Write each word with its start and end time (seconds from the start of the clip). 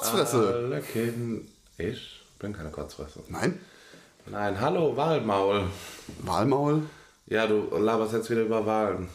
Kotzfresse. 0.00 0.54
Alle 0.54 0.80
Kinder. 0.80 1.42
Ich 1.78 2.20
bin 2.38 2.52
keine 2.52 2.70
Kotzfresse. 2.70 3.20
Nein? 3.28 3.60
Nein, 4.26 4.60
hallo, 4.60 4.96
Wahlmaul. 4.96 5.64
Wahlmaul? 6.22 6.82
Ja, 7.26 7.46
du 7.46 7.68
laberst 7.76 8.12
jetzt 8.12 8.30
wieder 8.30 8.42
über 8.42 8.64
Wahlen. 8.66 9.08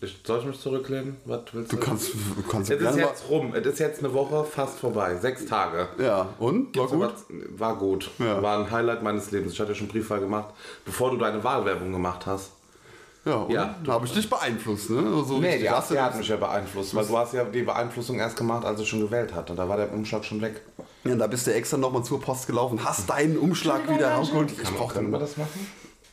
Ich, 0.00 0.16
soll 0.24 0.38
ich 0.40 0.44
mich 0.46 0.60
zurücklehnen? 0.60 1.16
Was 1.24 1.40
willst 1.52 1.72
du? 1.72 1.76
Du 1.76 1.82
kannst, 1.82 2.14
du 2.14 2.42
kannst 2.48 2.70
Es 2.70 2.80
ist 2.80 2.96
jetzt 2.96 3.28
rum. 3.28 3.52
Es 3.54 3.66
ist 3.66 3.78
jetzt 3.80 3.98
eine 3.98 4.12
Woche 4.14 4.44
fast 4.44 4.78
vorbei. 4.78 5.16
Sechs 5.16 5.46
Tage. 5.46 5.88
Ja, 5.98 6.28
und? 6.38 6.76
War 6.76 6.88
So 6.88 6.96
gut? 6.96 7.12
was- 7.12 7.24
War 7.58 7.76
gut. 7.76 8.08
Ja. 8.18 8.40
War 8.40 8.58
ein 8.60 8.70
Highlight 8.70 9.02
meines 9.02 9.30
Lebens. 9.32 9.52
Ich 9.54 9.60
hatte 9.60 9.72
ja 9.72 9.74
schon 9.74 9.88
Briefwahl 9.88 10.20
gemacht, 10.20 10.54
bevor 10.84 11.10
du 11.10 11.16
deine 11.16 11.42
Wahlwerbung 11.42 11.90
gemacht 11.92 12.24
hast. 12.26 12.52
Ja, 13.24 13.34
und? 13.34 13.52
Ja. 13.52 13.74
Da 13.84 13.92
habe 13.92 14.06
ich 14.06 14.12
dich 14.12 14.30
beeinflusst, 14.30 14.90
ne? 14.90 14.98
Also 15.14 15.38
Nee, 15.38 15.58
die, 15.58 15.64
die 15.64 15.70
hat 15.70 16.16
mich 16.16 16.28
ja 16.28 16.36
beeinflusst, 16.36 16.94
weil 16.94 17.04
du 17.04 17.18
hast 17.18 17.34
ja 17.34 17.44
die 17.44 17.62
Beeinflussung 17.62 18.18
erst 18.18 18.36
gemacht, 18.36 18.64
als 18.64 18.80
ich 18.80 18.88
schon 18.88 19.00
gewählt 19.00 19.34
hatte. 19.34 19.54
Da 19.54 19.68
war 19.68 19.76
der 19.76 19.92
Umschlag 19.92 20.24
schon 20.24 20.40
weg. 20.40 20.62
Ja, 21.04 21.14
da 21.16 21.26
bist 21.26 21.46
du 21.46 21.52
extra 21.52 21.76
nochmal 21.76 22.02
zur 22.02 22.20
Post 22.20 22.46
gelaufen, 22.46 22.82
hast 22.82 23.10
deinen 23.10 23.36
Umschlag 23.38 23.88
wieder 23.92 24.12
rausgeholt. 24.14 24.52
Ich 24.52 24.62
Kann, 24.62 24.74
brauch 24.74 24.92
können 24.92 25.06
den 25.06 25.12
wir 25.12 25.18
das 25.18 25.36
machen? 25.36 25.66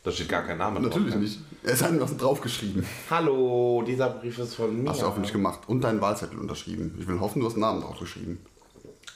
Da 0.04 0.10
steht 0.10 0.28
gar 0.28 0.42
kein 0.42 0.58
Name 0.58 0.80
Natürlich 0.80 1.12
drauf. 1.12 1.20
ne? 1.20 1.24
nicht. 1.24 1.40
Er 1.64 1.72
ist 1.72 1.82
einfach 1.82 2.10
draufgeschrieben. 2.16 2.86
Hallo, 3.10 3.82
dieser 3.86 4.10
Brief 4.10 4.38
ist 4.38 4.54
von 4.54 4.82
mir. 4.82 4.90
Hast 4.90 5.02
du 5.02 5.06
hoffentlich 5.06 5.32
gemacht. 5.32 5.60
Und 5.66 5.82
deinen 5.82 6.00
Wahlzettel 6.00 6.38
unterschrieben. 6.38 6.96
Ich 7.00 7.06
will 7.08 7.20
hoffen, 7.20 7.40
du 7.40 7.46
hast 7.46 7.54
einen 7.54 7.62
Namen 7.62 7.80
draufgeschrieben. 7.82 8.38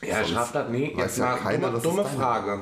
Ja, 0.02 0.20
ich 0.20 0.26
Sonst 0.26 0.30
schaff 0.30 0.52
das 0.52 0.68
nie. 0.70 0.94
Jetzt 0.96 1.18
ja 1.18 1.26
mal 1.26 1.36
keiner, 1.36 1.68
dumme, 1.70 1.80
dumme 1.80 2.04
Frage. 2.04 2.60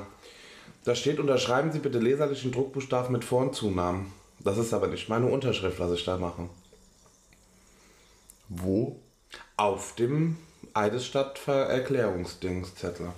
Da 0.84 0.94
steht, 0.94 1.18
unterschreiben 1.18 1.72
Sie 1.72 1.78
bitte 1.78 1.98
leserlichen 1.98 2.52
Druckbuchstaben 2.52 3.10
mit 3.12 3.24
Vor- 3.24 3.42
und 3.42 3.54
Zunamen. 3.54 4.12
Das 4.42 4.56
ist 4.58 4.72
aber 4.72 4.86
nicht 4.86 5.08
meine 5.08 5.26
Unterschrift, 5.26 5.78
was 5.78 5.92
ich 5.92 6.04
da 6.04 6.16
mache. 6.16 6.48
Wo? 8.48 8.96
Auf 9.56 9.94
dem 9.94 10.36
Eidesstadt 10.74 11.40
Erklärungsdingszettel. 11.46 13.08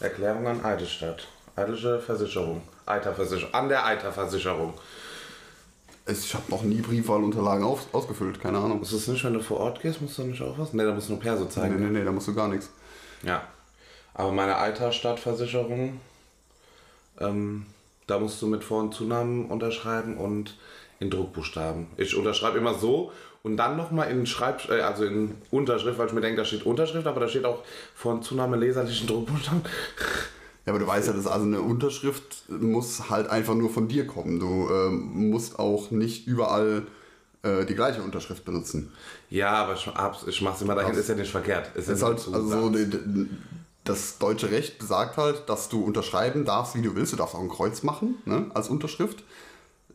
Erklärung 0.00 0.46
an 0.46 0.64
Eidesstadt. 0.64 1.26
Eidische 1.56 2.00
Versicherung. 2.00 2.62
Eiterversicherung. 2.84 3.54
An 3.54 3.68
der 3.68 3.84
Eiterversicherung. 3.86 4.74
Ich 6.08 6.34
habe 6.34 6.44
noch 6.50 6.62
nie 6.62 6.80
Briefwahlunterlagen 6.82 7.64
auf, 7.64 7.92
ausgefüllt, 7.92 8.40
keine 8.40 8.58
Ahnung. 8.58 8.80
Ist 8.82 8.92
es 8.92 9.08
nicht, 9.08 9.24
wenn 9.24 9.32
du 9.34 9.40
vor 9.40 9.58
Ort 9.58 9.80
gehst, 9.80 10.00
musst 10.00 10.18
du 10.18 10.22
nicht 10.22 10.40
auch 10.40 10.56
was? 10.56 10.72
Ne, 10.72 10.84
da 10.84 10.92
musst 10.92 11.08
du 11.08 11.14
nur 11.14 11.20
Perso 11.20 11.44
Nee, 11.44 11.50
zeigen. 11.50 11.80
nee, 11.80 11.98
nee, 11.98 12.04
da 12.04 12.12
musst 12.12 12.28
du 12.28 12.34
gar 12.34 12.46
nichts. 12.46 12.70
Ja. 13.24 13.42
Aber 14.14 14.30
meine 14.30 14.56
Eiterstadtversicherung, 14.56 15.98
ähm, 17.18 17.66
da 18.06 18.18
musst 18.18 18.40
du 18.42 18.46
mit 18.46 18.64
Vor- 18.64 18.80
und 18.82 18.94
Zunamen 18.94 19.46
unterschreiben 19.46 20.16
und 20.16 20.56
in 20.98 21.10
Druckbuchstaben. 21.10 21.88
Ich 21.96 22.16
unterschreibe 22.16 22.58
immer 22.58 22.74
so 22.74 23.12
und 23.42 23.56
dann 23.56 23.76
nochmal 23.76 24.10
in 24.10 24.26
Schreib, 24.26 24.68
äh, 24.70 24.80
also 24.80 25.04
in 25.04 25.34
Unterschrift, 25.50 25.98
weil 25.98 26.06
ich 26.06 26.12
mir 26.12 26.20
denke, 26.20 26.38
da 26.38 26.44
steht 26.44 26.64
Unterschrift, 26.64 27.06
aber 27.06 27.20
da 27.20 27.28
steht 27.28 27.44
auch 27.44 27.62
Vor- 27.94 28.14
und 28.14 28.24
Zunahme 28.24 28.56
leserlichen 28.56 29.06
Druckbuchstaben. 29.06 29.62
Ja, 30.64 30.72
aber 30.72 30.80
du 30.80 30.86
weißt 30.88 31.06
ja, 31.06 31.12
dass 31.12 31.28
also 31.28 31.46
eine 31.46 31.60
Unterschrift 31.60 32.42
muss 32.48 33.08
halt 33.08 33.28
einfach 33.30 33.54
nur 33.54 33.70
von 33.70 33.86
dir 33.86 34.04
kommen. 34.04 34.40
Du 34.40 34.68
ähm, 34.68 35.30
musst 35.30 35.60
auch 35.60 35.92
nicht 35.92 36.26
überall 36.26 36.82
äh, 37.44 37.64
die 37.64 37.76
gleiche 37.76 38.02
Unterschrift 38.02 38.44
benutzen. 38.44 38.92
Ja, 39.30 39.50
aber 39.62 39.74
ich, 39.74 39.88
ich 40.26 40.42
mach's 40.42 40.62
immer 40.62 40.74
dahin, 40.74 40.90
Das- 40.90 41.02
ist 41.02 41.08
ja 41.08 41.14
nicht 41.14 41.30
verkehrt. 41.30 41.70
Ist, 41.76 41.86
ja 41.86 41.94
ist 41.94 42.00
nur 42.00 42.08
halt, 42.08 42.18
zu 42.18 42.34
also 42.34 42.48
so, 42.48 42.74
das 43.88 44.18
deutsche 44.18 44.50
Recht 44.50 44.78
besagt 44.78 45.16
halt, 45.16 45.48
dass 45.48 45.68
du 45.68 45.82
unterschreiben 45.82 46.44
darfst, 46.44 46.74
wie 46.74 46.82
du 46.82 46.94
willst. 46.94 47.12
Du 47.12 47.16
darfst 47.16 47.34
auch 47.34 47.40
ein 47.40 47.48
Kreuz 47.48 47.82
machen 47.82 48.16
ne, 48.24 48.50
als 48.54 48.68
Unterschrift, 48.68 49.22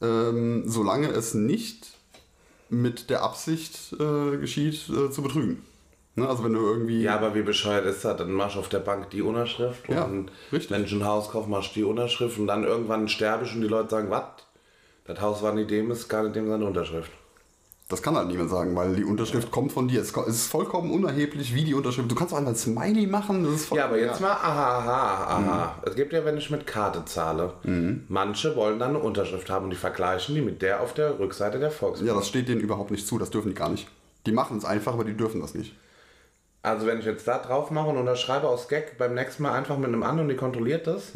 ähm, 0.01 0.63
solange 0.65 1.09
es 1.09 1.33
nicht 1.33 1.87
mit 2.69 3.09
der 3.09 3.21
Absicht 3.23 3.93
äh, 3.99 4.37
geschieht, 4.37 4.89
äh, 4.89 5.11
zu 5.11 5.21
betrügen. 5.21 5.65
Ne, 6.15 6.27
also 6.27 6.43
wenn 6.43 6.53
du 6.53 6.59
irgendwie... 6.59 7.03
Ja, 7.03 7.15
aber 7.15 7.35
wie 7.35 7.41
bescheuert 7.41 7.85
ist 7.85 8.03
das? 8.03 8.17
Dann 8.17 8.31
machst 8.31 8.55
du 8.55 8.59
auf 8.59 8.69
der 8.69 8.79
Bank 8.79 9.09
die 9.11 9.21
Unterschrift 9.21 9.87
Ja, 9.89 10.03
und 10.03 10.31
richtig. 10.51 10.71
wenn 10.71 10.83
ich 10.83 10.91
ein 10.91 11.05
Haus 11.05 11.29
kaufe, 11.29 11.49
machst 11.49 11.71
du 11.71 11.81
die 11.81 11.83
Unterschrift 11.83 12.37
und 12.37 12.47
dann 12.47 12.63
irgendwann 12.63 13.07
sterbe 13.07 13.45
ich 13.45 13.53
und 13.53 13.61
die 13.61 13.67
Leute 13.67 13.89
sagen, 13.89 14.09
was? 14.09 14.23
Das 15.05 15.19
Haus 15.19 15.41
war 15.41 15.53
nicht 15.53 15.69
dem, 15.69 15.91
ist 15.91 16.07
gar 16.07 16.23
nicht 16.23 16.35
dem 16.35 16.47
seine 16.47 16.65
Unterschrift. 16.65 17.11
Das 17.91 18.01
kann 18.01 18.15
halt 18.15 18.29
niemand 18.29 18.49
sagen, 18.49 18.75
weil 18.75 18.95
die 18.95 19.03
Unterschrift 19.03 19.51
kommt 19.51 19.71
von 19.71 19.87
dir. 19.87 20.01
Es 20.01 20.11
ist 20.11 20.47
vollkommen 20.47 20.91
unerheblich, 20.91 21.53
wie 21.53 21.63
die 21.63 21.73
Unterschrift... 21.73 22.09
Du 22.09 22.15
kannst 22.15 22.33
auch 22.33 22.37
einfach 22.37 22.51
ein 22.51 22.55
Smiley 22.55 23.05
machen. 23.05 23.43
Das 23.43 23.53
ist 23.53 23.65
voll, 23.65 23.77
Ja, 23.77 23.85
aber 23.85 23.99
jetzt 23.99 24.21
mal, 24.21 24.31
aha, 24.31 24.77
aha, 24.79 25.37
aha. 25.37 25.75
Es 25.85 25.95
gibt 25.95 26.13
ja, 26.13 26.23
wenn 26.23 26.37
ich 26.37 26.49
mit 26.49 26.65
Karte 26.65 27.03
zahle, 27.05 27.53
manche 28.07 28.55
wollen 28.55 28.79
dann 28.79 28.91
eine 28.91 28.99
Unterschrift 28.99 29.49
haben 29.49 29.65
und 29.65 29.71
die 29.71 29.77
vergleichen 29.77 30.35
die 30.35 30.41
mit 30.41 30.61
der 30.61 30.81
auf 30.81 30.93
der 30.93 31.19
Rückseite 31.19 31.59
der 31.59 31.71
Volksbank. 31.71 32.07
Ja, 32.07 32.15
das 32.15 32.27
steht 32.27 32.47
denen 32.47 32.61
überhaupt 32.61 32.91
nicht 32.91 33.05
zu. 33.05 33.19
Das 33.19 33.29
dürfen 33.29 33.49
die 33.49 33.55
gar 33.55 33.69
nicht. 33.69 33.87
Die 34.25 34.31
machen 34.31 34.57
es 34.57 34.65
einfach, 34.65 34.93
aber 34.93 35.03
die 35.03 35.17
dürfen 35.17 35.41
das 35.41 35.53
nicht. 35.53 35.75
Also 36.63 36.85
wenn 36.85 36.99
ich 36.99 37.05
jetzt 37.05 37.27
da 37.27 37.39
drauf 37.39 37.71
mache 37.71 37.89
und 37.89 37.97
unterschreibe 37.97 38.47
aus 38.47 38.67
Gag 38.67 38.97
beim 38.97 39.15
nächsten 39.15 39.43
Mal 39.43 39.53
einfach 39.53 39.77
mit 39.77 39.87
einem 39.87 40.03
anderen 40.03 40.27
und 40.27 40.29
die 40.29 40.35
kontrolliert 40.35 40.85
das, 40.87 41.11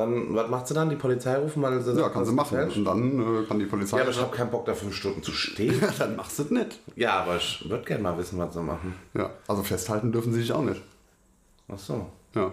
dann, 0.00 0.34
was 0.34 0.48
macht 0.50 0.66
sie 0.68 0.74
dann? 0.74 0.90
Die 0.90 0.96
Polizei 0.96 1.36
rufen, 1.36 1.62
weil 1.62 1.80
sie 1.80 1.92
Ja, 1.98 2.08
kann 2.08 2.24
sie 2.24 2.32
machen. 2.32 2.50
gefälscht? 2.56 2.76
Und 2.78 2.84
dann 2.84 3.42
äh, 3.42 3.46
kann 3.46 3.58
die 3.58 3.66
Polizei... 3.66 3.96
Ja, 3.98 4.02
aber 4.02 4.10
ich 4.12 4.20
habe 4.20 4.34
keinen 4.36 4.50
Bock 4.50 4.64
da 4.66 4.74
fünf 4.74 4.94
Stunden 4.94 5.22
zu 5.22 5.32
stehen. 5.32 5.80
Dann 5.98 6.16
machst 6.16 6.38
du 6.38 6.42
es 6.44 6.50
nicht. 6.50 6.80
ja, 6.96 7.20
aber 7.22 7.36
ich 7.36 7.68
würde 7.70 7.84
gerne 7.84 8.02
mal 8.02 8.18
wissen, 8.18 8.38
was 8.38 8.52
sie 8.54 8.60
machen. 8.62 8.94
Ja, 9.14 9.30
also 9.46 9.62
festhalten 9.62 10.10
dürfen 10.12 10.32
sie 10.32 10.40
sich 10.40 10.52
auch 10.52 10.62
nicht. 10.62 10.82
Ach 11.72 11.78
so. 11.78 12.06
Ja. 12.34 12.50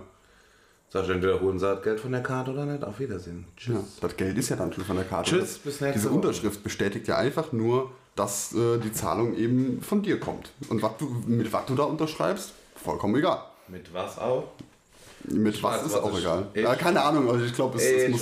Sag 0.89 1.03
ich 1.03 1.09
entweder 1.09 1.41
holen 1.41 1.59
sie 1.59 1.65
das 1.65 1.83
Geld 1.83 1.99
von 1.99 2.11
der 2.13 2.23
Karte 2.23 2.51
oder 2.51 2.65
nicht. 2.65 2.83
Auf 2.83 2.99
Wiedersehen. 2.99 3.45
Tschüss. 3.57 3.75
ja. 3.75 3.81
Das 4.01 4.15
Geld 4.15 4.37
ist 4.37 4.49
ja 4.49 4.55
dann 4.55 4.71
schon 4.71 4.85
von 4.85 4.95
der 4.95 5.05
Karte. 5.05 5.31
Tschüss, 5.31 5.39
Das- 5.41 5.57
bis 5.57 5.81
nächste 5.81 5.99
Diese 5.99 6.09
Woche. 6.09 6.15
Unterschrift 6.15 6.63
bestätigt 6.63 7.07
ja 7.09 7.17
einfach 7.17 7.51
nur, 7.51 7.91
dass 8.15 8.53
äh, 8.55 8.77
die 8.77 8.93
Zahlung 8.93 9.35
eben 9.35 9.81
von 9.81 10.01
dir 10.01 10.19
kommt. 10.19 10.51
Und 10.69 10.81
was 10.81 10.91
du, 10.97 11.05
mit 11.27 11.51
was 11.51 11.65
du 11.65 11.75
da 11.75 11.83
unterschreibst, 11.83 12.53
vollkommen 12.75 13.15
egal. 13.17 13.39
Mit 13.67 13.93
was 13.93 14.17
auch? 14.17 14.45
Mit 15.23 15.61
was 15.61 15.85
ist 15.85 15.95
auch 15.95 16.17
egal. 16.17 16.47
ich- 16.53 16.63
keine 16.77 17.01
Ahnung, 17.01 17.29
also 17.29 17.43
ich 17.43 17.53
glaube, 17.53 17.77
es, 17.77 17.83
es, 17.83 18.09
muss, 18.09 18.21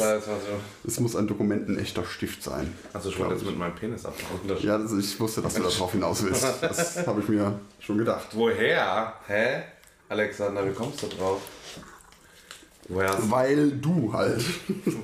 es 0.88 1.00
muss 1.00 1.16
ein 1.16 1.28
Dokument 1.28 1.70
ein 1.70 1.78
echter 1.78 2.04
Stift 2.06 2.42
sein. 2.42 2.74
Also 2.94 3.10
ich 3.10 3.20
wollte 3.20 3.36
jetzt 3.36 3.46
mit 3.46 3.58
meinem 3.58 3.76
Penis 3.76 4.06
abmachen. 4.06 4.58
Ja, 4.64 4.78
das, 4.78 4.92
ich 4.94 5.20
wusste, 5.20 5.42
dass 5.42 5.54
du 5.54 5.62
darauf 5.64 5.92
hinaus 5.92 6.24
willst. 6.24 6.44
Das 6.62 6.98
habe 7.08 7.22
ich 7.22 7.28
mir 7.30 7.60
schon 7.80 7.98
gedacht. 8.00 8.28
Woher? 8.32 9.14
Hä? 9.28 9.64
Alexander, 10.10 10.66
wie 10.66 10.72
kommst 10.74 11.04
du 11.04 11.08
drauf? 11.08 11.42
Woher 12.88 13.16
Weil 13.30 13.72
du 13.72 14.14
halt. 14.14 14.44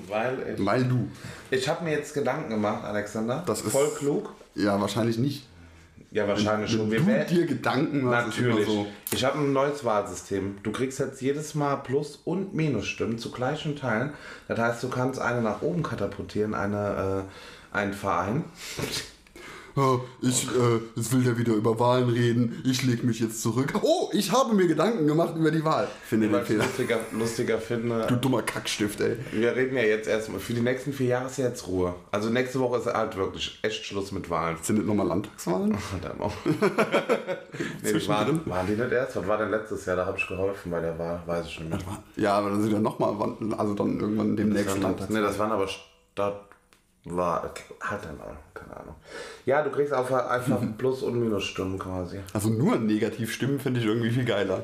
Weil 0.07 0.55
ich. 0.57 0.65
Weil 0.65 0.83
du. 0.85 1.07
Ich 1.49 1.67
habe 1.67 1.83
mir 1.83 1.91
jetzt 1.91 2.13
Gedanken 2.13 2.49
gemacht, 2.51 2.83
Alexander. 2.83 3.43
Das 3.45 3.61
ist- 3.61 3.71
voll 3.71 3.89
klug. 3.97 4.29
Ja, 4.55 4.79
wahrscheinlich 4.79 5.17
nicht. 5.17 5.47
Ja, 6.11 6.27
wahrscheinlich 6.27 6.69
schon. 6.69 6.91
Wir 6.91 6.99
du 6.99 7.23
dir 7.25 7.45
Gedanken 7.45 8.01
machst, 8.03 8.37
Natürlich. 8.39 8.67
so. 8.67 8.85
Ich 9.13 9.23
habe 9.23 9.39
ein 9.39 9.53
neues 9.53 9.85
Wahlsystem. 9.85 10.57
Du 10.61 10.73
kriegst 10.73 10.99
jetzt 10.99 11.21
jedes 11.21 11.55
Mal 11.55 11.77
Plus- 11.77 12.19
und 12.25 12.53
Minusstimmen 12.53 13.17
zu 13.17 13.31
gleichen 13.31 13.77
Teilen. 13.77 14.11
Das 14.49 14.59
heißt, 14.59 14.83
du 14.83 14.89
kannst 14.89 15.21
eine 15.21 15.41
nach 15.41 15.61
oben 15.61 15.83
katapultieren, 15.83 16.53
eine, 16.53 17.25
äh, 17.73 17.75
einen 17.77 17.93
Verein. 17.93 18.43
Ich, 20.21 20.47
äh, 20.47 20.79
jetzt 20.95 21.13
will 21.13 21.23
der 21.23 21.37
wieder 21.37 21.53
über 21.53 21.79
Wahlen 21.79 22.09
reden. 22.09 22.61
Ich 22.65 22.83
leg 22.83 23.03
mich 23.03 23.19
jetzt 23.19 23.41
zurück. 23.41 23.73
Oh, 23.81 24.09
ich 24.11 24.31
habe 24.31 24.53
mir 24.53 24.67
Gedanken 24.67 25.07
gemacht 25.07 25.35
über 25.35 25.49
die 25.51 25.63
Wahl. 25.63 25.87
Finde 26.03 26.27
den 26.29 26.43
Fehler. 26.45 26.65
lustiger, 26.65 26.99
lustiger 27.17 27.57
finde. 27.57 28.05
Du 28.07 28.15
dummer 28.17 28.41
Kackstift, 28.41 28.99
ey. 29.01 29.17
Wir 29.31 29.55
reden 29.55 29.75
ja 29.77 29.83
jetzt 29.83 30.07
erstmal, 30.07 30.39
für 30.39 30.53
die 30.53 30.61
nächsten 30.61 30.91
vier 30.93 31.07
Jahre 31.07 31.27
ist 31.27 31.37
ja 31.37 31.47
jetzt 31.47 31.67
Ruhe. 31.67 31.95
Also 32.11 32.29
nächste 32.29 32.59
Woche 32.59 32.79
ist 32.79 32.85
halt 32.87 33.15
wirklich 33.15 33.59
echt 33.61 33.85
Schluss 33.85 34.11
mit 34.11 34.29
Wahlen. 34.29 34.57
Sind 34.61 34.79
das 34.79 34.85
nochmal 34.85 35.07
Landtagswahlen? 35.07 35.77
Verdammt 35.77 36.21
auch. 36.21 36.33
nee, 37.83 37.93
die 37.93 38.07
waren, 38.07 38.41
waren 38.45 38.67
die 38.67 38.73
nicht 38.73 38.91
erst? 38.91 39.15
Was 39.15 39.27
war 39.27 39.37
denn 39.37 39.51
letztes 39.51 39.85
Jahr? 39.85 39.95
Da 39.95 40.05
habe 40.05 40.17
ich 40.17 40.27
geholfen 40.27 40.71
bei 40.71 40.81
der 40.81 40.97
Wahl, 40.99 41.21
weiß 41.25 41.45
ich 41.47 41.59
nicht 41.61 41.69
mehr. 41.69 42.03
Ja, 42.17 42.33
aber 42.37 42.49
dann 42.49 42.61
sind 42.61 42.71
ja 42.73 42.79
nochmal, 42.79 43.15
also 43.57 43.73
dann 43.73 43.99
irgendwann 43.99 44.35
demnächst 44.35 44.75
Nee, 44.75 44.83
Landtagswahlen. 44.83 45.23
das 45.23 45.39
waren 45.39 45.51
aber 45.51 45.67
Stadt. 45.67 46.41
War. 47.05 47.53
Halt 47.81 48.03
dann 48.03 48.19
Ahnung, 48.21 48.37
keine 48.53 48.77
Ahnung. 48.77 48.95
Ja, 49.45 49.63
du 49.63 49.71
kriegst 49.71 49.91
einfach, 49.91 50.29
einfach 50.29 50.59
Plus- 50.77 51.01
und 51.01 51.19
Minusstimmen 51.19 51.79
quasi. 51.79 52.19
Also 52.33 52.49
nur 52.49 52.75
Negativstimmen 52.77 53.59
finde 53.59 53.79
ich 53.79 53.85
irgendwie 53.87 54.11
viel 54.11 54.25
geiler. 54.25 54.63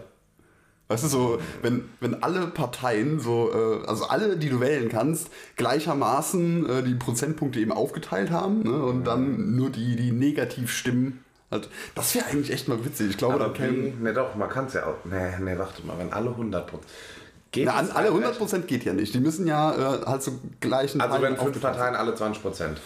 Weißt 0.89 1.03
du, 1.03 1.07
so, 1.09 1.39
wenn, 1.61 1.89
wenn 1.99 2.23
alle 2.23 2.47
Parteien, 2.47 3.19
so, 3.19 3.51
äh, 3.53 3.85
also 3.87 4.05
alle, 4.05 4.37
die 4.37 4.47
du 4.49 4.61
wählen 4.61 4.87
kannst, 4.87 5.29
gleichermaßen 5.57 6.69
äh, 6.69 6.83
die 6.83 6.95
Prozentpunkte 6.95 7.59
eben 7.59 7.73
aufgeteilt 7.73 8.31
haben 8.31 8.61
ne, 8.63 8.71
und 8.83 9.03
dann 9.05 9.55
nur 9.57 9.69
die, 9.69 9.95
die 9.97 10.11
Negativstimmen. 10.11 11.23
Halt, 11.51 11.69
das 11.95 12.15
wäre 12.15 12.25
eigentlich 12.27 12.51
echt 12.51 12.67
mal 12.69 12.83
witzig. 12.85 13.09
Ich 13.11 13.17
glaube, 13.17 13.35
Aber 13.35 13.53
kämen- 13.53 13.97
wie? 13.99 14.03
Ne, 14.03 14.13
doch, 14.13 14.35
man 14.35 14.47
kann 14.49 14.65
es 14.67 14.73
ja 14.73 14.85
auch. 14.85 15.03
Ne, 15.05 15.33
ne, 15.41 15.57
warte 15.59 15.85
mal, 15.85 15.97
wenn 15.97 16.13
alle 16.13 16.29
100 16.29 16.67
Geht 17.51 17.65
Na, 17.65 17.75
an, 17.75 17.89
alle 17.91 18.09
eigentlich? 18.09 18.37
100% 18.37 18.61
geht 18.61 18.83
ja 18.83 18.93
nicht. 18.93 19.13
Die 19.13 19.19
müssen 19.19 19.47
ja 19.47 19.73
äh, 19.95 20.05
halt 20.05 20.21
so 20.21 20.39
gleichen 20.59 21.01
Also 21.01 21.17
Teilen 21.17 21.37
wenn 21.37 21.43
fünf 21.45 21.61
Parteien 21.61 21.95
alle 21.95 22.13
20 22.13 22.41
Prozent. 22.41 22.77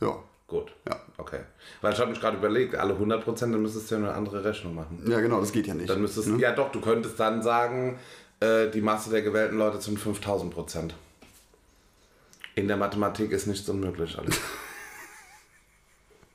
sein. 0.00 0.08
Ja. 0.08 0.18
Gut. 0.46 0.72
Ja. 0.86 1.00
Okay. 1.16 1.40
Weil 1.80 1.94
ich 1.94 1.98
habe 1.98 2.10
mich 2.10 2.20
gerade 2.20 2.36
überlegt, 2.36 2.74
alle 2.74 2.92
100 2.92 3.24
Prozent, 3.24 3.54
dann 3.54 3.62
müsstest 3.62 3.90
du 3.90 3.94
ja 3.94 4.00
eine 4.02 4.12
andere 4.12 4.44
Rechnung 4.44 4.74
machen. 4.74 5.02
ja, 5.06 5.20
genau, 5.20 5.40
das 5.40 5.52
geht 5.52 5.66
ja 5.66 5.72
nicht. 5.74 5.88
Dann 5.88 6.02
müsstest 6.02 6.28
ne? 6.28 6.38
ja 6.38 6.52
doch, 6.52 6.70
du 6.70 6.80
könntest 6.80 7.18
dann 7.18 7.42
sagen, 7.42 7.98
äh, 8.40 8.68
die 8.68 8.82
Masse 8.82 9.10
der 9.10 9.22
gewählten 9.22 9.56
Leute 9.56 9.80
sind 9.80 9.98
5000 9.98 10.52
Prozent. 10.52 10.94
In 12.54 12.68
der 12.68 12.76
Mathematik 12.76 13.30
ist 13.32 13.46
nichts 13.46 13.66
unmöglich, 13.68 14.18
alles. 14.18 14.38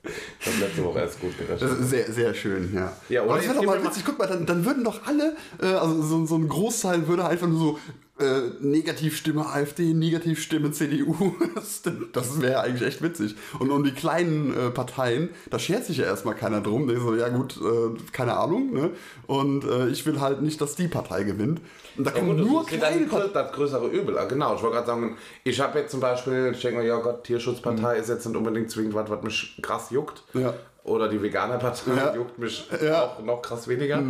Das 0.02 0.54
hat 0.54 0.60
letzte 0.60 0.84
Woche 0.84 1.00
erst 1.00 1.20
gut 1.20 1.36
gerechnet. 1.36 1.70
sehr, 1.88 2.10
sehr 2.12 2.32
schön, 2.34 2.72
ja. 2.74 2.92
Ja, 3.08 3.22
Aber 3.22 3.36
das 3.36 3.44
wäre 3.44 3.54
doch 3.56 3.62
mal 3.64 3.76
mir 3.78 3.84
mal- 3.84 3.90
witzig. 3.90 4.04
Guck 4.06 4.18
mal, 4.18 4.26
dann, 4.26 4.46
dann 4.46 4.64
würden 4.64 4.84
doch 4.84 5.04
alle, 5.06 5.36
äh, 5.60 5.66
also 5.66 6.00
so, 6.02 6.24
so 6.26 6.36
ein 6.36 6.48
Großteil 6.48 7.06
würde 7.08 7.26
einfach 7.26 7.46
nur 7.48 7.58
so 7.58 7.78
äh, 8.18 8.50
Negativstimme 8.60 9.46
AfD, 9.46 9.94
Negativstimme 9.94 10.72
CDU. 10.72 11.14
Das, 12.12 12.40
wäre 12.40 12.60
eigentlich 12.60 12.86
echt 12.86 13.02
witzig. 13.02 13.34
Und 13.58 13.70
um 13.70 13.84
die 13.84 13.92
kleinen 13.92 14.52
äh, 14.56 14.70
Parteien, 14.70 15.30
da 15.50 15.58
schert 15.58 15.84
sich 15.84 15.98
ja 15.98 16.04
erstmal 16.06 16.34
keiner 16.34 16.60
drum. 16.60 16.88
Der 16.88 17.00
so, 17.00 17.14
ja 17.14 17.28
gut, 17.28 17.56
äh, 17.58 17.96
keine 18.12 18.36
Ahnung. 18.36 18.72
Ne? 18.72 18.90
Und 19.26 19.64
äh, 19.64 19.88
ich 19.88 20.04
will 20.06 20.20
halt 20.20 20.42
nicht, 20.42 20.60
dass 20.60 20.74
die 20.76 20.88
Partei 20.88 21.24
gewinnt. 21.24 21.60
Und 21.96 22.06
da 22.06 22.10
Ja, 22.12 22.18
kommen 22.18 22.36
gut, 22.38 22.46
nur 22.46 22.62
das 22.64 22.72
ist 22.72 22.78
kleine 22.78 23.00
dann 23.00 23.08
Parteien. 23.08 23.32
das 23.34 23.52
größere 23.52 23.86
Übel. 23.88 24.18
Ah, 24.18 24.24
Genau, 24.24 24.54
ich 24.54 24.62
wollte 24.62 24.76
gerade 24.76 24.86
sagen, 24.86 25.16
ich 25.44 25.60
habe 25.60 25.78
jetzt 25.78 25.90
zum 25.90 26.00
Beispiel, 26.00 26.50
ich 26.54 26.60
denke 26.62 26.80
mir, 26.80 26.86
ja 26.86 26.96
Gott, 26.98 27.24
Tierschutzpartei 27.24 27.96
ist 27.98 28.08
jetzt 28.08 28.26
nicht 28.26 28.36
unbedingt 28.36 28.70
zwingend 28.70 28.94
was, 28.94 29.08
was 29.10 29.22
mich 29.22 29.58
krass 29.62 29.90
juckt. 29.90 30.22
Mhm. 30.34 30.40
Ja. 30.42 30.54
Oder 30.88 31.08
die 31.08 31.20
Veganerpartei 31.22 31.92
Ja. 31.96 32.14
juckt 32.14 32.38
mich 32.38 32.68
Ja. 32.82 32.88
Mhm. 32.88 32.94
auch 32.94 33.22
noch 33.24 33.42
krass 33.42 33.68
weniger. 33.68 34.02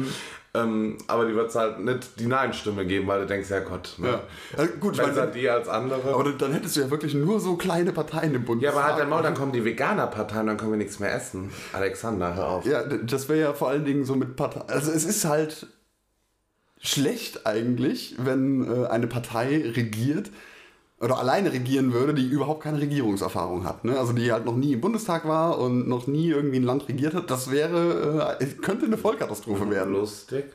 Ähm, 0.54 0.96
aber 1.08 1.26
die 1.26 1.34
wird 1.34 1.50
es 1.50 1.54
halt 1.54 1.78
nicht 1.80 2.18
die 2.18 2.26
Nein-Stimme 2.26 2.86
geben, 2.86 3.06
weil 3.06 3.20
du 3.20 3.26
denkst, 3.26 3.50
ja 3.50 3.60
Gott, 3.60 3.94
ne? 3.98 4.08
Ja. 4.08 4.20
Ja, 4.64 4.66
gut, 4.80 4.94
ich 4.94 4.98
Besser 5.02 5.20
meine, 5.20 5.32
die 5.32 5.48
als 5.48 5.68
andere. 5.68 6.14
aber 6.14 6.32
dann, 6.32 6.52
hättest 6.52 6.74
du 6.76 6.80
ja 6.80 6.90
wirklich 6.90 7.12
nur 7.14 7.38
so 7.38 7.56
kleine 7.56 7.92
Parteien 7.92 8.34
im 8.34 8.40
ja, 8.42 8.46
Bundestag. 8.46 8.74
aber 8.76 8.84
halt 8.88 8.98
dein 8.98 9.08
Maul, 9.10 9.22
dann 9.22 9.34
kommen 9.34 9.52
die 9.52 9.62
Veganerparteien, 9.64 10.46
dann 10.46 10.56
können 10.56 10.70
wir 10.72 10.78
nichts 10.78 11.00
mehr 11.00 11.14
essen. 11.14 11.50
Alexander, 11.74 12.34
hör 12.34 12.48
auf. 12.48 12.64
Ja, 12.64 12.82
das 12.82 13.28
wäre 13.28 13.40
ja 13.40 13.52
vor 13.52 13.68
allen 13.68 13.84
Dingen 13.84 14.04
so 14.06 14.14
mit 14.16 14.36
Partei. 14.36 14.62
Also 14.72 14.90
es 14.90 15.04
ist 15.04 15.26
halt 15.26 15.66
schlecht 16.80 17.46
eigentlich, 17.46 18.14
wenn 18.18 18.84
äh, 18.84 18.86
eine 18.86 19.06
Partei 19.06 19.62
regiert 19.76 20.30
oder 21.00 21.18
alleine 21.18 21.52
regieren 21.52 21.92
würde, 21.92 22.12
die 22.12 22.26
überhaupt 22.26 22.64
keine 22.64 22.80
Regierungserfahrung 22.80 23.64
hat. 23.64 23.84
Ne? 23.84 23.96
Also 23.96 24.12
die 24.12 24.32
halt 24.32 24.44
noch 24.44 24.56
nie 24.56 24.72
im 24.72 24.80
Bundestag 24.80 25.28
war 25.28 25.58
und 25.58 25.88
noch 25.88 26.08
nie 26.08 26.30
irgendwie 26.30 26.56
ein 26.56 26.64
Land 26.64 26.88
regiert 26.88 27.14
hat. 27.14 27.30
Das 27.30 27.52
wäre, 27.52 28.36
äh, 28.40 28.46
könnte 28.46 28.86
eine 28.86 28.98
Vollkatastrophe 28.98 29.70
werden. 29.70 29.92
Lustig. 29.92 30.46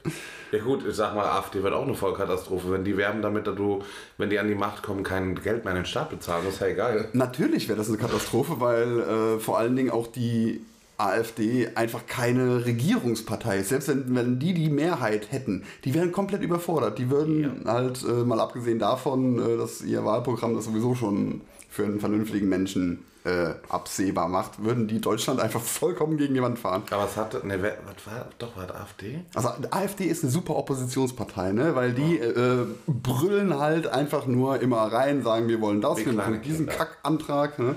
Ja 0.51 0.59
gut, 0.59 0.85
ich 0.85 0.95
sag 0.95 1.15
mal, 1.15 1.25
AfD 1.25 1.63
wird 1.63 1.73
auch 1.73 1.83
eine 1.83 1.95
Vollkatastrophe, 1.95 2.71
wenn 2.71 2.83
die 2.83 2.97
werben 2.97 3.21
damit, 3.21 3.47
dass 3.47 3.55
du, 3.55 3.83
wenn 4.17 4.29
die 4.29 4.37
an 4.37 4.49
die 4.49 4.55
Macht 4.55 4.83
kommen, 4.83 5.03
kein 5.03 5.35
Geld 5.41 5.63
mehr 5.63 5.73
in 5.73 5.79
den 5.79 5.85
Staat 5.85 6.09
bezahlen. 6.09 6.43
Das 6.45 6.55
ist 6.55 6.59
ja 6.59 6.67
egal. 6.67 7.07
Natürlich 7.13 7.69
wäre 7.69 7.77
das 7.77 7.87
eine 7.87 7.97
Katastrophe, 7.97 8.59
weil 8.59 8.99
äh, 8.99 9.39
vor 9.39 9.57
allen 9.57 9.77
Dingen 9.77 9.91
auch 9.91 10.07
die 10.07 10.61
AfD 11.05 11.69
einfach 11.75 12.05
keine 12.07 12.65
Regierungspartei 12.65 13.59
ist. 13.59 13.69
Selbst 13.69 13.87
wenn, 13.87 14.15
wenn 14.15 14.39
die 14.39 14.53
die 14.53 14.69
Mehrheit 14.69 15.31
hätten, 15.31 15.63
die 15.83 15.93
wären 15.93 16.11
komplett 16.11 16.41
überfordert. 16.41 16.97
Die 16.97 17.09
würden 17.09 17.63
halt, 17.65 18.03
äh, 18.03 18.23
mal 18.23 18.39
abgesehen 18.39 18.79
davon, 18.79 19.39
äh, 19.39 19.57
dass 19.57 19.81
ihr 19.81 20.03
Wahlprogramm 20.05 20.55
das 20.55 20.65
sowieso 20.65 20.95
schon 20.95 21.41
für 21.69 21.85
einen 21.85 21.99
vernünftigen 21.99 22.49
Menschen 22.49 23.05
äh, 23.25 23.53
absehbar 23.69 24.27
macht, 24.27 24.63
würden 24.63 24.87
die 24.87 24.99
Deutschland 24.99 25.39
einfach 25.39 25.61
vollkommen 25.61 26.17
gegen 26.17 26.39
Wand 26.41 26.59
fahren. 26.59 26.83
Aber 26.91 27.05
es 27.05 27.15
hatte, 27.15 27.45
ne, 27.47 27.57
was 27.61 28.05
war, 28.05 28.27
doch, 28.37 28.55
war 28.57 28.63
AfD? 28.75 29.21
Also 29.33 29.49
AfD 29.71 30.05
ist 30.05 30.23
eine 30.23 30.31
super 30.31 30.55
Oppositionspartei, 30.55 31.53
ne? 31.53 31.75
weil 31.75 31.93
die 31.93 32.17
äh, 32.17 32.65
brüllen 32.85 33.59
halt 33.59 33.87
einfach 33.87 34.27
nur 34.27 34.61
immer 34.61 34.81
rein, 34.91 35.23
sagen, 35.23 35.47
wir 35.47 35.61
wollen 35.61 35.79
das, 35.79 36.05
wir 36.05 36.13
machen 36.13 36.41
diesen. 36.41 36.67
Kackantrag. 36.67 37.59
Ne? 37.59 37.75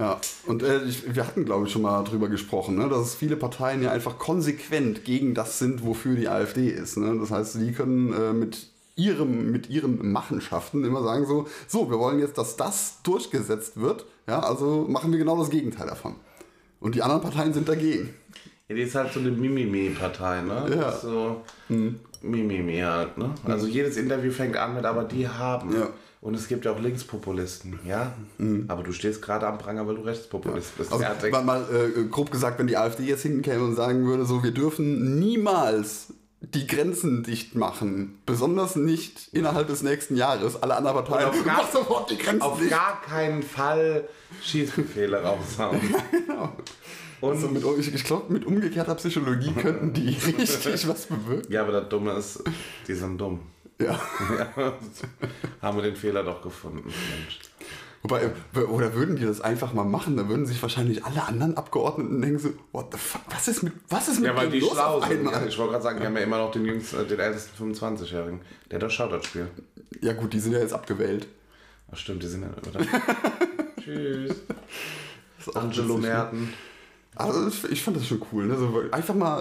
Ja, 0.00 0.18
und 0.46 0.62
äh, 0.62 0.82
ich, 0.84 1.14
wir 1.14 1.26
hatten, 1.26 1.44
glaube 1.44 1.66
ich, 1.66 1.72
schon 1.72 1.82
mal 1.82 2.02
drüber 2.04 2.30
gesprochen, 2.30 2.76
ne? 2.76 2.88
dass 2.88 3.14
viele 3.14 3.36
Parteien 3.36 3.82
ja 3.82 3.92
einfach 3.92 4.18
konsequent 4.18 5.04
gegen 5.04 5.34
das 5.34 5.58
sind, 5.58 5.84
wofür 5.84 6.16
die 6.16 6.26
AfD 6.26 6.70
ist. 6.70 6.96
Ne? 6.96 7.18
Das 7.20 7.30
heißt, 7.30 7.56
die 7.56 7.72
können 7.72 8.14
äh, 8.14 8.32
mit 8.32 8.68
ihrem, 8.96 9.52
mit 9.52 9.68
ihren 9.68 10.10
Machenschaften 10.10 10.84
immer 10.84 11.02
sagen 11.02 11.26
so, 11.26 11.46
so, 11.68 11.90
wir 11.90 11.98
wollen 11.98 12.18
jetzt, 12.18 12.38
dass 12.38 12.56
das 12.56 13.02
durchgesetzt 13.02 13.78
wird, 13.78 14.06
ja, 14.26 14.40
also 14.40 14.86
machen 14.88 15.12
wir 15.12 15.18
genau 15.18 15.36
das 15.36 15.50
Gegenteil 15.50 15.86
davon. 15.86 16.14
Und 16.80 16.94
die 16.94 17.02
anderen 17.02 17.20
Parteien 17.20 17.52
sind 17.52 17.68
dagegen. 17.68 18.14
Ja, 18.68 18.76
die 18.76 18.82
ist 18.82 18.94
halt 18.94 19.12
so 19.12 19.20
eine 19.20 19.30
Mimimi-Partei, 19.32 20.40
ne? 20.40 20.76
Ja. 20.76 20.92
So 20.92 21.42
Mimimi 22.22 22.78
halt, 22.80 23.16
ne? 23.18 23.34
Also 23.44 23.66
jedes 23.66 23.96
Interview 23.96 24.30
fängt 24.30 24.56
an 24.56 24.74
mit, 24.74 24.84
aber 24.84 25.04
die 25.04 25.28
haben. 25.28 25.74
Ja. 25.74 25.88
Und 26.20 26.34
es 26.34 26.48
gibt 26.48 26.66
ja 26.66 26.72
auch 26.72 26.78
Linkspopulisten, 26.78 27.78
ja? 27.86 28.12
Aber 28.68 28.82
du 28.82 28.92
stehst 28.92 29.22
gerade 29.22 29.46
am 29.46 29.56
Pranger, 29.56 29.86
weil 29.86 29.94
du 29.94 30.02
Rechtspopulist 30.02 30.76
bist. 30.76 30.92
Also 30.92 31.02
mal, 31.30 31.42
mal 31.42 31.64
äh, 31.72 32.04
grob 32.10 32.30
gesagt, 32.30 32.58
wenn 32.58 32.66
die 32.66 32.76
AfD 32.76 33.04
jetzt 33.04 33.22
hinkäme 33.22 33.64
und 33.64 33.74
sagen 33.74 34.04
würde, 34.06 34.26
so, 34.26 34.42
wir 34.42 34.50
dürfen 34.50 35.18
niemals 35.18 36.12
die 36.42 36.66
Grenzen 36.66 37.22
dicht 37.22 37.54
machen, 37.54 38.18
besonders 38.26 38.76
nicht 38.76 39.28
innerhalb 39.32 39.68
des 39.68 39.82
nächsten 39.82 40.16
Jahres. 40.16 40.62
Alle 40.62 40.74
anderen 40.76 40.96
Parteien 41.04 41.28
auf 41.28 41.44
gar- 41.44 41.66
sofort 41.72 42.10
die 42.10 42.18
Grenzen 42.18 42.42
Auf 42.42 42.58
dicht. 42.58 42.70
gar 42.70 43.00
keinen 43.02 43.42
Fall 43.42 44.06
Schießbefehle 44.42 45.22
raushauen. 45.22 45.80
Genau. 46.26 46.52
Und 47.20 47.30
Also 47.32 47.48
mit, 47.48 47.64
ich 47.78 47.94
ich 47.94 48.04
glaube, 48.04 48.32
mit 48.32 48.44
umgekehrter 48.44 48.94
Psychologie 48.94 49.52
könnten 49.60 49.92
die 49.92 50.08
richtig 50.08 50.88
was 50.88 51.06
bewirken. 51.06 51.52
ja, 51.52 51.62
aber 51.62 51.72
das 51.72 51.88
Dumme 51.88 52.12
ist, 52.12 52.42
die 52.86 52.94
sind 52.94 53.18
dumm. 53.18 53.40
Ja. 53.80 53.98
Ja, 54.56 54.74
haben 55.62 55.76
wir 55.78 55.82
den 55.82 55.96
Fehler 55.96 56.22
doch 56.22 56.42
gefunden. 56.42 56.84
Mensch. 56.84 57.40
Wobei, 58.02 58.30
oder 58.68 58.94
würden 58.94 59.16
die 59.16 59.24
das 59.26 59.42
einfach 59.42 59.74
mal 59.74 59.84
machen, 59.84 60.16
dann 60.16 60.28
würden 60.30 60.46
sich 60.46 60.60
wahrscheinlich 60.62 61.04
alle 61.04 61.22
anderen 61.26 61.58
Abgeordneten 61.58 62.22
denken 62.22 62.38
so, 62.38 62.48
what 62.72 62.86
the 62.92 62.98
fuck, 62.98 63.20
was 63.28 63.46
ist 63.46 63.62
mit, 63.62 63.74
was 63.90 64.08
ist 64.08 64.20
mit 64.20 64.28
Ja, 64.30 64.36
weil 64.36 64.48
die 64.48 64.60
los 64.60 64.72
schlau 64.72 65.02
sind. 65.02 65.24
Ja, 65.30 65.44
ich 65.44 65.58
wollte 65.58 65.72
gerade 65.72 65.82
sagen, 65.84 66.00
die 66.00 66.06
haben 66.06 66.16
ja 66.16 66.22
immer 66.22 66.38
noch 66.38 66.50
den 66.50 66.64
jüngsten, 66.64 67.00
äh, 67.00 67.04
den 67.04 67.20
ältesten 67.20 67.72
25-Jährigen. 67.74 68.40
Der 68.70 68.78
durchschaut 68.78 69.12
das 69.12 69.26
Spiel. 69.26 69.48
Ja 70.00 70.14
gut, 70.14 70.32
die 70.32 70.40
sind 70.40 70.52
ja 70.52 70.60
jetzt 70.60 70.72
abgewählt. 70.72 71.28
Ach 71.92 71.96
stimmt, 71.98 72.22
die 72.22 72.28
sind 72.28 72.42
ja 72.42 72.48
oder? 72.48 72.86
Tschüss. 73.82 74.36
Angelo? 75.54 75.98
Merten. 75.98 76.54
Also 77.16 77.48
ich, 77.68 77.82
fand 77.82 77.96
das 77.96 78.06
schon 78.06 78.22
cool. 78.32 78.46
Ne? 78.46 78.56
So, 78.56 78.82
einfach 78.92 79.14
mal 79.14 79.40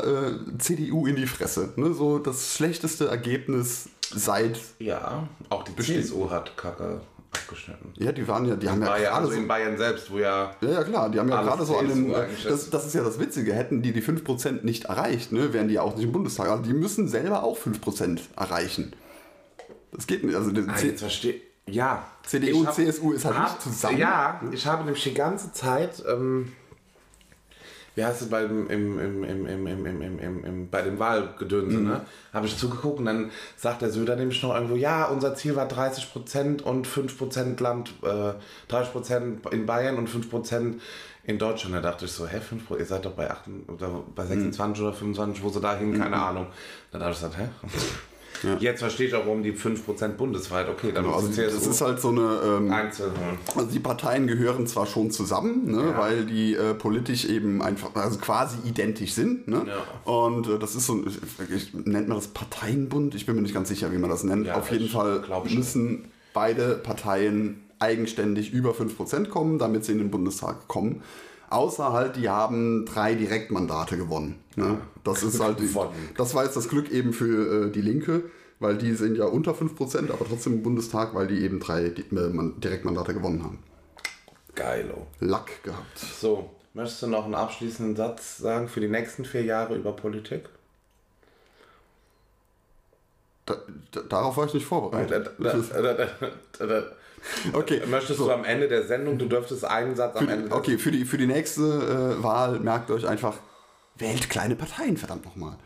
äh, 0.53 0.57
CDU 0.57 1.05
in 1.05 1.15
die 1.15 1.27
Fresse. 1.27 1.71
Ne? 1.75 1.93
So 1.93 2.19
das 2.19 2.55
schlechteste 2.55 3.07
Ergebnis 3.07 3.89
seit. 4.13 4.59
Ja, 4.79 5.27
auch 5.49 5.63
die 5.63 5.71
Bestimmt. 5.71 6.03
CSU 6.05 6.29
hat 6.29 6.57
Kacke 6.57 7.01
abgeschnitten. 7.31 7.93
Ja, 7.97 8.11
die 8.11 8.27
waren 8.27 8.45
ja, 8.45 8.55
die 8.55 8.67
haben 8.67 8.81
ja 8.81 8.87
War 8.87 8.97
ja 8.99 9.09
gerade 9.11 9.21
also 9.21 9.31
so. 9.33 9.37
in 9.39 9.47
Bayern 9.47 9.77
selbst, 9.77 10.09
wo 10.11 10.17
ja 10.17 10.55
Ja, 10.61 10.69
ja, 10.69 10.83
klar, 10.83 11.09
die 11.11 11.19
haben 11.19 11.29
ja 11.29 11.41
gerade 11.43 11.63
so 11.63 11.77
an 11.77 11.87
den. 11.87 12.05
CSU 12.07 12.15
eigentlich 12.15 12.43
Das, 12.43 12.63
ist. 12.63 12.73
das 12.73 12.85
ist 12.87 12.95
ja 12.95 13.03
das 13.03 13.19
Witzige. 13.19 13.53
Hätten 13.53 13.83
die 13.83 13.93
die 13.93 14.01
5% 14.01 14.63
nicht 14.65 14.85
erreicht, 14.85 15.31
ne, 15.31 15.53
wären 15.53 15.67
die 15.67 15.75
ja 15.75 15.83
auch 15.83 15.95
nicht 15.95 16.05
im 16.05 16.11
Bundestag. 16.11 16.49
Also 16.49 16.63
die 16.63 16.73
müssen 16.73 17.07
selber 17.07 17.43
auch 17.43 17.57
5% 17.57 18.19
erreichen. 18.35 18.93
Das 19.91 20.07
geht 20.07 20.23
nicht. 20.23 20.35
Also 20.35 20.49
Ah, 20.51 20.79
jetzt 20.83 21.01
verstehe 21.01 21.35
Ja. 21.67 22.03
CDU 22.25 22.61
und 22.61 22.73
CSU 22.73 23.11
ist 23.13 23.25
halt 23.25 23.37
hab- 23.37 23.43
nicht 23.49 23.61
zusammen. 23.61 23.97
Ja, 23.99 24.41
ich 24.51 24.65
habe 24.65 24.83
nämlich 24.85 25.03
die 25.03 25.13
ganze 25.13 25.51
Zeit, 25.53 26.03
ähm, 26.11 26.51
wie 27.95 28.05
heißt 28.05 28.21
es 28.21 28.29
beim, 28.29 28.67
im, 28.67 28.99
im, 28.99 29.23
im, 29.23 29.45
im, 29.45 29.67
im, 29.67 29.85
im, 29.85 30.01
im, 30.01 30.19
im, 30.19 30.45
im, 30.45 30.69
bei 30.69 30.81
dem 30.81 30.99
Wahlgedönse, 30.99 31.77
ne? 31.77 32.01
Habe 32.33 32.47
ich 32.47 32.57
zugeguckt 32.57 32.99
und 32.99 33.05
dann 33.05 33.31
sagt 33.57 33.81
der 33.81 33.89
Söder 33.89 34.15
nämlich 34.15 34.41
noch 34.43 34.53
irgendwo, 34.53 34.75
ja, 34.75 35.05
unser 35.05 35.35
Ziel 35.35 35.55
war 35.55 35.67
30% 35.67 36.61
und 36.61 36.87
5% 36.87 37.61
Land, 37.61 37.93
äh, 38.03 38.33
30% 38.71 39.49
in 39.51 39.65
Bayern 39.65 39.97
und 39.97 40.09
5% 40.09 40.75
in 41.23 41.37
Deutschland. 41.37 41.75
Da 41.75 41.81
dachte 41.81 42.05
ich 42.05 42.11
so, 42.11 42.27
hä, 42.27 42.37
5%, 42.37 42.77
ihr 42.77 42.85
seid 42.85 43.05
doch 43.05 43.13
bei, 43.13 43.29
8, 43.29 43.41
oder 43.67 44.03
bei 44.15 44.25
26 44.25 44.83
oder 44.83 44.93
25, 44.93 45.43
wo 45.43 45.49
sie 45.49 45.61
da 45.61 45.75
hin, 45.75 45.97
keine 45.97 46.17
Ahnung. 46.21 46.47
Dann 46.91 47.01
dachte 47.01 47.13
ich 47.13 47.19
so, 47.19 47.27
hä? 47.37 47.49
Jetzt 48.59 48.79
verstehe 48.79 49.07
ich 49.07 49.15
auch, 49.15 49.25
warum 49.25 49.43
die 49.43 49.53
5% 49.53 50.09
bundesweit, 50.09 50.69
okay, 50.69 50.91
dann 50.93 51.05
Also 51.05 51.27
muss 51.27 51.35
die 51.35 51.41
das 51.43 51.67
ist 51.67 51.81
halt 51.81 51.99
so 51.99 52.09
eine. 52.09 52.39
Ähm, 52.45 52.71
einzeln. 52.71 53.11
Also 53.55 53.69
die 53.69 53.79
Parteien 53.79 54.27
gehören 54.27 54.65
zwar 54.67 54.85
schon 54.85 55.11
zusammen, 55.11 55.71
ne, 55.71 55.83
Ja. 55.91 55.97
weil 55.97 56.25
die 56.25 56.53
äh, 56.55 56.73
politisch 56.73 57.25
eben 57.25 57.61
einfach, 57.61 57.93
also 57.95 58.17
quasi 58.19 58.57
identisch 58.65 59.13
sind. 59.13 59.47
Ne? 59.47 59.65
Ja. 59.67 60.11
Und 60.11 60.47
äh, 60.47 60.57
das 60.59 60.75
ist 60.75 60.85
so, 60.85 60.93
ein- 60.93 61.07
ich, 61.55 61.73
nennt 61.73 62.07
man 62.07 62.17
das 62.17 62.27
Parteienbund? 62.29 63.15
Ich 63.15 63.25
bin 63.25 63.35
mir 63.35 63.41
nicht 63.41 63.53
ganz 63.53 63.69
sicher, 63.69 63.91
wie 63.91 63.97
man 63.97 64.09
das 64.09 64.23
nennt. 64.23 64.45
Ja, 64.47 64.55
Auf 64.55 64.71
jeden 64.71 64.85
ich 64.85 64.91
Fall 64.91 65.21
müssen 65.49 66.05
beide 66.33 66.75
Parteien 66.75 67.61
eigenständig 67.79 68.51
über 68.53 68.71
5% 68.71 69.29
kommen, 69.29 69.57
damit 69.59 69.85
sie 69.85 69.93
in 69.93 69.97
den 69.99 70.11
Bundestag 70.11 70.67
kommen. 70.67 71.01
Außer 71.49 71.91
halt, 71.93 72.15
die 72.15 72.29
haben 72.29 72.85
drei 72.85 73.15
Direktmandate 73.15 73.97
gewonnen. 73.97 74.39
Ne? 74.55 74.79
Das 75.03 75.23
ist 75.23 75.39
halt, 75.39 75.57
das 76.17 76.35
war 76.35 76.43
jetzt 76.43 76.55
das 76.55 76.69
Glück 76.69 76.91
eben 76.91 77.11
für 77.13 77.67
äh, 77.67 77.71
die 77.71 77.81
Linke, 77.81 78.23
weil 78.59 78.77
die 78.77 78.93
sind 78.93 79.17
ja 79.17 79.25
unter 79.25 79.53
5%, 79.53 80.11
aber 80.11 80.25
trotzdem 80.27 80.53
im 80.53 80.63
Bundestag, 80.63 81.15
weil 81.15 81.27
die 81.27 81.41
eben 81.43 81.59
drei 81.59 81.89
Di- 81.89 82.03
äh, 82.15 82.29
Man- 82.29 82.59
Direktmandate 82.59 83.13
gewonnen 83.15 83.43
haben. 83.43 83.59
Geilo. 84.53 85.07
Lack 85.19 85.63
gehabt. 85.63 85.97
So, 85.97 86.51
möchtest 86.73 87.01
du 87.03 87.07
noch 87.07 87.25
einen 87.25 87.35
abschließenden 87.35 87.95
Satz 87.95 88.37
sagen 88.37 88.67
für 88.67 88.81
die 88.81 88.87
nächsten 88.89 89.25
vier 89.25 89.43
Jahre 89.43 89.75
über 89.75 89.93
Politik? 89.93 90.49
Da, 93.45 93.55
da, 93.91 94.01
darauf 94.01 94.37
war 94.37 94.45
ich 94.45 94.53
nicht 94.53 94.65
vorbereitet. 94.67 95.31
da. 95.39 96.83
Okay, 97.53 97.81
Möchtest 97.85 98.19
so. 98.19 98.25
du 98.25 98.31
am 98.31 98.43
Ende 98.43 98.67
der 98.67 98.83
Sendung, 98.83 99.17
du 99.17 99.25
dürftest 99.25 99.65
einen 99.65 99.95
Satz 99.95 100.15
am 100.15 100.27
Für 100.27 100.33
Ende 100.33 100.55
okay, 100.55 100.77
für 100.77 100.91
die, 100.91 101.05
für 101.05 101.17
die 101.17 101.27
nächste 101.27 102.17
äh, 102.19 102.23
Wahl 102.23 102.59
merkt 102.59 102.91
euch 102.91 103.07
einfach, 103.07 103.37
wählt 103.97 104.29
kleine 104.29 104.55
Parteien, 104.55 104.97
verdammt 104.97 105.25
nochmal. 105.25 105.57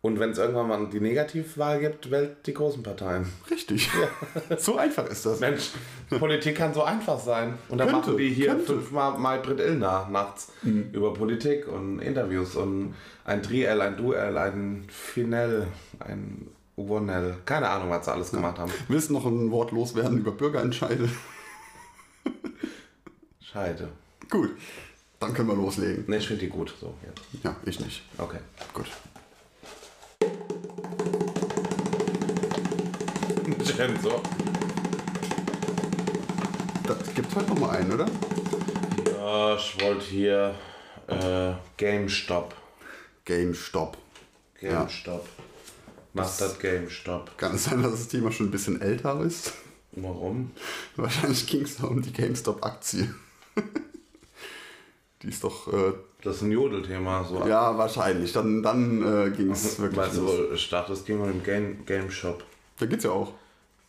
Und 0.00 0.20
wenn 0.20 0.30
es 0.30 0.38
irgendwann 0.38 0.68
mal 0.68 0.86
die 0.86 1.00
Negativwahl 1.00 1.80
gibt, 1.80 2.10
wählt 2.12 2.46
die 2.46 2.54
großen 2.54 2.84
Parteien. 2.84 3.26
Richtig. 3.50 3.90
so 4.58 4.76
einfach 4.76 5.06
ist 5.06 5.26
das. 5.26 5.40
Mensch, 5.40 5.70
Politik 6.08 6.56
kann 6.56 6.72
so 6.72 6.84
einfach 6.84 7.18
sein. 7.18 7.58
Und 7.68 7.78
dann 7.78 7.88
Könnte, 7.88 8.10
machen 8.10 8.18
die 8.18 8.28
hier 8.28 8.48
könnte. 8.48 8.74
fünfmal 8.74 9.18
Maybrit 9.18 9.58
Illner 9.58 10.08
nachts 10.10 10.52
über 10.92 11.12
Politik 11.14 11.66
und 11.66 11.98
Interviews 11.98 12.54
und 12.54 12.94
ein 13.24 13.42
Triell, 13.42 13.80
ein 13.80 13.96
Duell, 13.96 14.38
ein 14.38 14.84
Finell, 14.88 15.66
ein 15.98 16.48
Uvonell. 16.78 17.34
Keine 17.44 17.68
Ahnung, 17.68 17.90
was 17.90 18.04
sie 18.04 18.12
alles 18.12 18.30
gemacht 18.30 18.58
haben. 18.58 18.72
Willst 18.86 19.08
du 19.10 19.14
noch 19.14 19.26
ein 19.26 19.50
Wort 19.50 19.72
loswerden 19.72 20.18
über 20.18 20.30
Bürgerentscheide? 20.30 21.08
Scheide. 23.40 23.88
Gut, 24.30 24.50
dann 25.18 25.34
können 25.34 25.48
wir 25.48 25.56
loslegen. 25.56 26.04
Ne, 26.06 26.18
ich 26.18 26.28
finde 26.28 26.44
die 26.44 26.50
gut. 26.50 26.72
So, 26.80 26.94
jetzt. 27.04 27.44
Ja, 27.44 27.56
ich 27.64 27.80
nicht. 27.80 28.02
Okay. 28.16 28.38
Gut. 28.72 28.86
So. 34.02 34.20
Das 36.84 37.14
gibt 37.14 37.34
heute 37.34 37.50
noch 37.50 37.60
mal 37.60 37.70
einen, 37.76 37.92
oder? 37.92 38.06
Ja, 39.06 39.54
ich 39.54 39.80
wollte 39.80 40.04
hier 40.04 40.54
äh, 41.06 41.52
GameStop. 41.76 42.54
GameStop. 43.24 43.96
GameStop. 44.60 45.28
Macht 46.18 46.40
das 46.40 46.58
GameStop. 46.58 47.38
Kann 47.38 47.54
es 47.54 47.64
sein, 47.64 47.82
dass 47.82 47.92
das 47.92 48.08
Thema 48.08 48.30
schon 48.32 48.46
ein 48.46 48.50
bisschen 48.50 48.80
älter 48.80 49.20
ist? 49.22 49.52
Warum? 49.92 50.50
Wahrscheinlich 50.96 51.46
ging 51.46 51.62
es 51.62 51.76
da 51.76 51.86
um 51.86 52.02
die 52.02 52.12
GameStop-Aktie. 52.12 53.12
die 55.22 55.28
ist 55.28 55.42
doch. 55.42 55.72
Äh, 55.72 55.92
Das 56.22 56.36
ist 56.36 56.42
ein 56.42 56.52
Jodelthema. 56.52 57.24
So. 57.24 57.46
ja, 57.46 57.76
wahrscheinlich. 57.76 58.32
Dann, 58.32 58.62
dann 58.62 59.02
äh, 59.02 59.30
ging 59.30 59.50
es 59.50 59.78
wirklich. 59.80 59.98
Weißt 59.98 60.16
du, 60.18 60.52
ich 60.54 60.68
dachte, 60.68 60.92
es 60.92 61.04
ging 61.04 61.20
um 61.20 61.26
den 61.28 61.42
Game, 61.42 61.84
Game 61.86 62.10
Shop. 62.10 62.44
Da 62.78 62.86
gibt's 62.86 63.04
ja 63.04 63.10
auch. 63.10 63.32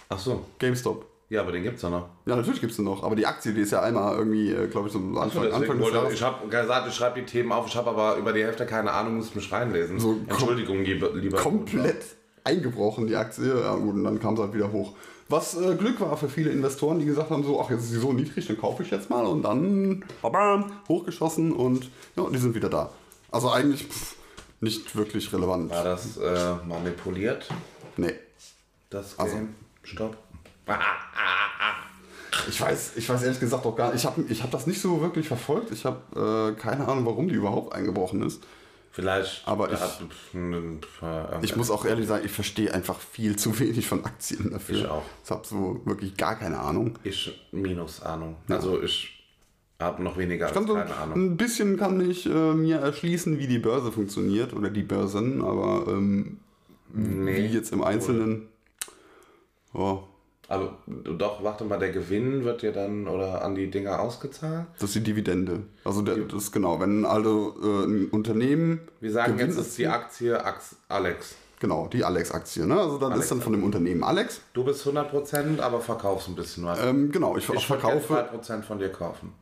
Ach 0.09 0.19
so. 0.19 0.45
GameStop. 0.57 1.05
Ja, 1.29 1.41
aber 1.41 1.51
den 1.51 1.61
gibt's 1.61 1.83
ja 1.83 1.91
noch. 1.91 2.09
Ja, 2.25 2.35
natürlich 2.35 2.59
gibt 2.59 2.71
es 2.71 2.79
noch. 2.79 3.03
Aber 3.03 3.15
die 3.15 3.27
Aktie, 3.27 3.53
die 3.53 3.61
ist 3.61 3.71
ja 3.71 3.83
einmal 3.83 4.17
irgendwie, 4.17 4.51
äh, 4.51 4.67
glaube 4.67 4.87
ich, 4.87 4.93
so 4.93 4.97
Anfang, 4.97 5.43
Deswegen 5.43 5.53
Anfang 5.53 5.77
des 5.79 5.93
Jahres. 5.93 6.13
ich 6.13 6.21
habe 6.23 6.47
gesagt, 6.47 6.87
ich 6.87 6.95
schreibe 6.95 7.19
die 7.19 7.25
Themen 7.27 7.51
auf, 7.51 7.67
ich 7.67 7.75
habe 7.75 7.91
aber 7.91 8.15
über 8.15 8.33
die 8.33 8.43
Hälfte 8.43 8.65
keine 8.65 8.91
Ahnung, 8.91 9.17
muss 9.17 9.35
mich 9.35 9.51
reinlesen. 9.51 9.99
So 9.99 10.17
Entschuldigung, 10.27 10.83
lieber, 10.83 11.13
lieber 11.13 11.37
komplett 11.37 12.03
eingebrochen, 12.49 13.07
die 13.07 13.15
Aktie. 13.15 13.47
Ja, 13.61 13.75
gut, 13.75 13.93
und 13.95 14.03
dann 14.03 14.19
kam 14.19 14.33
es 14.35 14.39
halt 14.39 14.53
wieder 14.53 14.71
hoch. 14.71 14.93
Was 15.27 15.55
äh, 15.55 15.75
Glück 15.75 15.99
war 16.01 16.17
für 16.17 16.27
viele 16.29 16.49
Investoren, 16.49 16.99
die 16.99 17.05
gesagt 17.05 17.29
haben, 17.29 17.43
so, 17.43 17.61
ach, 17.61 17.69
jetzt 17.69 17.83
ist 17.83 17.91
sie 17.91 17.99
so 17.99 18.13
niedrig, 18.13 18.47
dann 18.47 18.57
kaufe 18.59 18.81
ich 18.83 18.89
jetzt 18.91 19.09
mal. 19.09 19.25
Und 19.25 19.43
dann 19.43 20.03
babam, 20.21 20.71
hochgeschossen 20.87 21.51
und 21.53 21.89
ja, 22.15 22.25
die 22.29 22.37
sind 22.39 22.55
wieder 22.55 22.69
da. 22.69 22.89
Also 23.31 23.51
eigentlich 23.51 23.83
pff, 23.85 24.15
nicht 24.59 24.95
wirklich 24.95 25.31
relevant. 25.31 25.69
War 25.69 25.83
das 25.83 26.17
äh, 26.17 26.55
manipuliert, 26.67 27.47
Nee. 27.97 28.13
das 28.89 29.17
Also- 29.19 29.35
Game? 29.35 29.55
Stopp. 29.83 30.17
Ich 32.47 32.59
weiß, 32.61 32.93
ich 32.95 33.07
weiß 33.09 33.23
ehrlich 33.23 33.39
gesagt 33.39 33.65
auch 33.65 33.75
gar 33.75 33.87
nicht. 33.91 33.97
Ich 34.03 34.05
habe 34.05 34.23
ich 34.29 34.41
hab 34.43 34.51
das 34.51 34.65
nicht 34.65 34.81
so 34.81 35.01
wirklich 35.01 35.27
verfolgt. 35.27 35.71
Ich 35.71 35.83
habe 35.85 36.53
äh, 36.55 36.59
keine 36.59 36.87
Ahnung, 36.87 37.05
warum 37.05 37.27
die 37.27 37.35
überhaupt 37.35 37.73
eingebrochen 37.73 38.23
ist. 38.23 38.41
Vielleicht. 38.99 39.43
Aber 39.47 39.71
ich- 39.71 39.79
hat, 39.79 39.99
hm, 40.31 40.79
äh, 41.01 41.23
Ich 41.45 41.55
muss 41.55 41.71
auch 41.71 41.85
ehrlich 41.85 42.07
sagen, 42.07 42.25
ich 42.25 42.31
verstehe 42.31 42.73
einfach 42.73 42.99
viel 42.99 43.35
zu 43.37 43.57
wenig 43.59 43.87
von 43.87 44.03
Aktien 44.05 44.51
dafür. 44.51 44.75
Ich 44.77 44.85
auch. 44.87 45.03
Ich 45.23 45.31
habe 45.31 45.47
so 45.47 45.81
wirklich 45.85 46.17
gar 46.17 46.35
keine 46.37 46.59
Ahnung. 46.59 46.97
Ich 47.03 47.47
minus 47.51 48.01
Ahnung. 48.01 48.35
Also 48.49 48.81
ich 48.81 49.15
habe 49.79 50.03
noch 50.03 50.17
weniger 50.17 50.47
als 50.47 50.53
Kann 50.53 50.67
so 50.67 50.73
keine 50.73 50.93
Ahnung. 50.95 51.15
ein 51.17 51.37
bisschen 51.37 51.77
kann 51.77 52.01
ich 52.09 52.25
äh, 52.25 52.53
mir 52.53 52.79
erschließen, 52.79 53.39
wie 53.39 53.47
die 53.47 53.59
Börse 53.59 53.91
funktioniert 53.93 54.53
oder 54.53 54.69
die 54.69 54.83
Börsen, 54.83 55.41
aber 55.41 55.85
ähm, 55.87 56.39
wie 56.93 57.45
jetzt 57.45 57.71
im 57.71 57.81
Einzelnen. 57.83 58.47
Oh, 59.73 59.99
Aber 60.49 60.73
doch, 60.87 61.43
warte 61.43 61.63
mal, 61.63 61.77
der 61.77 61.91
Gewinn 61.91 62.43
wird 62.43 62.63
dir 62.63 62.71
dann 62.71 63.07
oder 63.07 63.43
an 63.43 63.53
die 63.53 63.69
Dinger 63.69 63.99
ausgezahlt? 63.99 64.65
das 64.73 64.89
ist 64.89 64.95
die 64.95 65.03
Dividende. 65.03 65.61
Also 65.85 66.01
der, 66.01 66.15
das 66.17 66.43
ist 66.43 66.51
genau, 66.51 66.79
wenn 66.79 67.05
also 67.05 67.55
äh, 67.61 67.85
ein 67.85 68.09
Unternehmen. 68.09 68.81
Wir 68.99 69.11
sagen 69.11 69.37
Gewinn 69.37 69.51
jetzt 69.51 69.59
ist 69.59 69.77
die 69.77 69.87
Aktie 69.87 70.43
Alex. 70.87 71.35
Genau, 71.59 71.87
die 71.87 72.03
Alex-Aktie. 72.03 72.65
Ne? 72.65 72.79
Also 72.79 72.97
dann 72.97 73.11
Alex 73.11 73.25
ist 73.25 73.31
dann 73.31 73.41
von 73.41 73.53
dem 73.53 73.63
Unternehmen 73.63 74.03
Alex. 74.03 74.41
Du 74.53 74.63
bist 74.63 74.87
100%, 74.87 75.59
aber 75.59 75.81
verkaufst 75.81 76.29
ein 76.29 76.35
bisschen 76.35 76.65
was. 76.65 76.79
Ähm, 76.83 77.11
genau, 77.11 77.37
ich, 77.37 77.47
ich 77.47 77.67
verkaufe. 77.67 78.13
2% 78.13 78.63
von 78.63 78.79
dir 78.79 78.89
kaufen. 78.89 79.33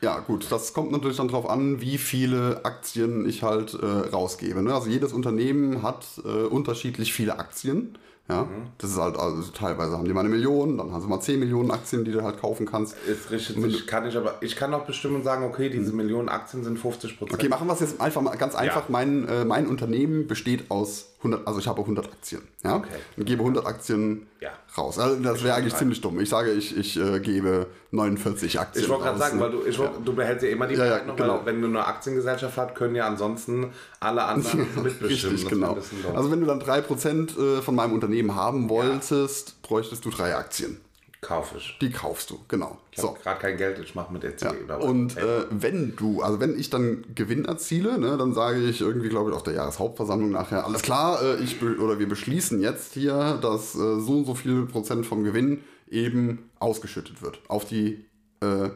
Ja, 0.00 0.20
gut, 0.20 0.46
das 0.50 0.72
kommt 0.72 0.92
natürlich 0.92 1.18
dann 1.18 1.28
drauf 1.28 1.50
an, 1.50 1.82
wie 1.82 1.98
viele 1.98 2.64
Aktien 2.64 3.28
ich 3.28 3.42
halt 3.42 3.74
äh, 3.74 3.84
rausgebe. 3.84 4.62
Ne? 4.62 4.72
Also 4.72 4.88
jedes 4.88 5.12
Unternehmen 5.12 5.82
hat 5.82 6.06
äh, 6.24 6.44
unterschiedlich 6.44 7.12
viele 7.12 7.38
Aktien. 7.38 7.98
Ja, 8.30 8.48
das 8.78 8.90
ist 8.90 8.96
halt, 8.98 9.16
also 9.16 9.42
teilweise 9.52 9.98
haben 9.98 10.04
die 10.04 10.12
mal 10.12 10.20
eine 10.20 10.28
Million, 10.28 10.78
dann 10.78 10.92
haben 10.92 11.00
sie 11.02 11.08
mal 11.08 11.20
10 11.20 11.40
Millionen 11.40 11.70
Aktien, 11.70 12.04
die 12.04 12.12
du 12.12 12.22
halt 12.22 12.40
kaufen 12.40 12.66
kannst. 12.66 12.96
Es 13.08 13.30
richtet 13.30 13.60
sich, 13.60 13.86
kann 13.86 14.06
ich 14.06 14.16
aber, 14.16 14.34
ich 14.40 14.56
kann 14.56 14.72
auch 14.72 14.84
bestimmen 14.86 15.16
und 15.16 15.24
sagen, 15.24 15.44
okay, 15.44 15.68
diese 15.68 15.92
Millionen 15.92 16.28
Aktien 16.28 16.64
sind 16.64 16.78
50%. 16.78 17.32
Okay, 17.32 17.48
machen 17.48 17.66
wir 17.66 17.74
es 17.74 17.80
jetzt 17.80 18.00
einfach 18.00 18.22
mal 18.22 18.36
ganz 18.36 18.54
einfach. 18.54 18.88
Mein, 18.88 19.26
äh, 19.28 19.44
mein 19.44 19.66
Unternehmen 19.66 20.26
besteht 20.26 20.70
aus 20.70 21.06
100, 21.18 21.46
also 21.46 21.58
ich 21.60 21.66
habe 21.66 21.80
100 21.82 22.06
Aktien. 22.06 22.42
Ja? 22.64 22.76
Okay. 22.76 22.88
Und 23.16 23.26
gebe 23.26 23.42
100 23.42 23.66
Aktien 23.66 24.26
Ja. 24.40 24.50
raus. 24.78 24.98
Also 24.98 25.22
das 25.22 25.44
wäre 25.44 25.54
eigentlich 25.56 25.74
rein. 25.74 25.80
ziemlich 25.80 26.00
dumm. 26.00 26.18
Ich 26.20 26.28
sage, 26.30 26.52
ich, 26.52 26.76
ich 26.76 26.98
äh, 26.98 27.20
gebe 27.20 27.66
49 27.92 28.60
Aktien 28.60 28.84
Ich 28.84 28.88
wollte 28.90 29.04
gerade 29.04 29.18
sagen, 29.18 29.40
weil 29.40 29.50
du, 29.50 29.64
ich 29.66 29.78
wollt, 29.78 29.90
du 30.04 30.14
behältst 30.14 30.44
ja 30.44 30.50
immer 30.50 30.66
die 30.66 30.76
Ja, 30.76 30.84
ja, 30.84 31.04
noch, 31.04 31.16
genau. 31.16 31.40
wenn 31.44 31.60
du 31.60 31.68
eine 31.68 31.84
Aktiengesellschaft 31.86 32.56
hast, 32.56 32.74
können 32.74 32.94
ja 32.94 33.06
ansonsten 33.06 33.72
alle 33.98 34.22
anderen 34.24 34.60
mitbestimmen. 34.82 35.34
Richtig, 35.34 35.48
genau. 35.48 35.76
Also 36.14 36.30
wenn 36.30 36.40
du 36.40 36.46
dann 36.46 36.60
3% 36.60 37.58
äh, 37.58 37.62
von 37.62 37.74
meinem 37.74 37.92
Unternehmen 37.92 38.34
haben 38.34 38.68
wolltest, 38.68 39.60
bräuchtest 39.62 40.04
du 40.04 40.10
drei 40.10 40.36
Aktien. 40.36 40.80
Kauf 41.20 41.52
ich. 41.54 41.76
Die 41.82 41.90
kaufst 41.90 42.30
du, 42.30 42.38
genau. 42.48 42.78
Ich 42.92 43.00
So. 43.00 43.08
habe 43.08 43.18
gerade 43.20 43.40
kein 43.40 43.56
Geld, 43.58 43.78
ich 43.78 43.94
mache 43.94 44.10
mit 44.10 44.24
EC. 44.24 44.40
Ja. 44.40 44.76
Und 44.76 45.18
äh, 45.18 45.44
wenn 45.50 45.94
du, 45.94 46.22
also 46.22 46.40
wenn 46.40 46.58
ich 46.58 46.70
dann 46.70 47.04
Gewinn 47.14 47.44
erziele, 47.44 47.98
ne, 47.98 48.16
dann 48.16 48.32
sage 48.32 48.60
ich 48.60 48.80
irgendwie, 48.80 49.10
glaube 49.10 49.28
ich, 49.30 49.36
auf 49.36 49.42
der 49.42 49.52
Jahreshauptversammlung 49.52 50.30
nachher, 50.30 50.64
alles 50.64 50.80
klar, 50.80 51.20
äh, 51.22 51.36
ich 51.42 51.62
oder 51.62 51.98
wir 51.98 52.08
beschließen 52.08 52.62
jetzt 52.62 52.94
hier, 52.94 53.38
dass 53.42 53.74
äh, 53.74 54.00
so 54.00 54.12
und 54.18 54.24
so 54.24 54.34
viel 54.34 54.64
Prozent 54.64 55.04
vom 55.04 55.22
Gewinn 55.22 55.62
eben 55.90 56.50
ausgeschüttet 56.58 57.20
wird 57.22 57.40
auf 57.48 57.64
die 57.66 58.04
äh, 58.40 58.70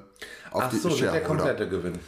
auf 0.51 0.65
Ach 0.65 0.71
die 0.71 0.77
so, 0.77 0.89
nicht 0.89 1.01
der 1.03 1.23
komplette 1.23 1.69
Gewinn. 1.69 1.99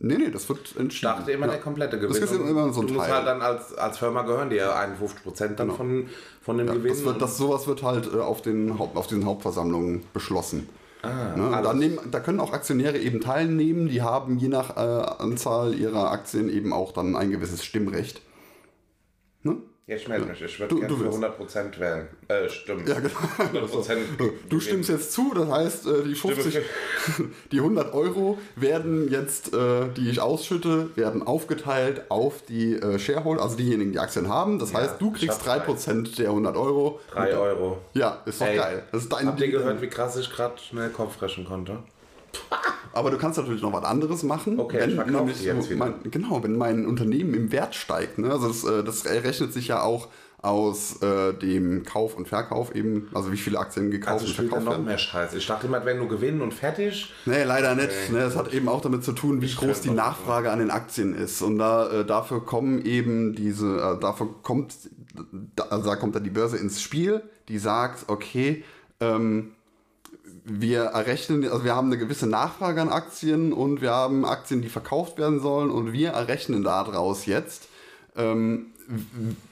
Nee, 0.00 0.16
nee, 0.18 0.30
das 0.30 0.48
wird 0.48 0.60
Ich 0.72 0.76
entschieden. 0.76 1.12
dachte 1.16 1.30
immer 1.32 1.46
ja. 1.46 1.52
der 1.52 1.60
komplette 1.60 1.98
Gewinn. 1.98 2.20
ist 2.22 2.32
Und 2.32 2.48
immer 2.48 2.72
so 2.72 2.80
ein 2.80 2.86
du 2.88 2.94
musst 2.94 3.06
Teil. 3.06 3.14
halt 3.16 3.26
dann 3.28 3.40
als, 3.40 3.72
als 3.74 3.98
Firma 3.98 4.22
gehören 4.22 4.50
dir 4.50 4.74
51% 4.74 5.54
dann 5.54 5.70
von, 5.70 6.08
von 6.42 6.58
dem 6.58 6.66
Gewinn. 6.66 6.88
Das 6.88 7.04
wird, 7.04 7.22
das, 7.22 7.38
sowas 7.38 7.66
wird 7.68 7.82
halt 7.84 8.12
äh, 8.12 8.18
auf, 8.18 8.42
den 8.42 8.78
Haupt, 8.78 8.96
auf 8.96 9.06
diesen 9.06 9.24
Hauptversammlungen 9.24 10.02
beschlossen. 10.12 10.68
ah, 11.02 11.36
Ne? 11.36 11.60
Da, 11.62 11.72
nehmen, 11.72 11.98
da 12.10 12.18
können 12.18 12.40
auch 12.40 12.52
Aktionäre 12.52 12.98
eben 12.98 13.20
teilnehmen, 13.20 13.88
die 13.88 14.02
haben 14.02 14.38
je 14.38 14.48
nach 14.48 14.76
äh, 14.76 14.80
Anzahl 15.22 15.74
ihrer 15.74 16.10
Aktien 16.10 16.48
eben 16.48 16.72
auch 16.72 16.90
dann 16.92 17.14
ein 17.14 17.30
gewisses 17.30 17.64
Stimmrecht. 17.64 18.20
Ne? 19.44 19.58
Ja, 19.88 19.94
ich 19.94 20.08
melde 20.08 20.26
mich. 20.26 20.42
Ich 20.42 20.58
würde 20.58 20.74
Du- 20.74 20.80
gerne 20.80 20.96
für 20.96 21.10
100% 21.12 21.78
wählen. 21.78 22.08
Äh, 22.26 22.48
stimmt. 22.48 22.88
Ja, 22.88 22.98
genau. 22.98 23.14
100% 23.38 23.96
Du 24.48 24.58
stimmst 24.58 24.90
jetzt 24.90 25.12
zu, 25.12 25.32
das 25.32 25.48
heißt, 25.48 25.86
äh, 25.86 26.02
die 26.02 26.16
50, 26.16 26.58
die 27.52 27.58
100 27.58 27.94
Euro 27.94 28.36
werden 28.56 29.08
jetzt, 29.12 29.54
äh, 29.54 29.86
die 29.96 30.10
ich 30.10 30.20
ausschütte, 30.20 30.90
werden 30.96 31.22
aufgeteilt 31.24 32.10
auf 32.10 32.42
die 32.42 32.74
äh, 32.74 32.98
Shareholder, 32.98 33.42
also 33.42 33.56
diejenigen, 33.56 33.92
die 33.92 34.00
Aktien 34.00 34.28
haben. 34.28 34.58
Das 34.58 34.74
heißt, 34.74 35.00
du 35.00 35.12
kriegst 35.12 35.46
hab 35.46 35.68
3% 35.68 36.16
der 36.16 36.30
100 36.30 36.56
Euro. 36.56 36.98
3 37.12 37.36
Euro. 37.36 37.78
Ja, 37.94 38.22
ist 38.26 38.40
doch 38.40 38.46
Ey, 38.48 38.56
geil. 38.56 38.82
Das 38.90 39.04
ist 39.04 39.12
deine 39.12 39.28
Habt 39.28 39.40
ihr 39.40 39.50
gehört, 39.52 39.80
wie 39.80 39.88
krass 39.88 40.16
ich 40.16 40.28
gerade 40.32 40.58
schnell 40.58 40.90
Kopf 40.90 41.22
rechnen 41.22 41.46
konnte? 41.46 41.78
Aber 42.92 43.10
du 43.10 43.18
kannst 43.18 43.38
natürlich 43.38 43.60
noch 43.62 43.72
was 43.72 43.84
anderes 43.84 44.22
machen. 44.22 44.58
Okay, 44.58 44.78
wenn 44.80 44.90
ich 44.90 45.06
nämlich 45.06 45.42
jetzt 45.42 45.68
wieder. 45.68 45.78
mein, 45.78 45.94
genau, 46.10 46.42
wenn 46.42 46.56
mein 46.56 46.86
Unternehmen 46.86 47.34
im 47.34 47.52
Wert 47.52 47.74
steigt. 47.74 48.18
Ne? 48.18 48.30
Also 48.30 48.48
das, 48.48 48.64
äh, 48.64 48.82
das 48.84 49.04
rechnet 49.04 49.52
sich 49.52 49.68
ja 49.68 49.82
auch 49.82 50.08
aus 50.46 51.02
äh, 51.02 51.32
dem 51.34 51.84
Kauf 51.84 52.16
und 52.16 52.28
Verkauf 52.28 52.74
eben, 52.74 53.08
also 53.14 53.32
wie 53.32 53.36
viele 53.36 53.58
Aktien 53.58 53.90
gekauft 53.90 54.20
Also 54.22 54.26
und 54.26 54.34
verkauft 54.34 54.64
noch 54.64 54.72
werden. 54.72 54.84
mehr 54.84 54.96
Scheiße. 54.98 55.36
Ich 55.38 55.46
dachte 55.46 55.66
immer, 55.66 55.84
wenn 55.84 55.98
du 55.98 56.06
gewinnen 56.06 56.40
und 56.40 56.54
fertig. 56.54 57.12
Nee, 57.24 57.42
leider 57.42 57.74
nicht. 57.74 57.90
Nee. 58.10 58.18
Ne, 58.18 58.24
es 58.24 58.36
hat 58.36 58.54
eben 58.54 58.68
auch 58.68 58.80
damit 58.80 59.02
zu 59.02 59.12
tun, 59.12 59.42
wie 59.42 59.52
groß 59.52 59.80
die 59.80 59.90
Nachfrage 59.90 60.50
an 60.50 60.60
den 60.60 60.70
Aktien 60.70 61.14
ist. 61.14 61.42
Und 61.42 61.58
da, 61.58 61.90
äh, 61.90 62.04
dafür 62.04 62.44
kommen 62.44 62.84
eben 62.84 63.34
diese, 63.34 63.76
äh, 63.76 64.00
dafür 64.00 64.28
kommt, 64.42 64.74
da, 65.56 65.64
also 65.64 65.88
da 65.88 65.96
kommt 65.96 66.14
dann 66.14 66.24
die 66.24 66.30
Börse 66.30 66.58
ins 66.58 66.80
Spiel, 66.80 67.22
die 67.48 67.58
sagt, 67.58 68.08
okay, 68.08 68.62
ähm, 69.00 69.55
wir 70.48 70.84
errechnen, 70.84 71.44
also 71.44 71.64
wir 71.64 71.74
haben 71.74 71.88
eine 71.88 71.98
gewisse 71.98 72.28
Nachfrage 72.28 72.80
an 72.80 72.88
Aktien 72.88 73.52
und 73.52 73.80
wir 73.80 73.90
haben 73.90 74.24
Aktien, 74.24 74.62
die 74.62 74.68
verkauft 74.68 75.18
werden 75.18 75.40
sollen 75.40 75.70
und 75.70 75.92
wir 75.92 76.10
errechnen 76.10 76.62
daraus 76.62 77.26
jetzt, 77.26 77.66
ähm, 78.16 78.66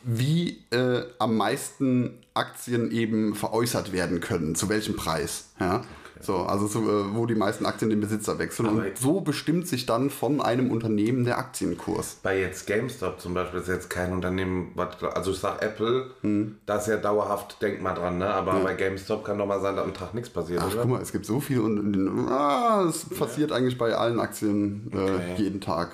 wie 0.04 0.62
äh, 0.70 1.02
am 1.18 1.36
meisten 1.36 2.18
Aktien 2.32 2.92
eben 2.92 3.34
veräußert 3.34 3.92
werden 3.92 4.20
können, 4.20 4.54
zu 4.54 4.68
welchem 4.68 4.94
Preis. 4.94 5.50
Ja? 5.58 5.82
So, 6.20 6.36
also 6.38 6.66
so, 6.66 6.80
äh, 6.80 7.14
wo 7.14 7.26
die 7.26 7.34
meisten 7.34 7.66
Aktien 7.66 7.90
den 7.90 8.00
Besitzer 8.00 8.38
wechseln. 8.38 8.66
Aber- 8.68 8.76
und 8.78 8.96
so 8.98 9.20
bestimmt 9.20 9.66
sich 9.68 9.84
dann 9.86 10.10
von 10.10 10.40
einem 10.40 10.70
Unternehmen 10.70 11.24
der 11.24 11.38
Aktienkurs. 11.38 12.18
Bei 12.22 12.38
jetzt 12.40 12.66
GameStop 12.66 13.20
zum 13.20 13.34
Beispiel 13.34 13.60
ist 13.60 13.68
jetzt 13.68 13.90
kein 13.90 14.12
Unternehmen, 14.12 14.72
was, 14.74 15.02
also 15.02 15.32
ich 15.32 15.38
sag 15.38 15.62
Apple, 15.62 16.10
Hm. 16.22 16.56
da 16.66 16.76
ist 16.76 16.88
ja 16.88 16.96
dauerhaft, 16.96 17.60
denk 17.62 17.82
mal 17.82 17.94
dran, 17.94 18.18
ne? 18.18 18.26
aber 18.32 18.60
bei 18.60 18.74
GameStop 18.74 19.24
kann 19.24 19.38
doch 19.38 19.46
mal 19.46 19.60
sein, 19.60 19.76
dass 19.76 19.84
am 19.84 19.94
Tag 19.94 20.14
nichts 20.14 20.30
passiert, 20.30 20.60
Ach, 20.62 20.72
oder? 20.72 20.82
guck 20.82 20.90
mal, 20.92 21.02
es 21.02 21.12
gibt 21.12 21.26
so 21.26 21.40
viele 21.40 21.62
und 21.62 22.28
ah, 22.30 22.84
es 22.88 23.04
passiert 23.06 23.52
eigentlich 23.52 23.76
bei 23.76 23.94
allen 23.94 24.20
Aktien 24.20 24.90
äh, 24.92 24.96
Okay. 24.96 25.34
jeden 25.36 25.60
Tag 25.60 25.90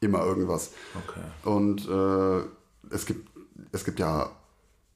immer 0.00 0.24
irgendwas. 0.26 0.72
Okay. 1.08 1.20
Und 1.48 1.88
äh, 1.88 2.94
es 2.94 3.06
gibt 3.06 3.28
es 3.72 3.84
gibt 3.84 3.98
ja 3.98 4.30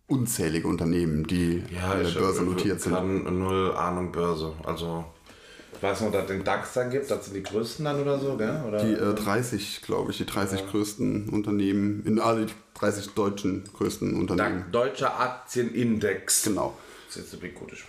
unzählige 0.08 0.66
Unternehmen, 0.66 1.26
die 1.26 1.62
Ja, 1.70 1.92
an 1.92 1.98
der 2.00 2.08
ich 2.08 2.18
Börse 2.18 2.42
notiert 2.42 2.80
sind. 2.80 2.94
kann 2.94 3.38
null 3.38 3.72
Ahnung 3.74 4.10
Börse. 4.10 4.52
Also, 4.64 5.04
ich 5.74 5.82
weiß 5.82 6.00
noch, 6.00 6.10
dass 6.10 6.26
den 6.26 6.42
DAX 6.42 6.72
dann 6.72 6.90
gibt, 6.90 7.10
das 7.10 7.26
sind 7.26 7.34
die 7.34 7.42
größten 7.42 7.84
dann 7.84 8.02
oder 8.02 8.18
so, 8.18 8.36
gell? 8.36 8.62
Oder? 8.66 8.84
Die 8.84 8.94
äh, 8.94 9.14
30, 9.14 9.82
glaube 9.82 10.10
ich, 10.10 10.18
die 10.18 10.26
30 10.26 10.66
größten 10.66 11.28
Unternehmen, 11.28 12.02
in 12.04 12.18
alle 12.18 12.46
die 12.46 12.52
30 12.74 13.10
deutschen 13.10 13.64
größten 13.76 14.14
Unternehmen. 14.14 14.64
DAX, 14.72 14.72
Deutscher 14.72 15.20
Aktienindex. 15.20 16.42
Genau. 16.44 16.74
Das 17.06 17.16
ist 17.16 17.38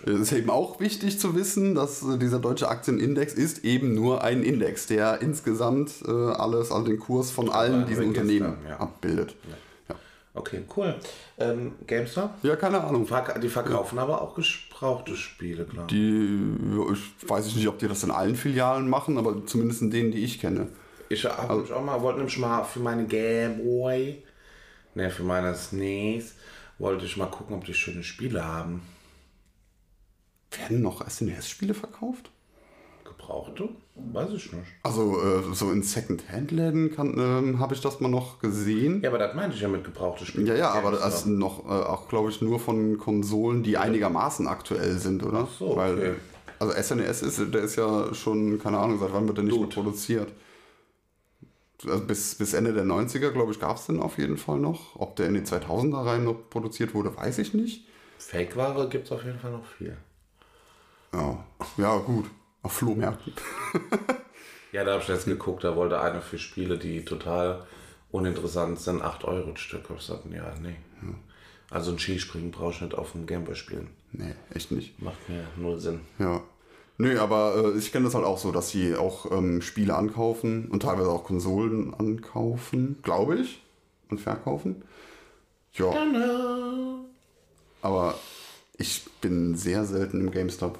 Es 0.06 0.20
ist 0.20 0.32
eben 0.32 0.48
auch 0.48 0.80
wichtig 0.80 1.18
zu 1.20 1.34
wissen, 1.34 1.74
dass 1.74 2.02
äh, 2.02 2.16
dieser 2.16 2.38
deutsche 2.38 2.68
Aktienindex 2.68 3.34
ist 3.34 3.64
eben 3.64 3.94
nur 3.94 4.24
ein 4.24 4.42
Index, 4.42 4.86
der 4.86 5.20
insgesamt 5.20 5.92
äh, 6.06 6.10
alles, 6.10 6.72
also 6.72 6.86
den 6.86 6.98
Kurs 6.98 7.30
von 7.30 7.50
allen 7.50 7.86
diesen 7.86 8.08
Unternehmen 8.08 8.56
ja. 8.66 8.78
abbildet. 8.78 9.36
Ja. 9.48 9.56
Okay, 10.32 10.62
cool. 10.76 10.94
Ähm, 11.38 11.74
GameStop? 11.86 12.30
ja, 12.42 12.54
keine 12.54 12.82
Ahnung. 12.82 13.06
Die 13.42 13.48
verkaufen 13.48 13.98
aber 13.98 14.22
auch 14.22 14.36
gebrauchte 14.36 15.16
Spiele, 15.16 15.64
klar. 15.64 15.86
Die, 15.88 16.38
ja, 16.76 16.92
ich 16.92 17.28
weiß 17.28 17.54
nicht, 17.54 17.66
ob 17.68 17.78
die 17.78 17.88
das 17.88 18.04
in 18.04 18.10
allen 18.10 18.36
Filialen 18.36 18.88
machen, 18.88 19.18
aber 19.18 19.44
zumindest 19.46 19.82
in 19.82 19.90
denen, 19.90 20.12
die 20.12 20.24
ich 20.24 20.40
kenne. 20.40 20.68
Ich 21.08 21.24
habe 21.24 21.50
Also 21.50 21.74
auch 21.74 21.84
mal, 21.84 22.00
wollte 22.00 22.18
nämlich 22.18 22.38
mal 22.38 22.62
für 22.62 22.78
meine 22.78 23.06
Game 23.06 23.64
Boy, 23.64 24.22
ne, 24.94 25.10
für 25.10 25.24
meine 25.24 25.54
SNES, 25.54 26.34
wollte 26.78 27.04
ich 27.04 27.16
mal 27.16 27.26
gucken, 27.26 27.56
ob 27.56 27.64
die 27.64 27.74
schöne 27.74 28.04
Spiele 28.04 28.44
haben. 28.44 28.82
Werden 30.52 30.82
noch 30.82 31.06
SNES-Spiele 31.08 31.74
verkauft? 31.74 32.30
Gebrauchte? 33.30 33.68
Weiß 33.94 34.30
ich 34.30 34.52
nicht. 34.52 34.66
Also 34.82 35.20
äh, 35.20 35.54
so 35.54 35.70
in 35.70 35.82
Second-Hand-Läden 35.84 36.92
ähm, 36.98 37.60
habe 37.60 37.74
ich 37.74 37.80
das 37.80 38.00
mal 38.00 38.08
noch 38.08 38.40
gesehen. 38.40 39.02
Ja, 39.02 39.10
aber 39.10 39.18
das 39.18 39.36
meinte 39.36 39.54
ich 39.54 39.62
ja 39.62 39.68
mit 39.68 39.84
gebrauchte 39.84 40.26
Spiele. 40.26 40.48
Ja, 40.48 40.54
ja, 40.56 40.70
aber 40.72 40.90
das 40.90 41.20
ist 41.20 41.26
noch, 41.26 41.64
äh, 41.64 41.68
auch 41.68 42.08
glaube 42.08 42.30
ich, 42.30 42.40
nur 42.42 42.58
von 42.58 42.98
Konsolen, 42.98 43.62
die 43.62 43.76
einigermaßen 43.76 44.48
aktuell 44.48 44.98
sind, 44.98 45.22
oder? 45.22 45.46
Ach 45.48 45.58
so, 45.58 45.76
okay. 45.76 46.14
also 46.58 46.74
SNES 46.74 47.22
ist, 47.22 47.54
der 47.54 47.62
ist 47.62 47.76
ja 47.76 48.12
schon, 48.14 48.58
keine 48.60 48.78
Ahnung, 48.78 48.98
seit 48.98 49.12
wann 49.12 49.28
wird 49.28 49.38
der 49.38 49.44
nicht 49.44 49.58
mehr 49.58 49.68
produziert? 49.68 50.28
Also 51.86 52.04
bis, 52.04 52.34
bis 52.34 52.52
Ende 52.52 52.72
der 52.72 52.84
90er, 52.84 53.30
glaube 53.30 53.52
ich, 53.52 53.60
gab 53.60 53.76
es 53.76 53.86
den 53.86 54.00
auf 54.00 54.18
jeden 54.18 54.38
Fall 54.38 54.58
noch. 54.58 54.96
Ob 54.96 55.14
der 55.16 55.28
in 55.28 55.34
die 55.34 55.40
2000er 55.40 56.04
rein 56.04 56.24
noch 56.24 56.50
produziert 56.50 56.94
wurde, 56.94 57.16
weiß 57.16 57.38
ich 57.38 57.54
nicht. 57.54 57.86
Fake-Ware 58.18 58.88
gibt 58.88 59.06
es 59.06 59.12
auf 59.12 59.24
jeden 59.24 59.38
Fall 59.38 59.52
noch 59.52 59.64
viel. 59.64 59.96
Ja, 61.12 61.44
ja 61.76 61.96
gut. 61.98 62.26
Auf 62.62 62.72
Flohmärkten. 62.72 63.32
Ja, 64.72 64.84
da 64.84 64.92
habe 64.92 65.02
ich 65.02 65.08
jetzt 65.08 65.24
geguckt, 65.24 65.64
da 65.64 65.74
wollte 65.74 66.00
einer 66.00 66.20
für 66.20 66.38
Spiele, 66.38 66.78
die 66.78 67.04
total 67.04 67.66
uninteressant 68.12 68.78
sind, 68.78 69.02
8 69.02 69.24
Euro 69.24 69.50
das 69.50 69.60
Stück. 69.60 69.82
Ich 69.96 70.02
sagte, 70.02 70.28
ja, 70.32 70.54
nee. 70.62 70.76
Also 71.70 71.90
ein 71.90 71.98
Skispringen 71.98 72.50
brauche 72.50 72.72
ich 72.72 72.80
nicht 72.80 72.94
auf 72.94 73.12
dem 73.12 73.26
Gameboy 73.26 73.54
spielen. 73.54 73.88
Nee, 74.12 74.34
echt 74.54 74.70
nicht. 74.70 75.00
Macht 75.00 75.28
mir 75.28 75.44
null 75.56 75.78
Sinn. 75.78 76.00
Ja. 76.18 76.40
Nö, 76.98 77.18
aber 77.18 77.72
äh, 77.74 77.78
ich 77.78 77.92
kenne 77.92 78.04
das 78.04 78.14
halt 78.14 78.24
auch 78.26 78.38
so, 78.38 78.52
dass 78.52 78.70
sie 78.70 78.94
auch 78.94 79.30
ähm, 79.32 79.62
Spiele 79.62 79.96
ankaufen 79.96 80.68
und 80.68 80.82
teilweise 80.82 81.08
auch 81.08 81.24
Konsolen 81.24 81.94
ankaufen, 81.94 82.98
glaube 83.02 83.36
ich, 83.36 83.62
und 84.10 84.20
verkaufen. 84.20 84.84
Ja, 85.72 85.92
aber 87.80 88.14
ich 88.76 89.04
bin 89.20 89.56
sehr 89.56 89.84
selten 89.84 90.20
im 90.20 90.30
GameStop. 90.30 90.78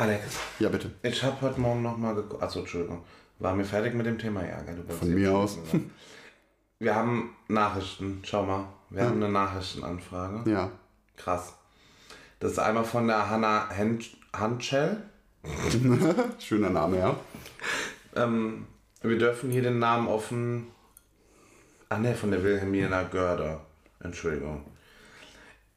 Alex, 0.00 0.38
Ja, 0.58 0.70
bitte. 0.70 0.90
ich 1.02 1.22
habe 1.22 1.38
heute 1.42 1.60
Morgen 1.60 1.82
nochmal 1.82 2.14
geguckt. 2.14 2.42
Achso, 2.42 2.60
Entschuldigung. 2.60 3.04
War 3.38 3.54
mir 3.54 3.66
fertig 3.66 3.92
mit 3.92 4.06
dem 4.06 4.18
Thema? 4.18 4.42
Ja, 4.46 4.58
gell, 4.62 4.76
du 4.76 4.94
Von 4.94 5.12
mir 5.12 5.30
aus. 5.30 5.58
Wir 6.78 6.94
haben 6.94 7.36
Nachrichten. 7.48 8.22
Schau 8.24 8.46
mal. 8.46 8.64
Wir 8.88 9.04
haben 9.04 9.16
eine 9.22 9.28
Nachrichtenanfrage. 9.28 10.50
Ja. 10.50 10.70
Krass. 11.18 11.52
Das 12.38 12.52
ist 12.52 12.58
einmal 12.58 12.84
von 12.84 13.08
der 13.08 13.28
Hanna 13.28 13.68
Hanschel. 14.32 15.02
Schöner 16.38 16.70
Name, 16.70 16.98
ja. 16.98 17.16
Ähm, 18.16 18.66
wir 19.02 19.18
dürfen 19.18 19.50
hier 19.50 19.62
den 19.62 19.80
Namen 19.80 20.08
offen. 20.08 20.68
Ah 21.90 21.98
ne, 21.98 22.14
von 22.14 22.30
der 22.30 22.42
Wilhelmina 22.42 23.02
Görder. 23.02 23.66
Entschuldigung. 24.02 24.64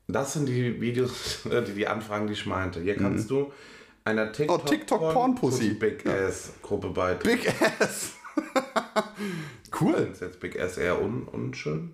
Das 0.07 0.31
sind 0.31 0.45
die 0.47 0.79
Videos, 0.79 1.41
die, 1.67 1.73
die 1.73 1.87
Anfragen, 1.89 2.27
die 2.27 2.33
ich 2.33 2.45
meinte. 2.45 2.79
Hier 2.79 2.95
kannst 2.95 3.29
du 3.29 3.51
einer 4.05 4.31
TikTok. 4.31 4.61
Oh, 4.63 4.67
TikTok 4.67 5.13
Porn 5.13 5.35
Pussy. 5.35 5.73
Big 5.73 6.05
Ass 6.05 6.53
Gruppe 6.61 6.89
beitreten. 6.89 7.41
Big 7.43 7.53
Ass. 7.79 8.13
cool. 9.81 10.09
Ist 10.11 10.21
jetzt 10.21 10.39
Big 10.39 10.59
Ass 10.59 10.77
eher 10.77 11.01
un 11.01 11.23
unschön? 11.23 11.93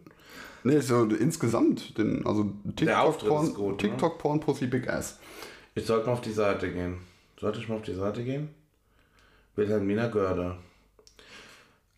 Nee, 0.64 0.80
so 0.82 1.06
insgesamt, 1.06 1.98
den, 1.98 2.26
also 2.26 2.52
TikTok 2.76 3.20
Porn, 3.20 3.54
gut, 3.54 3.72
ne? 3.72 3.78
TikTok 3.78 4.18
Porn 4.18 4.40
Pussy 4.40 4.68
Big 4.68 4.90
Ass. 4.90 5.20
Ich 5.76 5.86
sollte 5.86 6.08
mal 6.08 6.14
auf 6.14 6.22
die 6.22 6.34
Seite 6.34 6.70
gehen. 6.72 6.98
Sollte 7.40 7.60
ich 7.60 7.70
mal 7.70 7.76
auf 7.76 7.84
die 7.84 7.94
Seite 7.94 8.24
gehen? 8.24 8.50
Wilhelmina 9.56 10.08
Görder. 10.08 10.58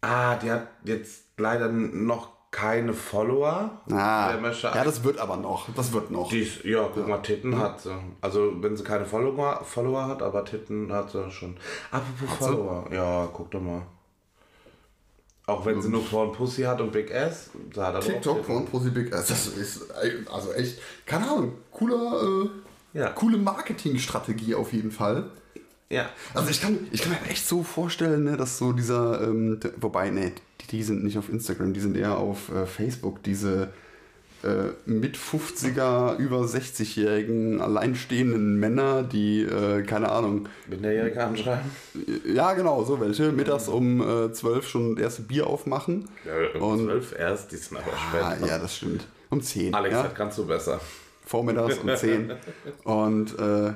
Ah, 0.02 0.36
die 0.36 0.52
hat 0.52 0.68
jetzt 0.84 1.26
leider 1.38 1.70
noch 1.70 2.32
keine 2.52 2.94
Follower. 2.94 3.82
Ah, 3.90 4.36
ja, 4.36 4.84
das 4.84 5.04
wird 5.06 5.18
aber 5.20 5.38
noch. 5.38 5.70
Das 5.74 5.94
wird 5.94 6.12
noch. 6.12 6.30
Die 6.30 6.42
ist, 6.42 6.64
ja, 6.66 6.88
guck 6.94 7.08
mal, 7.08 7.20
Titten 7.20 7.58
hat 7.58 7.80
sie. 7.82 7.96
Also, 8.20 8.52
wenn 8.62 8.76
sie 8.76 8.84
keine 8.84 9.06
Follower, 9.06 9.64
Follower 9.64 10.06
hat, 10.08 10.22
aber 10.22 10.44
Titten 10.44 10.92
hat 10.92 11.12
sie 11.12 11.32
schon. 11.32 11.56
Apropos 11.92 12.38
Follower. 12.38 12.86
Ja, 12.92 13.30
guck 13.32 13.50
doch 13.52 13.62
mal. 13.62 13.84
Auch 15.48 15.66
wenn 15.66 15.82
sie 15.82 15.90
nur 15.90 16.06
Porn 16.06 16.32
Pussy 16.34 16.64
hat 16.64 16.80
und 16.82 16.92
Big 16.92 17.14
Ass, 17.14 17.50
sie 17.74 17.82
hat 17.82 17.96
auch 17.96 18.00
TikTok 18.00 18.46
von 18.46 18.66
Pussy 18.66 18.90
Big 18.92 19.12
Ass. 19.14 19.28
Das 19.28 19.48
ist 19.48 19.86
also 20.30 20.52
echt, 20.54 20.78
keine 21.06 21.26
Ahnung, 21.30 21.54
cooler, 21.72 22.22
äh, 22.94 22.98
Ja. 23.00 23.10
coole 23.10 23.38
Marketingstrategie 23.38 24.56
auf 24.56 24.72
jeden 24.72 24.92
Fall. 24.92 25.32
Ja. 25.90 26.10
Also 26.34 26.50
ich 26.50 26.62
kann, 26.62 26.88
ich 26.92 27.02
kann 27.02 27.12
mir 27.12 27.30
echt 27.30 27.46
so 27.46 27.64
vorstellen, 27.64 28.24
ne, 28.24 28.38
dass 28.38 28.58
so 28.58 28.72
dieser, 28.72 29.22
ähm, 29.24 29.60
wobei, 29.78 30.10
ne, 30.10 30.32
die, 30.62 30.68
die 30.78 30.84
sind 30.84 31.04
nicht 31.04 31.18
auf 31.18 31.30
Instagram, 31.30 31.74
die 31.74 31.80
sind 31.80 31.98
eher 31.98 32.18
auf 32.18 32.50
äh, 32.54 32.66
Facebook, 32.66 33.24
diese 33.24 33.70
äh, 34.44 34.70
mit 34.86 35.18
50er, 35.18 36.18
über 36.18 36.40
60-jährigen 36.42 37.62
alleinstehenden 37.62 38.56
Männer, 38.60 39.04
die, 39.04 39.44
äh, 39.44 39.84
keine 39.84 40.12
Ahnung, 40.12 40.48
Minderjährige 40.68 41.24
anschreiben. 41.24 41.70
ja 42.26 42.54
genau, 42.54 42.84
so 42.84 43.00
welche, 43.00 43.32
mittags 43.32 43.68
um 43.68 44.02
äh, 44.02 44.32
12 44.34 44.68
schon 44.68 44.96
das 44.96 45.04
erste 45.04 45.22
Bier 45.24 45.46
aufmachen. 45.48 46.08
Ja, 46.26 46.60
um 46.60 46.72
Und- 46.74 46.86
12 46.86 47.16
erst, 47.20 47.52
die 47.52 47.58
sind 47.58 47.78
aber 47.78 47.92
Ah, 47.94 48.36
spät. 48.36 48.50
ja, 48.50 48.58
das 48.58 48.76
stimmt. 48.78 49.06
Um 49.30 49.42
10. 49.42 49.74
Alex, 49.76 49.94
ja? 49.94 50.04
das 50.04 50.14
kannst 50.16 50.38
du 50.40 50.46
besser. 50.48 50.82
vormittags 51.26 51.78
um 51.78 51.96
10. 51.96 52.32
Und 52.84 53.38
äh, 53.40 53.74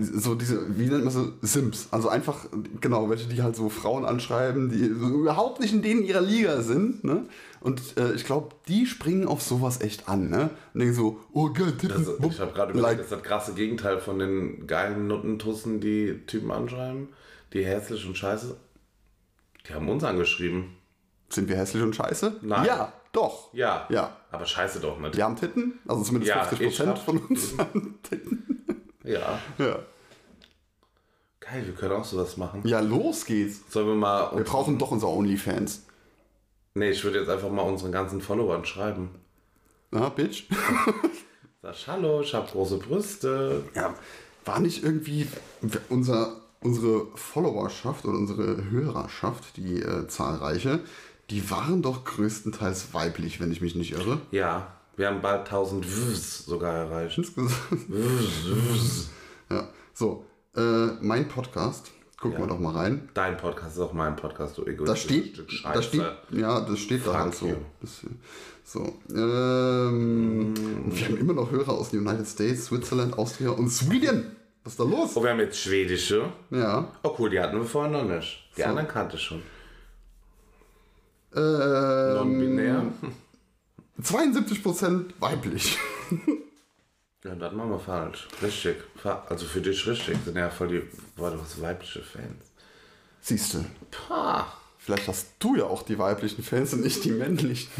so 0.00 0.34
diese, 0.34 0.78
wie 0.78 0.86
nennt 0.86 1.04
man 1.04 1.12
so, 1.12 1.32
Sims. 1.42 1.88
Also 1.90 2.08
einfach, 2.08 2.46
genau, 2.80 3.08
welche, 3.08 3.28
die 3.28 3.42
halt 3.42 3.56
so 3.56 3.68
Frauen 3.70 4.04
anschreiben, 4.04 4.68
die 4.68 4.84
überhaupt 4.84 5.60
nicht 5.60 5.72
in 5.72 5.82
denen 5.82 6.02
ihrer 6.04 6.20
Liga 6.20 6.62
sind. 6.62 7.02
Ne? 7.04 7.26
Und 7.60 7.96
äh, 7.96 8.12
ich 8.12 8.24
glaube, 8.24 8.54
die 8.68 8.86
springen 8.86 9.26
auf 9.26 9.40
sowas 9.42 9.80
echt 9.80 10.08
an. 10.08 10.28
Ne? 10.28 10.50
Und 10.74 10.80
denken 10.80 10.94
so, 10.94 11.20
oh 11.32 11.50
geil, 11.52 11.72
Titten, 11.78 11.96
Also, 11.96 12.22
wupp, 12.22 12.32
ich 12.32 12.40
habe 12.40 12.52
gerade 12.52 12.72
like. 12.72 12.78
überlegt, 12.78 13.00
das 13.00 13.06
ist 13.06 13.12
das 13.12 13.22
krasse 13.22 13.54
Gegenteil 13.54 13.98
von 14.00 14.18
den 14.18 14.66
geilen 14.66 15.06
Nuttentussen, 15.06 15.80
die 15.80 16.26
Typen 16.26 16.50
anschreiben, 16.50 17.08
die 17.52 17.64
hässlich 17.64 18.06
und 18.06 18.16
scheiße. 18.16 18.56
Die 19.68 19.74
haben 19.74 19.88
uns 19.88 20.04
angeschrieben. 20.04 20.76
Sind 21.30 21.48
wir 21.48 21.56
hässlich 21.56 21.82
und 21.82 21.94
scheiße? 21.94 22.36
Nein. 22.42 22.66
Ja, 22.66 22.92
doch. 23.12 23.52
Ja. 23.54 23.86
Ja. 23.88 24.16
Aber 24.30 24.46
scheiße 24.46 24.80
doch 24.80 24.98
nicht. 24.98 25.14
Die 25.14 25.22
haben 25.22 25.36
Titten, 25.36 25.78
also 25.86 26.02
zumindest 26.02 26.30
Ja, 26.34 26.42
50% 26.44 26.60
ich 26.66 26.80
hab 26.80 26.98
von 26.98 27.18
uns 27.18 27.56
haben 27.58 27.98
Titten. 28.02 28.49
Ja. 29.10 29.40
Ja. 29.58 29.78
Geil, 31.40 31.66
wir 31.66 31.74
können 31.74 31.92
auch 31.94 32.04
sowas 32.04 32.36
machen. 32.36 32.62
ja, 32.66 32.80
los 32.80 33.24
geht's. 33.24 33.60
Sollen 33.70 33.88
wir 33.88 33.94
mal. 33.94 34.36
Wir 34.36 34.44
brauchen 34.44 34.78
doch 34.78 34.90
unsere 34.90 35.10
Onlyfans. 35.10 35.84
nee, 36.74 36.90
ich 36.90 37.02
würde 37.02 37.18
jetzt 37.20 37.28
einfach 37.28 37.50
mal 37.50 37.62
unseren 37.62 37.92
ganzen 37.92 38.20
Followern 38.20 38.64
schreiben. 38.64 39.10
Na, 39.90 40.08
Bitch? 40.10 40.44
Sag, 41.62 41.74
hallo, 41.88 42.20
ich 42.22 42.32
habe 42.34 42.50
große 42.50 42.78
Brüste. 42.78 43.64
Ja, 43.74 43.94
war 44.44 44.60
nicht 44.60 44.84
irgendwie 44.84 45.26
unser, 45.88 46.36
unsere 46.62 47.06
Followerschaft 47.16 48.04
oder 48.04 48.16
unsere 48.16 48.70
Hörerschaft, 48.70 49.56
die 49.56 49.82
äh, 49.82 50.06
zahlreiche, 50.06 50.80
die 51.30 51.50
waren 51.50 51.82
doch 51.82 52.04
größtenteils 52.04 52.94
weiblich, 52.94 53.40
wenn 53.40 53.50
ich 53.52 53.60
mich 53.60 53.74
nicht 53.74 53.92
irre. 53.92 54.20
Ja, 54.30 54.72
wir 55.00 55.06
haben 55.08 55.22
bald 55.22 55.40
1000 55.46 55.84
Views 55.86 56.44
sogar 56.44 56.74
erreicht. 56.74 57.16
Insgesamt. 57.16 57.52
Views. 57.88 59.08
ja, 59.50 59.66
so. 59.94 60.26
äh, 60.54 60.86
mein 61.00 61.26
Podcast. 61.26 61.90
Gucken 62.20 62.38
wir 62.38 62.46
doch 62.48 62.58
mal 62.58 62.74
rein. 62.76 63.08
Dein 63.14 63.38
Podcast 63.38 63.76
ist 63.76 63.80
auch 63.82 63.94
mein 63.94 64.14
Podcast, 64.14 64.58
du 64.58 64.66
Egoist. 64.66 64.90
Da 64.92 64.94
steht, 64.94 65.42
da 65.64 65.80
steht, 65.80 66.04
ja, 66.32 66.60
das 66.60 66.78
steht 66.78 67.00
da 67.06 67.12
Fuck 67.12 67.20
halt 67.20 67.34
so. 67.34 67.46
you. 67.46 67.56
Das, 67.80 68.00
so. 68.62 68.92
Ähm, 69.16 70.52
Mm. 70.52 70.54
wir 70.94 71.06
haben 71.06 71.16
immer 71.16 71.32
noch 71.32 71.50
Hörer 71.50 71.72
aus 71.72 71.88
den 71.92 72.06
United 72.06 72.26
States, 72.28 72.66
Switzerland, 72.66 73.16
Austria 73.18 73.50
und 73.50 73.70
Schweden. 73.70 74.36
Was 74.64 74.74
ist 74.74 74.80
da 74.80 74.84
los? 74.84 75.16
Oh, 75.16 75.22
wir 75.22 75.30
haben 75.30 75.40
jetzt 75.40 75.58
schwedische. 75.58 76.30
Ja. 76.50 76.92
Oh 77.02 77.14
cool, 77.18 77.30
die 77.30 77.40
hatten 77.40 77.56
wir 77.56 77.64
vorhin 77.64 77.92
noch 77.92 78.04
nicht. 78.04 78.50
Die 78.54 78.60
So. 78.60 78.66
anderen 78.68 78.86
kannte 78.88 79.16
ich 79.16 79.22
schon. 79.22 79.40
Ähm, 81.34 82.14
Non-binär. 82.16 82.82
72% 84.02 85.04
weiblich. 85.18 85.78
Ja, 87.22 87.34
das 87.34 87.52
machen 87.52 87.70
wir 87.72 87.78
falsch. 87.78 88.26
Richtig. 88.42 88.76
Also 89.28 89.44
für 89.44 89.60
dich 89.60 89.86
richtig. 89.86 90.16
Sind 90.24 90.38
ja 90.38 90.48
voll 90.48 90.68
die 90.68 90.82
war 91.20 91.30
das 91.30 91.60
weibliche 91.60 92.00
Fans. 92.00 92.50
Siehst 93.20 93.52
du. 93.52 93.64
Pah. 93.90 94.50
Vielleicht 94.78 95.06
hast 95.06 95.26
du 95.38 95.54
ja 95.56 95.64
auch 95.64 95.82
die 95.82 95.98
weiblichen 95.98 96.42
Fans 96.42 96.72
und 96.72 96.80
nicht 96.80 97.04
die 97.04 97.10
männlichen. 97.10 97.70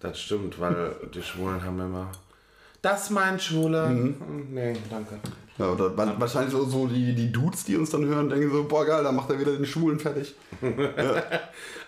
Das 0.00 0.20
stimmt, 0.20 0.60
weil 0.60 0.94
die 1.14 1.22
Schwulen 1.22 1.62
haben 1.64 1.80
immer. 1.80 2.12
Das 2.82 3.08
mein 3.08 3.40
Schwule. 3.40 3.88
Hm, 3.88 4.52
Nee, 4.52 4.76
danke. 4.90 5.18
Ja, 5.56 5.68
oder 5.70 5.96
wa- 5.96 6.14
wahrscheinlich 6.18 6.52
so, 6.52 6.64
so 6.64 6.86
die, 6.88 7.14
die 7.14 7.30
Dudes, 7.30 7.62
die 7.64 7.76
uns 7.76 7.90
dann 7.90 8.04
hören, 8.04 8.28
denken 8.28 8.50
so, 8.50 8.64
boah 8.64 8.84
geil, 8.84 9.04
da 9.04 9.12
macht 9.12 9.30
er 9.30 9.38
wieder 9.38 9.52
den 9.52 9.66
Schwulen 9.66 9.98
fertig. 9.98 10.34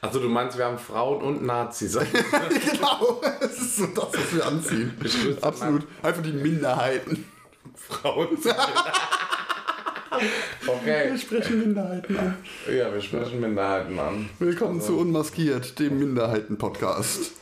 Also 0.03 0.21
du 0.21 0.29
meinst, 0.29 0.57
wir 0.57 0.67
haben 0.67 0.79
Frauen 0.79 1.21
und 1.23 1.45
Nazis. 1.45 1.95
genau, 1.99 3.21
das 3.41 3.59
ist 3.59 3.77
so 3.79 3.87
das, 3.87 4.05
was 4.13 4.35
wir 4.37 4.47
anziehen. 4.47 4.93
Absolut. 5.41 5.85
Einfach 6.03 6.23
die 6.23 6.33
Minderheiten. 6.33 7.25
Frauen. 7.75 8.29
okay. 10.67 11.11
Wir 11.11 11.19
sprechen 11.19 11.59
Minderheiten 11.61 12.17
an. 12.19 12.37
Ja, 12.69 12.93
wir 12.93 13.01
sprechen 13.01 13.41
Minderheiten 13.41 13.99
an. 13.99 14.29
Willkommen 14.39 14.81
zu 14.81 14.99
Unmaskiert, 14.99 15.79
dem 15.81 15.99
Minderheiten-Podcast. 15.99 17.33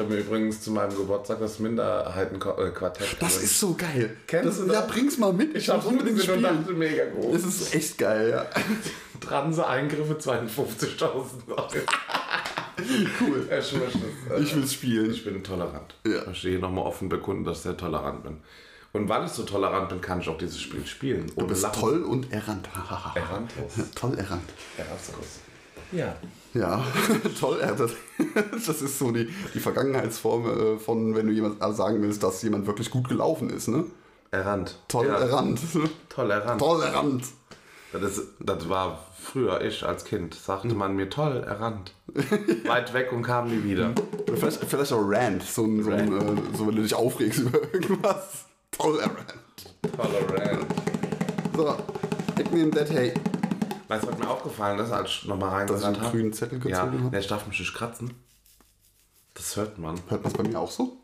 Ich 0.00 0.06
habe 0.06 0.14
mir 0.14 0.20
übrigens 0.20 0.62
zu 0.62 0.70
meinem 0.70 0.96
Geburtstag 0.96 1.40
das 1.40 1.58
Minderheitenquartett 1.58 3.20
Das 3.20 3.36
ist 3.36 3.60
so 3.60 3.74
geil. 3.74 4.16
Kennst 4.26 4.48
das, 4.48 4.66
du 4.66 4.72
Ja, 4.72 4.80
das? 4.80 4.90
bring's 4.90 5.18
mal 5.18 5.30
mit. 5.30 5.54
Ich, 5.54 5.68
muss 5.68 5.84
unbedingt 5.84 6.16
und 6.16 6.22
spielen. 6.22 6.42
dachte, 6.42 6.72
mega 6.72 7.04
groß. 7.04 7.36
Es 7.36 7.44
ist 7.44 7.74
echt 7.74 7.98
geil, 7.98 8.30
ja. 8.30 8.46
Transe-Eingriffe 9.20 10.14
52.000 10.14 11.04
Euro. 11.50 11.66
Cool. 13.20 13.46
Ich, 13.46 13.74
äh, 13.74 14.40
Ich 14.40 14.56
will's 14.56 14.72
spielen. 14.72 15.10
ich 15.10 15.22
bin 15.22 15.44
tolerant. 15.44 15.94
Ja. 16.06 16.20
Ich 16.22 16.26
möchte 16.28 16.48
hier 16.48 16.58
nochmal 16.60 16.86
offen 16.86 17.10
bekunden, 17.10 17.44
dass 17.44 17.58
ich 17.58 17.62
sehr 17.64 17.76
tolerant 17.76 18.22
bin. 18.22 18.38
Und 18.94 19.06
weil 19.06 19.26
ich 19.26 19.32
so 19.32 19.42
tolerant 19.42 19.90
bin, 19.90 20.00
kann 20.00 20.20
ich 20.22 20.28
auch 20.30 20.38
dieses 20.38 20.58
Spiel 20.58 20.86
spielen. 20.86 21.30
Du 21.36 21.46
bist 21.46 21.66
toll 21.74 22.02
und 22.02 22.32
errant. 22.32 22.70
Errantos. 23.14 23.74
toll 23.94 24.16
errant. 24.16 24.48
Erasmus. 24.78 25.40
Ja. 25.92 26.16
Ja, 26.54 26.84
toll. 27.40 27.60
Das, 27.60 27.92
das 28.66 28.82
ist 28.82 28.98
so 28.98 29.12
die, 29.12 29.28
die 29.54 29.60
Vergangenheitsform 29.60 30.46
äh, 30.46 30.78
von, 30.78 31.14
wenn 31.14 31.26
du 31.26 31.32
jemand 31.32 31.62
äh, 31.62 31.72
sagen 31.72 32.02
willst, 32.02 32.22
dass 32.22 32.42
jemand 32.42 32.66
wirklich 32.66 32.90
gut 32.90 33.08
gelaufen 33.08 33.50
ist. 33.50 33.68
Ne? 33.68 33.84
Errant. 34.30 34.76
Toll 34.88 35.06
ja. 35.06 35.18
errant. 35.18 35.60
Tolerant. 36.08 36.60
Tolerant. 36.60 37.24
Das, 37.92 38.02
ist, 38.02 38.28
das 38.38 38.68
war 38.68 39.04
früher, 39.18 39.60
ich 39.62 39.84
als 39.84 40.04
Kind, 40.04 40.34
sagte 40.34 40.74
man 40.74 40.94
mir 40.94 41.10
toll, 41.10 41.44
errannt. 41.44 41.92
Weit 42.66 42.94
weg 42.94 43.12
und 43.12 43.22
kam 43.22 43.48
nie 43.48 43.64
wieder. 43.64 43.92
Vielleicht, 44.26 44.64
vielleicht 44.64 44.92
auch 44.92 45.02
Rant, 45.02 45.42
so, 45.42 45.64
ein, 45.64 45.82
so, 45.82 45.90
ein, 45.90 46.12
äh, 46.12 46.56
so 46.56 46.66
wenn 46.68 46.76
du 46.76 46.82
dich 46.82 46.94
aufregst 46.94 47.40
über 47.40 47.60
irgendwas. 47.72 48.44
Toll 48.70 49.00
erant. 49.00 49.34
Tolerant. 49.96 50.66
So, 51.56 51.76
ich 52.38 52.50
nehme 52.52 52.70
that 52.70 52.90
hey. 52.90 53.12
Weißt 53.90 54.04
du, 54.04 54.08
was 54.12 54.18
mir 54.18 54.30
aufgefallen 54.30 54.78
ist, 54.78 54.92
als 54.92 55.08
ich 55.10 55.24
nochmal 55.24 55.66
Dass 55.66 55.80
ich 55.80 55.84
reingesagt 55.84 55.96
einen 55.96 56.04
habe? 56.06 56.16
grünen 56.16 56.32
Zettel 56.32 56.58
Ja, 56.70 56.84
gezogen 56.84 57.02
habe. 57.04 57.10
nee, 57.16 57.18
ich 57.18 57.26
darf 57.26 57.44
mich 57.48 57.58
nicht 57.58 57.74
kratzen. 57.74 58.14
Das 59.34 59.56
hört 59.56 59.78
man. 59.78 59.96
Hört 60.08 60.22
man 60.22 60.30
es 60.30 60.38
bei 60.38 60.44
mir 60.44 60.60
auch 60.60 60.70
so? 60.70 60.96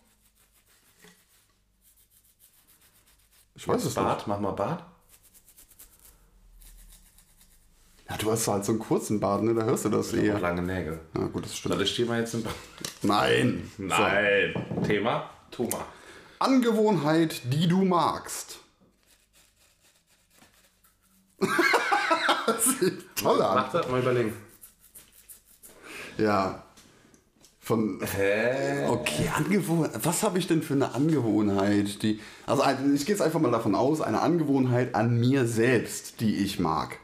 Ich 3.57 3.67
weiß 3.67 3.79
es 3.81 3.87
nicht. 3.87 3.95
Bart, 3.97 4.29
mach 4.29 4.39
mal 4.39 4.53
Bart. 4.53 4.85
Ja, 8.09 8.17
du 8.19 8.31
hast 8.31 8.47
halt 8.47 8.65
so 8.65 8.71
einen 8.71 8.79
kurzen 8.79 9.19
Bart, 9.19 9.43
ne? 9.43 9.53
Da 9.53 9.65
hörst 9.65 9.85
du 9.85 9.89
das 9.89 10.13
Und 10.13 10.23
eher. 10.23 10.39
lange 10.39 10.63
Nägel. 10.63 11.01
Ja, 11.17 11.25
gut, 11.27 11.45
das 11.45 11.57
stimmt. 11.57 11.75
Soll 11.75 11.83
ich 11.83 11.97
dir 11.97 12.07
mal 12.07 12.21
jetzt 12.21 12.35
ein 12.35 12.47
Nein. 13.03 13.69
Nein. 13.79 14.55
Thema? 14.87 15.29
Tu 15.51 15.65
mal. 15.65 15.71
So. 15.79 15.85
Angewohnheit, 16.39 17.41
die 17.53 17.67
du 17.67 17.85
magst. 17.85 18.61
das 22.47 22.65
sieht 22.79 23.05
toll 23.17 23.41
an. 23.43 23.55
Mach 23.57 23.73
das 23.73 23.89
mal 23.89 24.01
überlegen. 24.01 24.33
Ja. 26.19 26.63
Von. 27.61 28.01
Hä? 28.17 28.87
Okay, 28.89 29.29
Angewohnheit. 29.35 29.93
Was 30.05 30.23
habe 30.23 30.39
ich 30.39 30.47
denn 30.47 30.63
für 30.63 30.75
eine 30.75 30.95
Angewohnheit, 30.95 32.03
die. 32.03 32.21
Also 32.47 32.63
ich 32.95 33.05
gehe 33.07 33.15
jetzt 33.15 33.23
einfach 33.23 33.41
mal 33.41 33.51
davon 33.51 33.75
aus, 33.75 34.01
eine 34.01 34.21
Angewohnheit 34.23 34.95
an 34.95 35.19
mir 35.19 35.47
selbst, 35.47 36.21
die 36.21 36.37
ich 36.37 36.61
mag. 36.61 36.99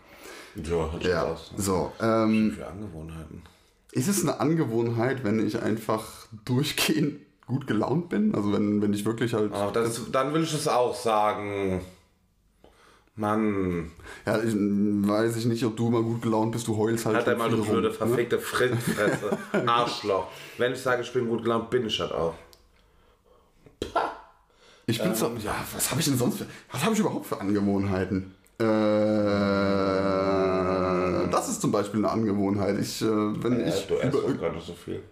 Ja, 0.55 0.93
hat 0.93 1.03
Ja. 1.03 1.23
Spaß. 1.37 1.51
So. 1.57 1.93
Ähm, 2.01 2.53
Für 2.57 2.69
Angewohnheiten. 2.69 3.43
ist 3.91 4.07
es 4.09 4.23
eine 4.23 4.39
Angewohnheit, 4.39 5.25
wenn 5.25 5.45
ich 5.45 5.61
einfach 5.61 6.05
durchgehend 6.45 7.19
gut 7.47 7.67
gelaunt 7.67 8.09
bin? 8.11 8.35
Also 8.35 8.53
wenn, 8.53 8.81
wenn 8.83 8.93
ich 8.93 9.05
wirklich 9.05 9.35
halt. 9.35 9.51
Ach, 9.53 9.73
das, 9.73 10.01
dann 10.13 10.33
will 10.33 10.45
ich 10.45 10.55
es 10.55 10.69
auch 10.69 10.95
sagen. 10.95 11.81
Mann. 13.15 13.91
Ja, 14.25 14.39
ich, 14.43 14.55
weiß 14.55 15.37
ich 15.37 15.45
nicht, 15.45 15.65
ob 15.65 15.77
du 15.77 15.91
mal 15.91 16.03
gut 16.03 16.23
gelaunt 16.23 16.53
bist, 16.53 16.67
du 16.67 16.77
heulst 16.77 17.05
halt. 17.05 17.17
Hat 17.17 17.27
er 17.27 17.37
mal 17.37 17.51
viel 17.51 17.59
eine 17.59 17.67
blöde, 17.67 17.89
rum, 17.89 17.93
ne? 17.93 17.93
verfickte 17.93 18.39
Frittfresse. 18.39 19.37
Arschloch. 19.67 20.29
Wenn 20.57 20.73
ich 20.73 20.81
sage, 20.81 21.03
ich 21.03 21.13
bin 21.13 21.29
gut 21.29 21.43
gelaunt, 21.43 21.69
bin 21.69 21.87
ich 21.87 21.99
das 21.99 22.11
auch. 22.11 22.35
Ich 24.87 25.01
bin 25.01 25.15
so, 25.15 25.27
ja, 25.45 25.55
was 25.75 25.91
habe 25.91 26.01
ich 26.01 26.07
denn 26.07 26.17
sonst 26.17 26.39
für, 26.39 26.47
was 26.71 26.83
habe 26.83 26.95
ich 26.95 27.01
überhaupt 27.01 27.27
für 27.27 27.41
Angewohnheiten? 27.41 28.35
Äh, 28.59 28.65
das 31.31 31.49
ist 31.49 31.61
zum 31.61 31.71
Beispiel 31.71 32.01
eine 32.01 32.11
Angewohnheit. 32.11 32.79
Ich, 32.79 33.03
äh, 33.03 33.07
wenn 33.07 33.67
ich 33.67 33.87
du 33.87 33.95
über, 33.95 34.19
auch 34.19 34.39
gerade 34.39 34.61
so 34.61 34.75
viel. 34.75 35.03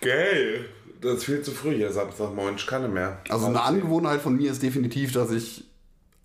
Geil. 0.00 0.64
Das 1.00 1.18
ist 1.18 1.24
viel 1.24 1.42
zu 1.42 1.52
früh 1.52 1.76
hier, 1.76 1.92
Samstagmorgen. 1.92 2.56
Ich 2.56 2.66
kann 2.66 2.82
nicht 2.82 2.94
mehr. 2.94 3.20
also 3.28 3.46
eine 3.46 3.62
Angewohnheit 3.62 4.20
von 4.20 4.36
mir 4.36 4.50
ist 4.50 4.62
definitiv, 4.62 5.12
dass 5.12 5.30
ich 5.30 5.64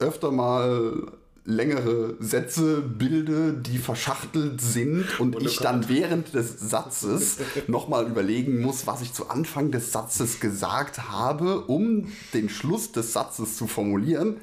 öfter 0.04 0.32
mal 0.32 1.12
längere 1.46 2.16
Sätze 2.20 2.82
bilde, 2.82 3.54
die 3.54 3.78
verschachtelt 3.78 4.62
sind 4.62 5.20
und 5.20 5.42
ich 5.42 5.58
dann 5.58 5.90
während 5.90 6.34
des 6.34 6.60
Satzes 6.60 7.38
nochmal 7.68 8.08
überlegen 8.08 8.62
muss, 8.62 8.88
was 8.88 9.02
ich 9.02 9.14
zu 9.14 9.30
Anfang 9.30 9.72
des 9.72 9.92
Satzes 9.92 10.40
gesagt 10.40 11.10
habe, 11.10 11.62
um 11.62 12.12
den 12.34 12.48
Schluss 12.50 12.92
des 12.94 13.12
Satzes 13.12 13.58
zu 13.58 13.68
formulieren, 13.68 14.38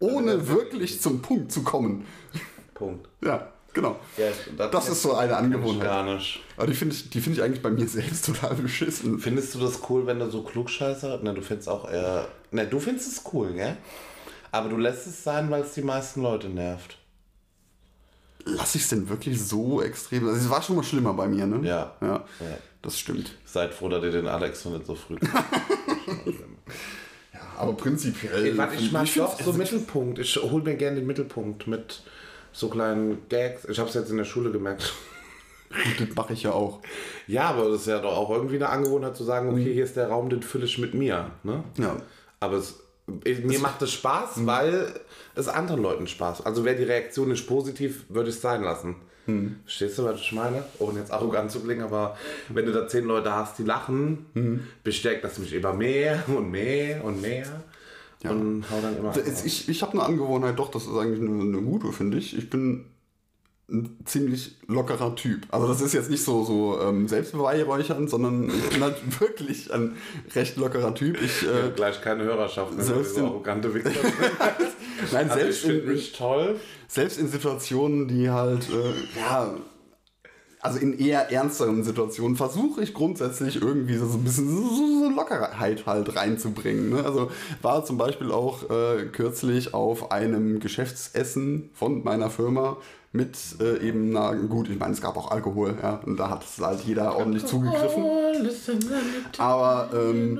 ohne 0.00 0.48
wirklich 0.48 1.00
zum 1.00 1.22
Punkt 1.22 1.52
zu 1.52 1.62
kommen. 1.62 2.04
Punkt. 2.74 3.08
Ja, 3.24 3.52
genau. 3.72 3.96
Ja, 4.16 4.66
Das 4.66 4.88
ist 4.88 5.02
so 5.02 5.14
eine 5.14 5.36
Angewohnheit. 5.36 6.20
Aber 6.56 6.66
die 6.66 6.74
finde 6.74 6.94
ich, 6.96 7.08
die 7.08 7.20
finde 7.20 7.38
ich 7.38 7.44
eigentlich 7.44 7.62
bei 7.62 7.70
mir 7.70 7.86
selbst 7.86 8.24
total 8.26 8.56
beschissen. 8.56 9.20
Findest 9.20 9.54
du 9.54 9.60
das 9.60 9.80
cool, 9.88 10.06
wenn 10.06 10.18
du 10.18 10.28
so 10.28 10.42
Klugscheißer? 10.42 11.22
Ne, 11.22 11.34
du 11.34 11.40
findest 11.40 11.68
auch 11.68 11.88
eher. 11.90 12.26
Ne, 12.50 12.66
du 12.66 12.80
findest 12.80 13.12
es 13.12 13.22
cool, 13.32 13.52
gell? 13.52 13.76
Aber 14.56 14.68
du 14.70 14.76
lässt 14.78 15.06
es 15.06 15.22
sein, 15.22 15.50
weil 15.50 15.62
es 15.62 15.74
die 15.74 15.82
meisten 15.82 16.22
Leute 16.22 16.48
nervt. 16.48 16.96
Lass 18.44 18.74
ich 18.74 18.82
es 18.82 18.88
denn 18.88 19.08
wirklich 19.08 19.42
so 19.42 19.82
extrem? 19.82 20.26
Also 20.26 20.38
es 20.38 20.48
war 20.48 20.62
schon 20.62 20.76
mal 20.76 20.82
schlimmer 20.84 21.12
bei 21.14 21.26
mir, 21.26 21.46
ne? 21.46 21.66
Ja. 21.66 21.96
Ja, 22.00 22.24
Ja. 22.40 22.58
das 22.80 22.98
stimmt. 22.98 23.32
Seid 23.44 23.74
froh, 23.74 23.88
dass 23.88 24.02
ihr 24.04 24.12
den 24.12 24.28
Alex 24.28 24.64
noch 24.64 24.72
nicht 24.72 24.86
so 24.86 24.94
früh. 24.94 25.16
Aber 27.58 27.72
prinzipiell. 27.72 28.46
Ey, 28.46 28.56
warte, 28.56 28.76
ich 28.76 28.92
mag 28.92 29.06
doch 29.14 29.40
so 29.40 29.52
Mittelpunkt. 29.52 30.18
Ich 30.18 30.36
hol 30.36 30.62
mir 30.62 30.76
gerne 30.76 30.96
den 30.96 31.06
Mittelpunkt 31.06 31.66
mit 31.66 32.02
so 32.52 32.68
kleinen 32.68 33.28
Gags. 33.28 33.64
Ich 33.66 33.78
hab's 33.78 33.94
jetzt 33.94 34.10
in 34.10 34.16
der 34.18 34.24
Schule 34.24 34.50
gemerkt. 34.52 34.92
Gut, 35.70 36.08
das 36.08 36.14
mache 36.16 36.32
ich 36.34 36.42
ja 36.44 36.52
auch. 36.52 36.80
Ja, 37.26 37.48
aber 37.50 37.68
das 37.70 37.80
ist 37.82 37.86
ja 37.88 37.98
doch 37.98 38.16
auch 38.16 38.30
irgendwie 38.30 38.56
eine 38.56 38.68
Angewohnheit 38.68 39.16
zu 39.16 39.24
sagen, 39.24 39.48
okay, 39.50 39.72
hier 39.72 39.84
ist 39.84 39.96
der 39.96 40.08
Raum, 40.08 40.30
den 40.30 40.42
fülle 40.42 40.64
ich 40.66 40.78
mit 40.78 40.94
mir. 40.94 41.30
Ne? 41.42 41.64
Ja. 41.78 41.96
Aber 42.40 42.56
es, 42.56 42.68
ich, 42.70 42.76
mir 43.06 43.58
macht 43.60 43.82
es 43.82 43.92
Spaß, 43.92 44.46
weil 44.46 44.92
es 45.34 45.48
anderen 45.48 45.82
Leuten 45.82 46.06
Spaß. 46.06 46.44
Also 46.44 46.64
wäre 46.64 46.76
die 46.76 46.84
Reaktion 46.84 47.28
nicht 47.28 47.46
positiv, 47.46 48.04
würde 48.08 48.30
ich 48.30 48.36
es 48.36 48.42
sein 48.42 48.62
lassen. 48.62 48.96
Verstehst 49.64 49.98
du, 49.98 50.04
was 50.04 50.20
ich 50.20 50.32
meine? 50.32 50.64
Ohne 50.78 51.00
jetzt 51.00 51.12
arrogant 51.12 51.50
zu 51.50 51.60
klingen, 51.60 51.82
aber 51.82 52.16
wenn 52.48 52.64
du 52.64 52.72
da 52.72 52.86
zehn 52.86 53.04
Leute 53.04 53.32
hast, 53.32 53.58
die 53.58 53.64
lachen, 53.64 54.26
bestärkt 54.84 55.24
das 55.24 55.38
mich 55.38 55.52
immer 55.52 55.72
mehr 55.72 56.22
und 56.28 56.50
mehr 56.50 57.04
und 57.04 57.20
mehr. 57.20 57.46
Und 58.24 58.64
hau 58.70 58.80
dann 58.80 58.96
immer. 58.96 59.12
Ich, 59.44 59.68
ich 59.68 59.82
habe 59.82 59.92
eine 59.92 60.02
Angewohnheit, 60.02 60.58
doch, 60.58 60.70
das 60.70 60.84
ist 60.84 60.96
eigentlich 60.96 61.20
eine, 61.20 61.42
eine 61.42 61.62
gute, 61.62 61.92
finde 61.92 62.18
ich. 62.18 62.36
Ich 62.36 62.50
bin 62.50 62.86
ein 63.68 63.98
ziemlich 64.04 64.56
lockerer 64.68 65.16
Typ. 65.16 65.42
Also 65.50 65.66
das 65.66 65.80
ist 65.80 65.92
jetzt 65.92 66.08
nicht 66.08 66.22
so, 66.22 66.44
so 66.44 66.80
ähm, 66.80 67.08
selbstbeweihräuchern, 67.08 68.06
sondern 68.06 68.48
ich 68.48 68.68
bin 68.70 68.82
halt 68.82 68.96
wirklich 69.20 69.72
ein 69.72 69.96
recht 70.36 70.56
lockerer 70.56 70.94
Typ. 70.94 71.20
Ich, 71.20 71.42
äh, 71.42 71.72
gleich 71.74 72.00
keine 72.00 72.22
Hörerschaft, 72.24 72.76
ne? 72.76 72.84
Selbst 72.84 73.12
Diese 73.16 73.20
in- 73.20 73.26
arrogante 73.26 73.74
Wichser. 73.74 73.90
Nein, 75.12 75.28
Also 75.30 75.40
selbst 75.40 75.56
ich 75.64 75.66
finde 75.66 75.80
in, 75.82 75.88
mich 75.92 76.12
toll. 76.12 76.60
selbst 76.86 77.18
in 77.18 77.26
Situationen, 77.28 78.06
die 78.06 78.30
halt, 78.30 78.68
äh, 78.70 79.18
ja, 79.20 79.54
also 80.60 80.78
in 80.78 80.98
eher 80.98 81.30
ernsteren 81.32 81.84
Situationen 81.84 82.36
versuche 82.36 82.82
ich 82.82 82.94
grundsätzlich 82.94 83.60
irgendwie 83.60 83.96
so 83.96 84.06
ein 84.06 84.24
bisschen 84.24 84.48
so, 84.48 84.62
so, 84.62 85.04
so 85.04 85.10
Lockerheit 85.14 85.86
halt 85.86 86.16
reinzubringen. 86.16 86.90
Ne? 86.90 87.04
Also 87.04 87.30
war 87.62 87.84
zum 87.84 87.98
Beispiel 87.98 88.32
auch 88.32 88.68
äh, 88.70 89.06
kürzlich 89.12 89.74
auf 89.74 90.10
einem 90.10 90.58
Geschäftsessen 90.60 91.70
von 91.74 92.02
meiner 92.02 92.30
Firma 92.30 92.78
mit 93.16 93.36
äh, 93.60 93.78
eben, 93.86 94.12
na 94.12 94.32
gut, 94.34 94.68
ich 94.68 94.78
meine, 94.78 94.92
es 94.92 95.00
gab 95.00 95.16
auch 95.16 95.30
Alkohol, 95.30 95.76
ja, 95.82 96.00
und 96.04 96.18
da 96.18 96.30
hat 96.30 96.44
es 96.44 96.62
halt 96.64 96.80
jeder 96.80 97.16
ordentlich 97.16 97.46
zugegriffen. 97.46 98.04
Aber 99.38 99.90
ähm, 99.94 100.38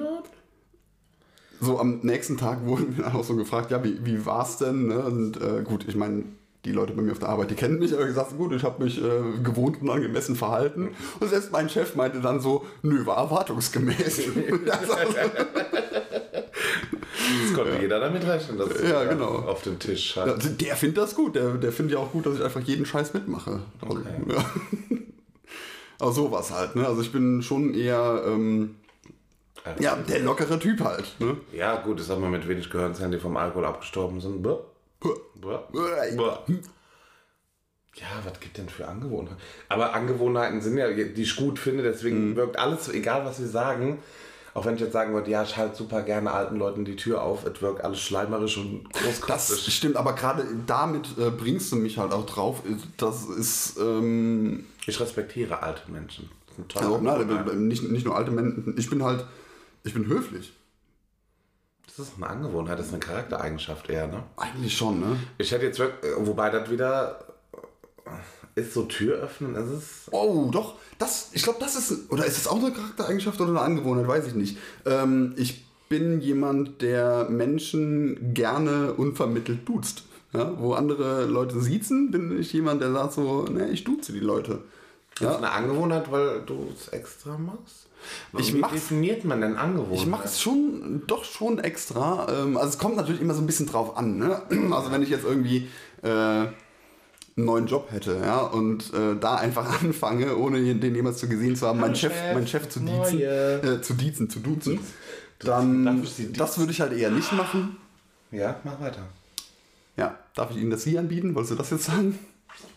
so 1.61 1.81
am 1.81 2.01
nächsten 2.03 2.37
Tag 2.37 2.65
wurden 2.65 2.97
wir 2.99 3.15
auch 3.15 3.25
so 3.25 3.35
gefragt, 3.35 3.71
ja, 3.71 3.83
wie, 3.83 4.05
wie 4.05 4.27
war's 4.27 4.59
denn? 4.59 4.89
Ne? 4.89 4.99
Und 4.99 5.41
äh, 5.41 5.63
gut, 5.63 5.87
ich 5.89 5.97
meine, 5.97 6.25
die 6.65 6.73
Leute 6.73 6.93
bei 6.93 7.03
mir 7.03 7.13
auf 7.13 7.19
der 7.19 7.29
Arbeit, 7.29 7.51
die 7.51 7.55
kennen 7.55 7.79
mich, 7.79 7.95
aber 7.95 8.07
gesagt, 8.07 8.37
gut, 8.37 8.53
ich 8.53 8.65
habe 8.65 8.83
mich 8.83 9.03
äh, 9.03 9.41
gewohnt 9.43 9.81
und 9.81 9.89
angemessen 9.89 10.37
verhalten. 10.37 10.91
Und 11.21 11.29
selbst 11.29 11.53
mein 11.53 11.69
Chef 11.69 11.95
meinte 11.95 12.21
dann 12.21 12.41
so, 12.41 12.67
nö, 12.83 13.07
war 13.07 13.17
erwartungsgemäß. 13.19 14.21
Also, 17.29 17.43
Das 17.43 17.55
konnte 17.55 17.81
jeder 17.83 18.01
damit 18.01 18.27
rechnen, 18.27 18.59
dass 18.59 18.81
Ja, 18.83 19.05
genau. 19.05 19.27
auf 19.41 19.63
den 19.63 19.79
Tisch 19.79 20.17
ja, 20.17 20.27
hast. 20.27 20.61
der 20.61 20.77
findet 20.77 20.99
das 20.99 21.15
gut, 21.15 21.35
der, 21.37 21.55
der 21.55 21.73
findet 21.73 21.95
ja 21.95 22.01
auch 22.01 22.13
gut, 22.13 22.27
dass 22.27 22.37
ich 22.37 22.43
einfach 22.45 22.61
jeden 22.63 22.87
Scheiß 22.87 23.15
mitmache. 23.15 23.61
Also, 23.81 23.99
Okay. 23.99 24.09
ja. 24.29 24.45
Aber 25.99 26.13
sowas 26.13 26.51
halt, 26.51 26.77
ne? 26.77 26.87
Also 26.87 27.01
ich 27.01 27.11
bin 27.11 27.43
schon 27.43 27.73
eher, 27.73 28.23
ähm, 28.27 28.77
ja, 29.79 29.97
der 29.97 30.21
lockere 30.21 30.59
Typ 30.59 30.81
halt, 30.81 31.15
ne? 31.19 31.39
Ja, 31.53 31.77
gut, 31.81 31.99
ich 32.01 32.07
sag 32.07 32.19
mal, 32.21 32.29
mit 32.31 32.47
wenig 32.47 32.69
Gehirnzellen, 32.71 33.13
die 33.13 33.19
vom 33.19 33.37
Alkohol 33.37 33.65
abgestorben 33.65 34.21
sind. 34.21 34.43
Buh, 34.43 34.59
buh, 35.01 35.17
buh. 35.41 36.33
Ja, 37.99 38.07
was 38.25 38.39
gibt 38.41 38.59
denn 38.59 38.69
für 38.69 38.87
Angewohnheiten? 38.87 39.39
Aber 39.71 39.95
Angewohnheiten 39.95 40.61
sind 40.61 40.77
ja, 40.77 40.93
die 40.93 41.23
ich 41.23 41.35
gut 41.35 41.59
finde, 41.59 41.83
deswegen 41.83 42.33
Mhm. 42.33 42.37
wirkt 42.37 42.59
alles, 42.59 42.91
egal 42.91 43.25
was 43.25 43.41
wir 43.41 43.47
sagen, 43.49 43.99
auch 44.57 44.65
wenn 44.65 44.75
ich 44.77 44.81
jetzt 44.81 44.93
sagen 44.95 45.13
würde, 45.13 45.31
ja, 45.31 45.43
ich 45.43 45.57
halte 45.57 45.77
super 45.77 46.01
gerne 46.03 46.31
alten 46.33 46.57
Leuten 46.57 46.85
die 46.87 46.97
Tür 46.97 47.23
auf, 47.23 47.45
es 47.45 47.61
wirkt 47.61 47.85
alles 47.85 48.01
schleimerisch 48.01 48.57
und 48.57 48.85
Das 48.95 49.21
großkotzig. 49.21 49.75
stimmt, 49.75 49.97
aber 49.97 50.15
gerade 50.15 50.47
damit 50.67 51.07
äh, 51.19 51.31
bringst 51.31 51.71
du 51.73 51.77
mich 51.77 51.99
halt 51.99 52.13
auch 52.13 52.25
drauf. 52.25 52.63
Das 52.97 53.25
ist, 53.27 53.77
ähm, 53.79 54.65
Ich 54.87 54.99
respektiere 54.99 55.63
alte 55.63 55.91
Menschen. 55.91 56.31
Das 56.69 56.83
also, 56.83 56.99
na, 57.03 57.15
Angewohnheiten. 57.17 57.69
nicht, 57.69 57.83
nicht 57.91 58.07
nur 58.07 58.17
alte 58.17 58.31
Menschen, 58.31 58.75
ich 58.79 58.89
bin 58.89 59.03
halt, 59.05 59.27
ich 59.85 59.93
bin 59.93 60.07
höflich. 60.07 60.55
Das 61.87 61.99
ist 62.09 62.15
eine 62.17 62.27
Angewohnheit, 62.27 62.79
das 62.79 62.87
ist 62.87 62.93
eine 62.93 63.01
Charaktereigenschaft 63.01 63.91
eher, 63.91 64.07
ne? 64.07 64.23
Eigentlich 64.37 64.75
schon, 64.77 65.01
ne? 65.01 65.17
Ich 65.39 65.53
hätte 65.53 65.67
jetzt 65.67 65.79
wirklich, 65.79 66.13
wobei 66.19 66.49
das 66.51 66.71
wieder 66.71 67.25
ist 68.57 68.73
so 68.73 68.85
Tür 68.85 69.19
öffnen, 69.19 69.55
ist 69.55 69.71
es. 69.71 69.85
Oh, 70.11 70.49
doch, 70.51 70.75
das, 70.99 71.31
ich 71.33 71.43
glaube, 71.43 71.59
das 71.61 71.77
ist, 71.77 72.11
oder 72.11 72.25
ist 72.25 72.39
es 72.39 72.49
auch 72.49 72.57
eine 72.57 72.73
Charaktereigenschaft 72.73 73.41
oder 73.41 73.51
eine 73.51 73.61
Angewohnheit, 73.61 74.09
weiß 74.09 74.27
ich 74.29 74.35
nicht. 74.35 74.59
Ähm, 74.87 75.35
ich 75.37 75.65
bin 75.89 76.21
jemand, 76.21 76.83
der 76.83 77.29
Menschen 77.29 78.35
gerne 78.35 78.95
unvermittelt 78.95 79.69
duzt. 79.69 80.05
Ja, 80.33 80.53
wo 80.59 80.75
andere 80.75 81.25
Leute 81.27 81.61
siezen, 81.61 82.11
bin 82.11 82.39
ich 82.39 82.53
jemand, 82.53 82.83
der 82.83 82.93
sagt 82.93 83.13
so, 83.13 83.45
ne, 83.45 83.71
ich 83.71 83.85
duze 83.85 84.13
die 84.13 84.21
Leute. 84.21 84.63
Ist 85.15 85.23
es 85.23 85.37
eine 85.37 85.53
Angewohnheit, 85.53 86.11
weil 86.11 86.43
du 86.45 86.69
es 86.75 86.89
extra 86.89 87.39
machst? 87.39 87.87
Ich 88.37 88.53
Wie 88.53 88.61
definiert 88.61 89.25
man 89.25 89.41
denn 89.41 89.57
Angewohnheit? 89.57 89.99
Ich 89.99 90.07
mache 90.07 90.25
es 90.25 90.41
schon, 90.41 91.03
doch 91.07 91.25
schon 91.25 91.59
extra. 91.59 92.27
Ähm, 92.29 92.57
also 92.57 92.69
es 92.71 92.79
kommt 92.79 92.97
natürlich 92.97 93.21
immer 93.21 93.35
so 93.35 93.41
ein 93.41 93.47
bisschen 93.47 93.67
drauf 93.67 93.97
an. 93.97 94.19
Ne? 94.19 94.43
Also 94.73 94.91
wenn 94.91 95.03
ich 95.03 95.09
jetzt 95.09 95.25
irgendwie 95.25 95.69
äh, 96.03 96.47
einen 97.37 97.47
neuen 97.47 97.67
Job 97.67 97.89
hätte, 97.91 98.19
ja, 98.25 98.39
und 98.39 98.95
äh, 98.95 99.15
da 99.21 99.37
einfach 99.37 99.83
anfange, 99.83 100.37
ohne 100.37 100.75
den 100.75 100.95
jemals 100.95 101.19
zu 101.19 101.29
gesehen 101.29 101.55
zu 101.55 101.67
haben, 101.67 101.81
meinen 101.81 101.95
Chef, 101.95 102.13
meinen 102.33 102.47
Chef 102.47 102.69
zu 102.69 102.81
diezen, 102.81 103.21
äh, 103.21 103.81
zu 103.83 103.95
diezen, 103.95 104.31
zu 104.31 104.41
duzen, 104.41 104.79
dann 105.39 106.07
das 106.33 106.59
würde 106.59 106.73
ich 106.73 106.81
halt 106.81 106.93
eher 106.93 107.11
nicht 107.11 107.33
machen. 107.33 107.77
Ja, 108.33 108.59
mach 108.65 108.81
weiter. 108.81 109.03
Ja, 109.97 110.19
darf 110.35 110.51
ich 110.51 110.59
Ihnen 110.59 110.71
das 110.71 110.83
Sie 110.83 110.99
anbieten? 110.99 111.35
Wolltest 111.35 111.53
du 111.53 111.57
das 111.57 111.71
jetzt 111.71 111.85
sagen? 111.85 112.19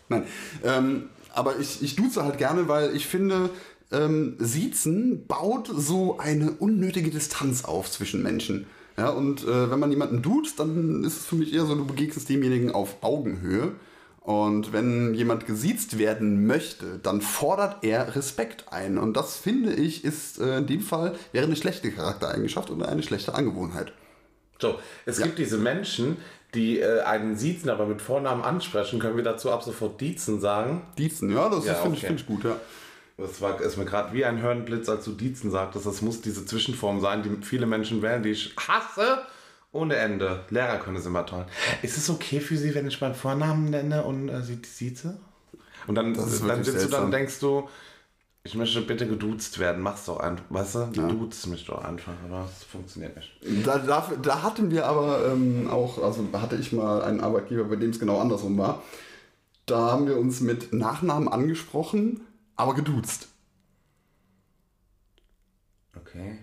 Nein. 0.08 0.24
Ähm, 0.64 1.04
aber 1.32 1.58
ich, 1.58 1.82
ich 1.82 1.96
duze 1.96 2.24
halt 2.24 2.38
gerne, 2.38 2.68
weil 2.68 2.94
ich 2.94 3.06
finde, 3.06 3.50
ähm, 3.92 4.36
Siezen 4.38 5.26
baut 5.26 5.70
so 5.74 6.18
eine 6.18 6.52
unnötige 6.52 7.10
Distanz 7.10 7.64
auf 7.64 7.90
zwischen 7.90 8.22
Menschen. 8.22 8.66
Ja, 8.96 9.10
und 9.10 9.44
äh, 9.44 9.70
wenn 9.70 9.80
man 9.80 9.90
jemanden 9.90 10.22
duzt, 10.22 10.60
dann 10.60 11.04
ist 11.04 11.18
es 11.18 11.26
für 11.26 11.36
mich 11.36 11.52
eher 11.52 11.64
so, 11.64 11.74
du 11.74 11.86
begegnest 11.86 12.28
demjenigen 12.28 12.72
auf 12.72 12.96
Augenhöhe. 13.02 13.72
Und 14.20 14.72
wenn 14.74 15.14
jemand 15.14 15.46
gesiezt 15.46 15.98
werden 15.98 16.46
möchte, 16.46 16.98
dann 17.02 17.22
fordert 17.22 17.82
er 17.82 18.14
Respekt 18.14 18.66
ein. 18.70 18.98
Und 18.98 19.16
das 19.16 19.36
finde 19.36 19.72
ich 19.72 20.04
ist 20.04 20.38
äh, 20.38 20.58
in 20.58 20.66
dem 20.66 20.82
Fall 20.82 21.14
wäre 21.32 21.46
eine 21.46 21.56
schlechte 21.56 21.90
Charaktereigenschaft 21.90 22.70
oder 22.70 22.88
eine 22.88 23.02
schlechte 23.02 23.34
Angewohnheit. 23.34 23.92
So, 24.60 24.78
es 25.06 25.22
gibt 25.22 25.38
diese 25.38 25.56
Menschen, 25.56 26.18
die 26.54 26.80
äh, 26.80 27.00
einen 27.00 27.36
siezen, 27.36 27.70
aber 27.70 27.86
mit 27.86 28.02
Vornamen 28.02 28.42
ansprechen. 28.42 28.98
Können 29.00 29.16
wir 29.16 29.24
dazu 29.24 29.50
ab 29.50 29.62
sofort 29.62 30.00
Diezen 30.00 30.38
sagen? 30.38 30.82
Diezen, 30.98 31.32
ja, 31.32 31.48
das 31.48 31.64
Ja, 31.64 31.74
finde 31.74 31.96
ich, 31.96 32.02
okay. 32.02 32.08
find 32.08 32.20
ich 32.20 32.26
gut, 32.26 32.44
ja. 32.44 32.56
Das 33.16 33.40
war, 33.40 33.60
ist 33.60 33.76
mir 33.76 33.84
gerade 33.84 34.12
wie 34.14 34.24
ein 34.24 34.40
Hörnblitz, 34.40 34.88
als 34.88 35.04
du 35.04 35.12
Diezen 35.12 35.50
sagtest. 35.50 35.86
Das 35.86 36.02
muss 36.02 36.20
diese 36.20 36.44
Zwischenform 36.46 37.00
sein, 37.00 37.22
die 37.22 37.44
viele 37.44 37.66
Menschen 37.66 38.02
wählen, 38.02 38.22
die 38.22 38.30
ich 38.30 38.54
hasse. 38.56 39.22
Ohne 39.72 39.96
Ende. 39.96 40.44
Lehrer 40.50 40.78
können 40.78 40.96
es 40.96 41.06
immer 41.06 41.24
toll. 41.26 41.46
Ist 41.82 41.96
es 41.96 42.10
okay 42.10 42.40
für 42.40 42.56
Sie, 42.56 42.74
wenn 42.74 42.88
ich 42.88 43.00
meinen 43.00 43.14
Vornamen 43.14 43.70
nenne 43.70 44.02
und 44.04 44.28
äh, 44.28 44.42
Sie 44.42 44.60
sieze? 44.64 45.20
Und 45.86 45.94
dann, 45.94 46.14
dann 46.14 46.28
sitzt 46.28 46.42
du 46.42 46.48
da 46.48 46.62
seltsam. 46.62 47.04
und 47.04 47.10
denkst 47.12 47.38
du, 47.38 47.68
ich 48.42 48.54
möchte 48.54 48.80
bitte 48.80 49.06
geduzt 49.06 49.58
werden. 49.58 49.82
Mach's 49.82 50.06
doch 50.06 50.18
einfach. 50.18 50.44
Weißt 50.48 50.74
du? 50.74 50.86
Duzt 50.86 51.46
mich 51.46 51.66
doch 51.66 51.84
einfach. 51.84 52.14
Aber 52.24 52.48
es 52.50 52.64
funktioniert 52.64 53.14
nicht. 53.16 53.30
Da, 53.64 53.78
da, 53.78 54.12
da 54.20 54.42
hatten 54.42 54.70
wir 54.70 54.86
aber 54.86 55.30
ähm, 55.30 55.68
auch, 55.70 56.02
also 56.02 56.26
hatte 56.32 56.56
ich 56.56 56.72
mal 56.72 57.02
einen 57.02 57.20
Arbeitgeber, 57.20 57.64
bei 57.64 57.76
dem 57.76 57.90
es 57.90 58.00
genau 58.00 58.18
andersrum 58.18 58.56
war. 58.58 58.82
Da 59.66 59.92
haben 59.92 60.06
wir 60.06 60.18
uns 60.18 60.40
mit 60.40 60.72
Nachnamen 60.72 61.28
angesprochen, 61.28 62.22
aber 62.56 62.74
geduzt. 62.74 63.28
Okay. 65.96 66.38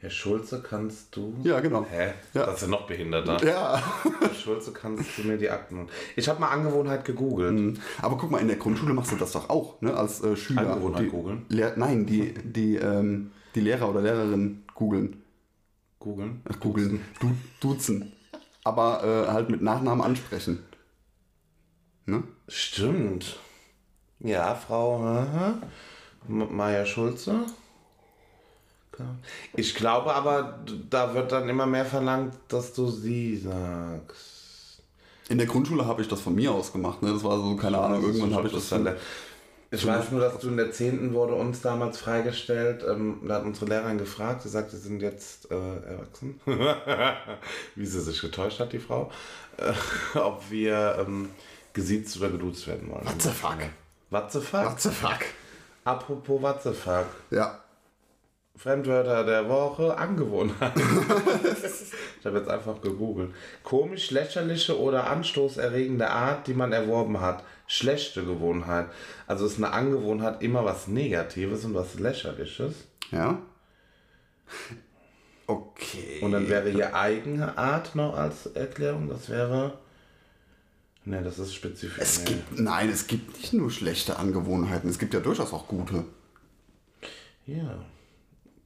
Herr 0.00 0.08
Schulze, 0.10 0.62
kannst 0.62 1.14
du. 1.14 1.34
Ja, 1.42 1.60
genau. 1.60 1.84
Hä? 1.90 2.14
Ja. 2.32 2.46
Das 2.46 2.56
ist 2.56 2.62
ja 2.62 2.68
noch 2.68 2.86
behinderter. 2.86 3.44
Ja. 3.46 3.82
Herr 4.20 4.34
Schulze, 4.34 4.72
kannst 4.72 5.18
du 5.18 5.24
mir 5.24 5.36
die 5.36 5.50
Akten. 5.50 5.88
Ich 6.16 6.26
habe 6.26 6.40
mal 6.40 6.48
Angewohnheit 6.48 7.04
gegoogelt. 7.04 7.78
Aber 8.00 8.16
guck 8.16 8.30
mal, 8.30 8.38
in 8.38 8.48
der 8.48 8.56
Grundschule 8.56 8.94
machst 8.94 9.12
du 9.12 9.16
das 9.16 9.32
doch 9.32 9.50
auch, 9.50 9.78
ne? 9.82 9.94
Als 9.94 10.22
äh, 10.22 10.36
Schüler. 10.36 10.72
Angewohnheit 10.72 11.02
die, 11.02 11.08
googeln? 11.08 11.44
Lehr 11.50 11.74
nein, 11.76 12.06
die, 12.06 12.32
die, 12.32 12.76
ähm, 12.76 13.32
die 13.54 13.60
Lehrer 13.60 13.90
oder 13.90 14.00
Lehrerin 14.00 14.62
googeln. 14.74 15.22
Googeln. 15.98 16.40
Ach, 16.50 16.58
googeln. 16.60 17.04
Du, 17.20 17.36
duzen. 17.60 18.12
Aber 18.64 19.04
äh, 19.04 19.30
halt 19.30 19.50
mit 19.50 19.60
Nachnamen 19.60 20.02
ansprechen. 20.02 20.64
Ne? 22.06 22.22
Stimmt. 22.48 23.38
Ja, 24.20 24.54
Frau 24.54 25.02
aha. 25.04 25.58
M- 26.26 26.56
Ich 29.54 29.74
glaube 29.74 30.14
aber, 30.14 30.60
da 30.88 31.14
wird 31.14 31.32
dann 31.32 31.48
immer 31.48 31.66
mehr 31.66 31.84
verlangt, 31.84 32.34
dass 32.48 32.72
du 32.72 32.88
sie 32.88 33.36
sagst. 33.36 34.82
In 35.28 35.38
der 35.38 35.46
Grundschule 35.46 35.86
habe 35.86 36.02
ich 36.02 36.08
das 36.08 36.20
von 36.20 36.34
mir 36.34 36.50
aus 36.52 36.72
gemacht. 36.72 37.02
Ne? 37.02 37.12
Das 37.12 37.22
war 37.22 37.36
so, 37.38 37.54
keine 37.56 37.78
Ahnung, 37.78 38.02
irgendwann 38.02 38.34
habe 38.34 38.48
ich 38.48 38.54
das 38.54 38.68
dann. 38.68 38.96
Ich 39.72 39.86
weiß 39.86 40.10
nur, 40.10 40.20
dass 40.20 40.40
du 40.40 40.48
in 40.48 40.56
der 40.56 40.72
10. 40.72 41.14
wurde 41.14 41.34
uns 41.34 41.60
damals 41.60 41.98
freigestellt. 41.98 42.84
Ähm, 42.88 43.20
da 43.28 43.36
hat 43.36 43.44
unsere 43.44 43.66
Lehrerin 43.66 43.98
gefragt, 43.98 44.42
sie 44.42 44.48
sagt, 44.48 44.72
sie 44.72 44.78
sind 44.78 45.00
jetzt 45.00 45.48
äh, 45.52 45.54
erwachsen. 45.54 46.40
Wie 47.76 47.86
sie 47.86 48.00
sich 48.00 48.20
getäuscht 48.20 48.58
hat, 48.58 48.72
die 48.72 48.80
Frau. 48.80 49.12
Äh, 49.58 50.18
ob 50.18 50.50
wir 50.50 50.96
ähm, 51.06 51.30
gesiezt 51.72 52.16
oder 52.16 52.30
geduzt 52.30 52.66
werden 52.66 52.90
wollen. 52.90 53.04
What 53.04 53.22
the 53.22 53.28
fuck? 53.28 53.58
What 54.10 54.32
the 54.32 54.40
fuck? 54.40 54.64
What 54.64 54.80
the 54.80 54.90
fuck? 54.90 55.24
Apropos 55.84 56.42
what 56.42 56.62
the 56.64 56.72
fuck. 56.72 57.06
Ja. 57.30 57.60
Fremdwörter 58.60 59.24
der 59.24 59.48
Woche, 59.48 59.96
Angewohnheit. 59.96 60.72
ich 62.20 62.26
habe 62.26 62.36
jetzt 62.40 62.50
einfach 62.50 62.82
gegoogelt. 62.82 63.30
Komisch, 63.62 64.10
lächerliche 64.10 64.78
oder 64.78 65.08
anstoßerregende 65.08 66.10
Art, 66.10 66.46
die 66.46 66.52
man 66.52 66.70
erworben 66.70 67.22
hat. 67.22 67.42
Schlechte 67.66 68.22
Gewohnheit. 68.22 68.88
Also 69.26 69.46
ist 69.46 69.56
eine 69.56 69.72
Angewohnheit 69.72 70.42
immer 70.42 70.62
was 70.62 70.88
Negatives 70.88 71.64
und 71.64 71.72
was 71.72 71.98
Lächerliches. 71.98 72.74
Ja. 73.10 73.40
Okay. 75.46 76.20
Und 76.20 76.32
dann 76.32 76.50
wäre 76.50 76.68
hier 76.68 76.94
eigene 76.94 77.56
Art 77.56 77.94
noch 77.94 78.14
als 78.14 78.44
Erklärung. 78.44 79.08
Das 79.08 79.30
wäre. 79.30 79.78
Ne, 81.06 81.22
das 81.22 81.38
ist 81.38 81.54
spezifisch. 81.54 81.98
Es 81.98 82.18
nee. 82.18 82.26
gibt, 82.26 82.60
nein, 82.60 82.90
es 82.90 83.06
gibt 83.06 83.38
nicht 83.38 83.54
nur 83.54 83.70
schlechte 83.70 84.18
Angewohnheiten, 84.18 84.90
es 84.90 84.98
gibt 84.98 85.14
ja 85.14 85.20
durchaus 85.20 85.54
auch 85.54 85.66
gute. 85.66 86.04
Ja. 87.46 87.86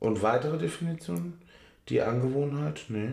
Und 0.04 0.22
weitere 0.22 0.58
Definitionen? 0.58 1.40
Die 1.88 2.00
Angewohnheit? 2.00 2.82
Nee. 2.88 3.12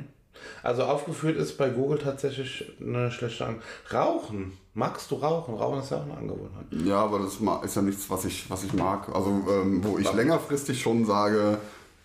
Also 0.64 0.84
aufgeführt 0.84 1.38
ist 1.38 1.58
bei 1.58 1.70
Google 1.70 2.00
tatsächlich 2.00 2.72
eine 2.80 3.12
schlechte 3.12 3.46
An 3.46 3.62
Rauchen. 3.94 4.58
Magst 4.74 5.12
du 5.12 5.16
rauchen? 5.16 5.56
Rauchen 5.56 5.80
ist 5.80 5.92
ja 5.92 5.98
auch 5.98 6.04
eine 6.04 6.18
Angewohnheit. 6.18 6.66
Ja, 6.86 7.04
aber 7.04 7.20
das 7.20 7.40
ist 7.66 7.76
ja 7.76 7.82
nichts, 7.82 8.10
was 8.10 8.26
ich, 8.26 8.50
was 8.50 8.64
ich 8.64 8.74
mag. 8.74 9.14
Also, 9.14 9.30
ähm, 9.30 9.84
wo 9.84 9.98
ich 9.98 10.12
längerfristig 10.12 10.82
schon 10.82 11.06
sage, 11.06 11.58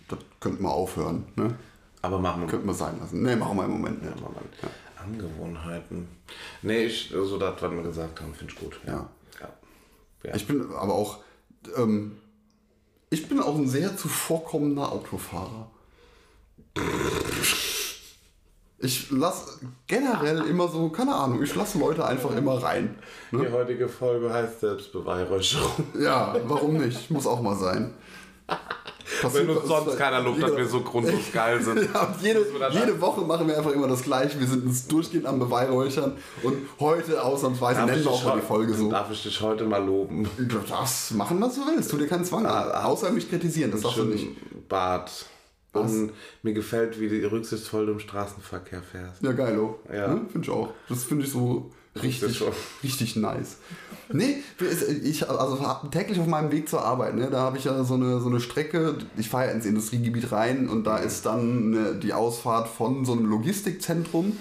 das 0.08 0.18
könnte 0.40 0.62
man 0.62 0.72
aufhören. 0.72 1.24
Ne? 1.36 1.54
Aber 2.02 2.18
machen 2.18 2.42
wir 2.42 2.48
Könnte 2.48 2.66
man 2.66 2.74
sein 2.74 2.98
lassen. 3.00 3.22
Ne, 3.22 3.36
machen 3.36 3.56
wir 3.56 3.64
im 3.64 3.72
Moment 3.72 4.02
nicht. 4.02 4.20
mal. 4.20 4.30
Angewohnheiten. 5.02 6.08
Nee, 6.62 6.84
ich, 6.84 7.10
so 7.10 7.38
das, 7.38 7.60
was 7.60 7.70
wir 7.70 7.82
gesagt 7.82 8.20
haben, 8.20 8.34
finde 8.34 8.52
ich 8.52 8.58
gut. 8.58 8.80
Ja. 8.86 9.08
ja. 9.40 9.48
ja. 10.24 10.34
Ich 10.34 10.46
bin 10.46 10.62
aber 10.72 10.94
auch, 10.94 11.18
ähm, 11.76 12.18
ich 13.10 13.28
bin 13.28 13.40
auch 13.40 13.54
ein 13.54 13.68
sehr 13.68 13.96
zuvorkommender 13.96 14.92
Autofahrer. 14.92 15.70
Ich 18.78 19.10
lasse 19.10 19.60
generell 19.86 20.42
immer 20.42 20.68
so, 20.68 20.90
keine 20.90 21.14
Ahnung, 21.14 21.42
ich 21.42 21.54
lasse 21.54 21.78
Leute 21.78 22.04
einfach 22.04 22.36
immer 22.36 22.62
rein. 22.62 22.98
Die 23.32 23.50
heutige 23.50 23.88
Folge 23.88 24.32
heißt 24.32 24.60
Selbstbeweihräucherung. 24.60 25.86
Ja, 25.98 26.36
warum 26.44 26.76
nicht? 26.76 27.10
Muss 27.10 27.26
auch 27.26 27.40
mal 27.40 27.56
sein. 27.56 27.94
Wenn 29.22 29.30
Passiert 29.30 29.48
uns 29.48 29.68
sonst 29.68 29.98
keiner 29.98 30.20
lobt, 30.20 30.42
dass 30.42 30.56
wir 30.56 30.66
so 30.66 30.80
grundlos 30.80 31.32
geil 31.32 31.62
sind. 31.62 31.88
Ja, 31.92 32.02
und 32.02 32.22
jede, 32.22 32.44
jede 32.70 33.00
Woche 33.00 33.22
machen 33.22 33.48
wir 33.48 33.56
einfach 33.56 33.72
immer 33.72 33.88
das 33.88 34.02
Gleiche. 34.02 34.38
Wir 34.38 34.46
sind 34.46 34.66
uns 34.66 34.86
durchgehend 34.86 35.26
am 35.26 35.38
Beweihräuchern. 35.38 36.16
Und 36.42 36.56
heute 36.80 37.22
ausnahmsweise 37.22 37.80
Darf 37.80 37.86
nennen 37.86 38.00
ich, 38.00 38.06
wir 38.06 38.12
auch 38.12 38.24
mal 38.24 38.40
die 38.40 38.46
Folge 38.46 38.74
so. 38.74 38.90
darf 38.90 39.10
ich 39.10 39.22
dich 39.22 39.40
heute 39.40 39.64
mal 39.64 39.84
loben? 39.84 40.28
Du 40.36 40.58
darfst 40.58 41.14
machen, 41.14 41.40
was 41.40 41.54
du 41.54 41.62
willst. 41.66 41.90
Tu 41.90 41.96
dir 41.96 42.06
keinen 42.06 42.24
Zwang 42.24 42.46
an. 42.46 42.70
Außer 42.72 43.10
mich 43.10 43.28
kritisieren. 43.28 43.70
Das 43.70 43.82
darfst 43.82 43.98
du 43.98 44.04
nicht. 44.04 44.28
Bart. 44.68 45.26
Und 45.72 46.12
mir 46.42 46.54
gefällt, 46.54 46.98
wie 46.98 47.08
du 47.08 47.30
rücksichtsvoll 47.30 47.86
du 47.86 47.92
im 47.92 48.00
Straßenverkehr 48.00 48.82
fährst. 48.82 49.22
Ja, 49.22 49.32
geilo. 49.32 49.80
Ja. 49.92 50.08
Ne? 50.08 50.22
Finde 50.32 50.46
ich 50.46 50.50
auch. 50.50 50.70
Das 50.88 51.04
finde 51.04 51.24
ich 51.24 51.30
so 51.30 51.70
richtig, 52.02 52.42
richtig 52.82 53.16
nice. 53.16 53.56
Nee, 54.12 54.42
ich, 55.02 55.28
also 55.28 55.58
täglich 55.90 56.20
auf 56.20 56.26
meinem 56.26 56.52
Weg 56.52 56.68
zur 56.68 56.84
Arbeit, 56.84 57.16
ne, 57.16 57.28
da 57.30 57.40
habe 57.40 57.58
ich 57.58 57.64
ja 57.64 57.82
so 57.82 57.94
eine, 57.94 58.20
so 58.20 58.28
eine 58.28 58.40
Strecke, 58.40 58.96
ich 59.16 59.28
fahre 59.28 59.46
ja 59.46 59.50
ins 59.52 59.66
Industriegebiet 59.66 60.30
rein 60.30 60.68
und 60.68 60.84
da 60.84 60.98
ist 60.98 61.26
dann 61.26 61.70
ne, 61.70 61.94
die 61.94 62.12
Ausfahrt 62.12 62.68
von 62.68 63.04
so 63.04 63.12
einem 63.12 63.26
Logistikzentrum. 63.26 64.36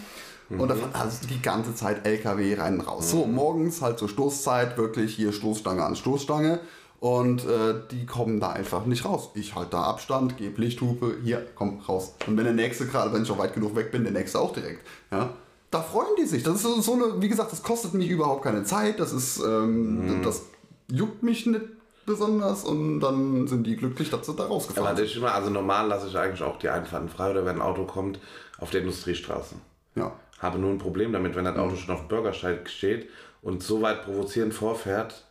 Und 0.48 0.68
da 0.68 0.76
fahren 0.76 0.92
also 0.94 1.28
die 1.28 1.42
ganze 1.42 1.74
Zeit 1.74 2.06
LKW 2.06 2.54
rein 2.54 2.80
und 2.80 2.82
raus. 2.82 3.10
So, 3.10 3.26
morgens 3.26 3.82
halt 3.82 3.98
zur 3.98 4.10
Stoßzeit, 4.10 4.78
wirklich 4.78 5.16
hier 5.16 5.34
Stoßstange 5.34 5.84
an 5.84 5.96
Stoßstange. 5.96 6.60
Und 7.00 7.46
äh, 7.46 7.76
die 7.92 8.06
kommen 8.06 8.40
da 8.40 8.52
einfach 8.52 8.86
nicht 8.86 9.06
raus. 9.06 9.30
Ich 9.36 9.54
halte 9.54 9.72
da 9.72 9.84
Abstand, 9.84 10.38
gebe 10.38 10.62
Lichthupe, 10.62 11.18
hier, 11.24 11.46
komm, 11.56 11.80
raus. 11.88 12.16
Und 12.26 12.38
wenn 12.38 12.46
der 12.46 12.54
nächste 12.54 12.88
gerade, 12.88 13.14
wenn 13.14 13.24
ich 13.24 13.32
auch 13.32 13.38
weit 13.38 13.54
genug 13.54 13.76
weg 13.76 13.92
bin, 13.92 14.04
der 14.04 14.14
nächste 14.14 14.40
auch 14.40 14.54
direkt. 14.54 14.86
Ja? 15.12 15.32
Da 15.76 15.82
freuen 15.82 16.16
die 16.18 16.26
sich. 16.26 16.44
Das 16.44 16.56
ist 16.56 16.84
so- 16.84 16.94
eine, 16.94 17.22
wie 17.22 17.28
gesagt, 17.28 17.52
das 17.52 17.62
kostet 17.62 17.94
mich 17.94 18.10
überhaupt 18.10 18.44
keine 18.44 18.64
Zeit. 18.64 19.00
Das 19.00 19.12
ist, 19.12 19.40
ähm, 19.40 20.22
das 20.24 20.44
juckt 20.90 21.22
mich 21.24 21.46
nicht 21.46 21.62
besonders 22.06 22.64
und 22.64 23.00
dann 23.02 23.48
sind 23.48 23.66
die 23.68 23.76
glücklich, 23.76 24.10
dass 24.10 24.26
sie 24.26 24.34
da 24.36 24.44
Aber 24.44 24.54
rausgefahren 24.54 24.90
das 24.92 24.98
sind. 25.00 25.06
ist 25.10 25.16
immer, 25.18 25.34
also 25.34 25.50
normal 25.50 25.88
lasse 25.88 26.08
ich 26.08 26.18
eigentlich 26.18 26.44
auch 26.44 26.58
die 26.60 26.70
Einfahrten 26.70 27.10
frei 27.10 27.32
oder 27.32 27.46
wenn 27.46 27.58
ein 27.58 27.62
Auto 27.62 27.84
kommt 27.86 28.20
auf 28.60 28.70
der 28.70 28.82
Industriestraße. 28.82 29.56
Ja. 29.96 30.14
Habe 30.40 30.60
nur 30.60 30.70
ein 30.72 30.78
Problem 30.78 31.12
damit, 31.12 31.36
wenn 31.36 31.46
das 31.46 31.58
Auto 31.58 31.76
schon 31.76 31.94
auf 31.94 32.02
dem 32.02 32.08
Bürgersteig 32.08 32.70
steht 32.70 33.10
und 33.42 33.64
so 33.64 33.82
weit 33.82 34.06
provozierend 34.06 34.54
vorfährt, 34.54 35.26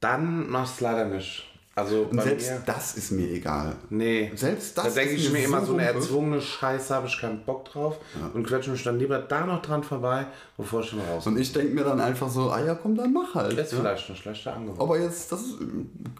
dann 0.00 0.50
machst 0.50 0.80
du 0.80 0.84
es 0.84 0.90
leider 0.92 1.04
nicht. 1.06 1.47
Also 1.78 2.08
Und 2.10 2.20
selbst 2.20 2.50
mir, 2.50 2.62
das 2.66 2.96
ist 2.96 3.12
mir 3.12 3.28
egal. 3.28 3.76
nee. 3.90 4.32
selbst 4.34 4.76
das 4.76 4.84
Da 4.84 4.90
denke 4.90 5.14
ich 5.14 5.32
mir 5.32 5.44
immer 5.44 5.64
so 5.64 5.74
eine 5.74 5.84
erzwungene 5.84 6.40
Scheiße, 6.40 6.94
habe 6.94 7.06
ich 7.06 7.20
keinen 7.20 7.44
Bock 7.44 7.66
drauf 7.66 7.98
und 8.34 8.44
quetsche 8.46 8.70
mich 8.70 8.82
dann 8.82 8.98
lieber 8.98 9.18
da 9.18 9.46
noch 9.46 9.62
dran 9.62 9.82
vorbei, 9.84 10.26
bevor 10.56 10.80
ich 10.80 10.88
schon 10.88 11.00
raus. 11.00 11.26
Und 11.26 11.38
ich 11.38 11.52
denke 11.52 11.74
mir 11.74 11.84
dann 11.84 12.00
einfach 12.00 12.28
so, 12.28 12.50
ah 12.50 12.64
ja, 12.64 12.74
komm, 12.74 12.96
dann 12.96 13.12
mach 13.12 13.34
halt. 13.34 13.56
Das 13.56 13.66
ist 13.66 13.72
ja. 13.74 13.78
vielleicht 13.80 14.08
eine 14.08 14.16
schlechte 14.16 14.52
Angewohnheit. 14.52 14.82
Aber 14.82 14.98
jetzt, 14.98 15.30
das 15.30 15.40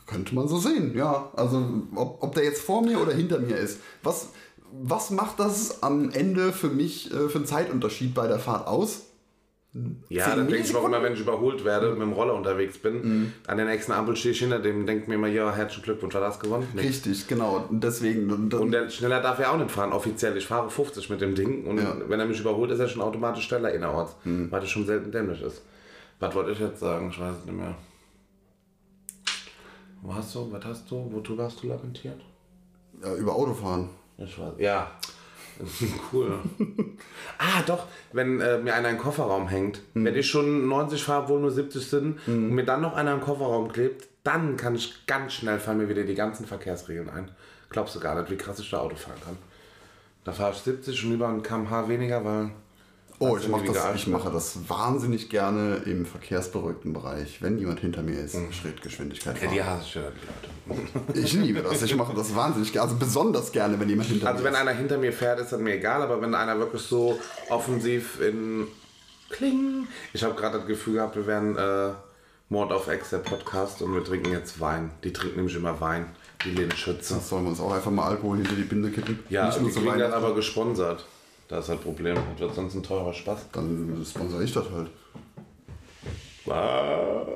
könnte 0.06 0.34
man 0.34 0.46
so 0.46 0.58
sehen, 0.58 0.96
ja. 0.96 1.30
Also, 1.34 1.66
ob, 1.94 2.22
ob 2.22 2.34
der 2.34 2.44
jetzt 2.44 2.62
vor 2.62 2.82
mir 2.82 3.00
oder 3.00 3.12
hinter 3.12 3.38
mir 3.40 3.56
ist. 3.56 3.80
Was, 4.02 4.28
was 4.72 5.10
macht 5.10 5.40
das 5.40 5.82
am 5.82 6.10
Ende 6.10 6.52
für 6.52 6.68
mich 6.68 7.12
äh, 7.12 7.28
für 7.28 7.38
einen 7.38 7.46
Zeitunterschied 7.46 8.14
bei 8.14 8.28
der 8.28 8.38
Fahrt 8.38 8.66
aus? 8.66 9.07
Ja, 10.08 10.34
dann 10.34 10.48
denke 10.48 10.64
ich 10.66 10.74
auch 10.74 10.84
immer, 10.86 11.02
wenn 11.02 11.12
ich 11.12 11.20
überholt 11.20 11.64
werde, 11.64 11.90
mit 11.92 12.00
dem 12.00 12.12
Roller 12.12 12.34
unterwegs 12.34 12.78
bin, 12.78 13.32
an 13.46 13.56
der 13.58 13.66
nächsten 13.66 13.92
Ampel 13.92 14.16
stehe 14.16 14.32
ich 14.32 14.38
hinter 14.40 14.58
dem, 14.58 14.86
denke 14.86 15.08
mir 15.08 15.16
immer, 15.16 15.28
ja, 15.28 15.52
herzlichen 15.54 15.84
Glückwunsch, 15.84 16.14
hat 16.14 16.22
das 16.22 16.40
gewonnen? 16.40 16.66
Nee. 16.74 16.80
Richtig, 16.80 17.28
genau. 17.28 17.66
Und 17.68 17.84
deswegen. 17.84 18.30
Und, 18.32 18.52
Und 18.54 18.72
der 18.72 18.88
schneller 18.90 19.20
darf 19.20 19.38
er 19.38 19.52
auch 19.52 19.58
nicht 19.58 19.70
fahren, 19.70 19.92
offiziell. 19.92 20.36
Ich 20.36 20.46
fahre 20.46 20.70
50 20.70 21.10
mit 21.10 21.20
dem 21.20 21.34
Ding 21.34 21.64
und 21.64 21.78
Ja. 21.78 21.94
wenn 22.08 22.18
er 22.18 22.26
mich 22.26 22.40
überholt, 22.40 22.70
ist 22.70 22.80
er 22.80 22.88
schon 22.88 23.02
automatisch 23.02 23.44
schneller 23.46 23.72
innerorts, 23.72 24.16
weil 24.24 24.60
das 24.60 24.70
schon 24.70 24.86
selten 24.86 25.12
dämlich 25.12 25.42
ist. 25.42 25.62
Was 26.18 26.34
wollte 26.34 26.50
ich 26.52 26.58
jetzt 26.58 26.80
sagen? 26.80 27.10
Ich 27.12 27.20
weiß 27.20 27.34
es 27.40 27.44
nicht 27.44 27.56
mehr. 27.56 27.74
Wo 30.02 30.14
hast 30.14 30.34
du, 30.34 30.50
was 30.50 30.64
hast 30.64 30.90
du, 30.90 31.08
wozu 31.12 31.36
warst 31.36 31.62
du 31.62 31.68
lamentiert? 31.68 32.20
ja, 33.02 33.14
über 33.14 33.34
Autofahren. 33.36 33.90
Ich 34.16 34.36
weiß, 34.38 34.54
ja. 34.58 34.90
cool. 36.12 36.38
ah, 37.38 37.62
doch, 37.66 37.86
wenn 38.12 38.40
äh, 38.40 38.58
mir 38.58 38.74
einer 38.74 38.90
im 38.90 38.98
Kofferraum 38.98 39.48
hängt, 39.48 39.80
wenn 39.94 40.14
ich 40.14 40.28
schon 40.28 40.68
90 40.68 41.02
fahre, 41.02 41.28
wohl 41.28 41.40
nur 41.40 41.50
70 41.50 41.86
sind, 41.86 42.18
und 42.26 42.50
mir 42.50 42.64
dann 42.64 42.80
noch 42.80 42.94
einer 42.94 43.12
im 43.12 43.20
Kofferraum 43.20 43.68
klebt, 43.72 44.08
dann 44.24 44.56
kann 44.56 44.74
ich 44.74 45.06
ganz 45.06 45.32
schnell 45.32 45.58
fallen 45.58 45.78
mir 45.78 45.88
wieder 45.88 46.04
die 46.04 46.14
ganzen 46.14 46.46
Verkehrsregeln 46.46 47.08
ein. 47.08 47.30
Glaubst 47.70 47.94
du 47.94 48.00
gar 48.00 48.18
nicht, 48.18 48.30
wie 48.30 48.36
krass 48.36 48.58
ich 48.58 48.70
da 48.70 48.78
Auto 48.78 48.96
fahren 48.96 49.20
kann. 49.24 49.36
Da 50.24 50.32
fahre 50.32 50.52
ich 50.52 50.58
70 50.58 51.04
und 51.04 51.12
über 51.12 51.28
ein 51.28 51.42
kmh 51.42 51.88
weniger, 51.88 52.24
weil. 52.24 52.50
Oh, 53.20 53.36
ich, 53.36 53.44
du 53.44 53.50
mach 53.50 53.60
nie 53.62 53.68
das, 53.68 53.94
ich 53.96 54.06
mache 54.06 54.30
das 54.30 54.68
wahnsinnig 54.68 55.28
gerne 55.28 55.82
im 55.86 56.06
verkehrsberuhigten 56.06 56.92
Bereich. 56.92 57.42
Wenn 57.42 57.58
jemand 57.58 57.80
hinter 57.80 58.02
mir 58.02 58.20
ist, 58.20 58.36
Schrittgeschwindigkeit 58.52 59.42
Ja, 59.42 59.48
die 59.50 59.62
hasse 59.62 60.12
die 60.68 60.70
Leute. 60.70 61.14
Ich 61.18 61.32
liebe 61.32 61.62
das. 61.62 61.82
Ich 61.82 61.96
mache 61.96 62.14
das 62.14 62.34
wahnsinnig 62.36 62.72
gerne. 62.72 62.88
Also 62.88 62.98
besonders 62.98 63.50
gerne, 63.50 63.80
wenn 63.80 63.88
jemand 63.88 64.08
hinter 64.08 64.28
Also 64.28 64.40
mir 64.40 64.44
wenn 64.46 64.54
ist. 64.54 64.60
einer 64.60 64.70
hinter 64.72 64.98
mir 64.98 65.12
fährt, 65.12 65.40
ist 65.40 65.50
das 65.50 65.60
mir 65.60 65.74
egal, 65.74 66.02
aber 66.02 66.20
wenn 66.20 66.34
einer 66.34 66.58
wirklich 66.58 66.82
so 66.82 67.18
offensiv 67.48 68.20
in 68.20 68.68
Kling. 69.30 69.88
Ich 70.12 70.22
habe 70.22 70.34
gerade 70.34 70.58
das 70.58 70.66
Gefühl 70.66 70.94
gehabt, 70.94 71.16
wir 71.16 71.26
wären 71.26 71.56
äh, 71.56 71.90
Mord 72.50 72.72
auf 72.72 72.86
Ex, 72.88 73.10
der 73.10 73.18
Podcast, 73.18 73.82
und 73.82 73.94
wir 73.94 74.04
trinken 74.04 74.30
jetzt 74.32 74.60
Wein. 74.60 74.90
Die 75.04 75.12
trinken 75.12 75.36
nämlich 75.36 75.56
immer 75.56 75.80
Wein, 75.80 76.06
die 76.44 76.50
Lehnschütze. 76.50 77.14
Das 77.14 77.28
sollen 77.28 77.44
wir 77.44 77.50
uns 77.50 77.60
auch 77.60 77.72
einfach 77.72 77.90
mal 77.90 78.06
Alkohol 78.08 78.38
hinter 78.38 78.54
die 78.54 78.62
Binde 78.62 78.90
kippen. 78.90 79.18
Ja, 79.28 79.46
Nicht 79.46 79.58
die 79.58 79.62
nur 79.62 79.70
so 79.72 79.80
kriegen 79.80 79.98
dann 79.98 80.12
aber 80.12 80.34
gesponsert. 80.34 81.04
Das 81.48 81.64
ist 81.64 81.70
halt 81.70 81.82
Problem. 81.82 82.14
Das 82.32 82.40
wird 82.40 82.54
sonst 82.54 82.74
ein 82.74 82.82
teurer 82.82 83.12
Spaß. 83.12 83.46
Dann 83.52 84.04
sponsor 84.08 84.40
ich 84.42 84.52
das 84.52 84.66
halt. 84.70 84.88
Ah, 86.48 87.26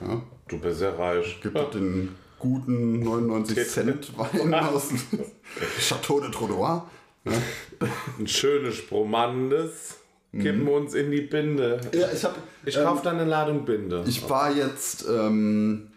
Ja. 0.00 0.22
Du 0.48 0.58
bist 0.58 0.80
ja 0.80 0.90
reich. 0.94 1.40
Gibt 1.42 1.58
es 1.58 1.70
den 1.70 2.14
guten 2.38 3.00
99 3.00 3.68
Cent 3.68 4.16
Wein 4.16 4.54
aus 4.54 4.88
Chateau 5.80 6.20
de 6.20 6.30
Trottoir. 6.30 6.88
Ein 8.18 8.26
schönes 8.28 8.76
Spromandes. 8.76 9.96
Kippen 10.32 10.66
wir 10.66 10.72
uns 10.72 10.94
in 10.94 11.10
die 11.10 11.22
Binde. 11.22 11.80
Ja, 11.92 12.08
ich. 12.12 12.26
Ich 12.66 12.74
kaufe 12.82 13.02
dann 13.02 13.18
eine 13.18 13.28
Ladung 13.28 13.64
Binde. 13.64 14.04
Ich 14.06 14.28
war 14.28 14.52
jetzt. 14.54 15.06
Ähm, 15.08 15.88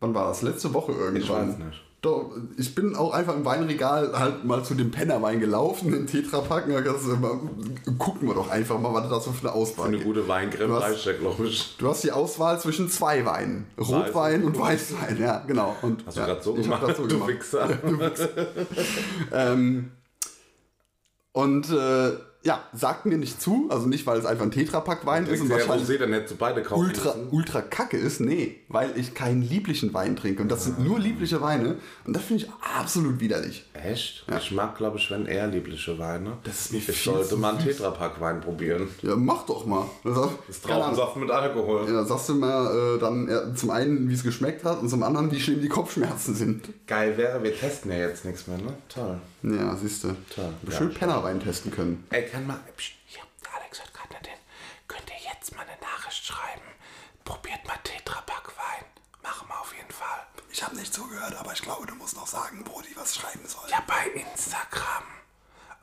wann 0.00 0.14
war 0.14 0.28
das? 0.28 0.42
Letzte 0.42 0.74
Woche 0.74 0.92
irgendwann. 0.92 1.16
Ich 1.22 1.28
weiß 1.28 1.58
nicht. 1.58 1.84
Doch, 2.02 2.30
ich 2.56 2.74
bin 2.74 2.96
auch 2.96 3.12
einfach 3.12 3.36
im 3.36 3.44
Weinregal 3.44 4.18
halt 4.18 4.44
mal 4.44 4.64
zu 4.64 4.74
dem 4.74 4.90
Pennerwein 4.90 5.38
gelaufen, 5.38 5.92
den 5.92 6.06
Tetrapack. 6.06 6.66
so, 6.98 7.14
gucken 7.98 8.26
wir 8.26 8.34
doch 8.34 8.48
einfach 8.48 8.80
mal, 8.80 8.94
was 8.94 9.10
da 9.10 9.20
so 9.20 9.32
für 9.32 9.48
eine 9.48 9.52
Auswahl 9.54 9.88
Eine 9.88 9.96
gibt. 9.98 10.06
gute 10.06 10.26
Du 10.26 10.72
ja, 11.04 11.12
glaube 11.12 11.46
ich. 11.46 11.76
Du 11.76 11.88
hast 11.88 12.02
die 12.02 12.10
Auswahl 12.12 12.58
zwischen 12.58 12.88
zwei 12.88 13.26
Weinen. 13.26 13.66
Rotwein 13.78 14.44
und 14.44 14.58
Weißwein, 14.58 15.18
ja, 15.20 15.44
genau. 15.46 15.76
Und, 15.82 16.06
Hast 16.06 16.16
du 16.16 16.20
ja, 16.20 16.26
gerade 16.28 16.42
so 16.42 16.56
ich 16.56 16.68
hab 16.70 16.80
gemacht? 16.80 16.82
grad 16.84 16.96
so 16.96 17.02
du 17.06 17.08
gemacht. 17.08 17.28
Wichser. 17.28 17.68
Ähm, 19.32 19.90
und 21.32 21.70
äh, 21.70 22.12
ja, 22.42 22.62
sagt 22.72 23.04
mir 23.04 23.18
nicht 23.18 23.40
zu, 23.40 23.66
also 23.68 23.86
nicht, 23.86 24.06
weil 24.06 24.18
es 24.18 24.24
einfach 24.24 24.44
ein 24.44 24.50
Tetrapack-Wein 24.50 25.26
ist 25.26 25.40
und 25.42 25.48
Ja, 25.48 25.56
wahrscheinlich 25.56 25.88
Rosé, 25.88 25.98
dann 25.98 26.12
hättest 26.12 26.32
du 26.32 26.36
beide 26.38 26.62
kaufen 26.62 26.80
ultra, 26.86 27.14
müssen. 27.14 27.28
ultra 27.30 27.60
kacke 27.60 27.98
ist. 27.98 28.20
Nee, 28.20 28.56
weil 28.68 28.92
ich 28.96 29.14
keinen 29.14 29.42
lieblichen 29.42 29.92
Wein 29.92 30.16
trinke. 30.16 30.42
Und 30.42 30.50
das 30.50 30.64
sind 30.64 30.78
nur 30.80 30.98
liebliche 30.98 31.40
Weine. 31.42 31.76
Und 32.06 32.16
das 32.16 32.22
finde 32.22 32.44
ich 32.44 32.50
absolut 32.78 33.20
widerlich. 33.20 33.64
Echt? 33.74 34.24
Ich 34.38 34.52
mag, 34.52 34.76
glaube 34.76 34.96
ich, 34.96 35.10
wenn 35.10 35.26
eher 35.26 35.48
liebliche 35.48 35.98
Weine. 35.98 36.38
Das 36.44 36.60
ist 36.60 36.72
mir 36.72 36.78
ich 36.78 36.84
viel 36.86 36.94
sollte 37.12 37.28
zu 37.28 37.36
mal 37.36 37.56
einen 37.56 37.64
Tetrapack-Wein 37.64 38.40
probieren. 38.40 38.88
Ja, 39.02 39.16
mach 39.16 39.44
doch 39.44 39.66
mal. 39.66 39.84
Das 40.02 40.16
Das 40.48 40.60
Traubensaft 40.62 41.16
mit 41.16 41.30
Alkohol. 41.30 41.86
Ja, 41.92 42.04
sagst 42.04 42.30
du 42.30 42.34
mal 42.36 42.96
äh, 42.96 42.98
dann 42.98 43.28
äh, 43.28 43.54
zum 43.54 43.70
einen, 43.70 44.08
wie 44.08 44.14
es 44.14 44.22
geschmeckt 44.22 44.64
hat 44.64 44.80
und 44.80 44.88
zum 44.88 45.02
anderen, 45.02 45.30
wie 45.30 45.40
schlimm 45.40 45.60
die 45.60 45.68
Kopfschmerzen 45.68 46.34
sind. 46.34 46.68
Geil 46.86 47.16
wäre, 47.18 47.42
wir 47.42 47.54
testen 47.54 47.90
ja 47.90 47.98
jetzt 47.98 48.24
nichts 48.24 48.46
mehr, 48.46 48.56
ne? 48.58 48.72
Toll. 48.88 49.18
Ja, 49.42 49.74
siehst 49.76 50.04
du. 50.04 50.16
Schön 50.70 50.92
Ja, 50.92 50.98
Pennerwein 50.98 51.40
testen 51.40 51.70
können. 51.70 52.06
Ey, 52.10 52.26
kann 52.26 52.46
mal. 52.46 52.60
Hier, 53.06 53.22
Alex 53.56 53.78
hört 53.78 53.94
gerade 53.94 54.14
nicht 54.14 54.26
hin. 54.26 54.38
Könnt 54.86 55.08
ihr 55.08 55.30
jetzt 55.32 55.54
mal 55.54 55.62
eine 55.62 55.80
Nachricht 55.80 56.24
schreiben? 56.26 56.62
Probiert 57.24 57.66
mal 57.66 57.78
Tetrapack-Wein. 57.82 58.84
Machen 59.22 59.48
wir 59.48 59.60
auf 59.60 59.74
jeden 59.74 59.90
Fall. 59.90 60.26
Ich 60.50 60.62
habe 60.62 60.76
nicht 60.76 60.92
zugehört, 60.92 61.34
aber 61.36 61.52
ich 61.52 61.62
glaube, 61.62 61.86
du 61.86 61.94
musst 61.94 62.16
noch 62.16 62.26
sagen, 62.26 62.64
wo 62.66 62.80
die 62.82 62.96
was 62.96 63.16
schreiben 63.16 63.46
soll. 63.46 63.68
Ja, 63.70 63.82
bei 63.86 64.10
Instagram. 64.20 65.04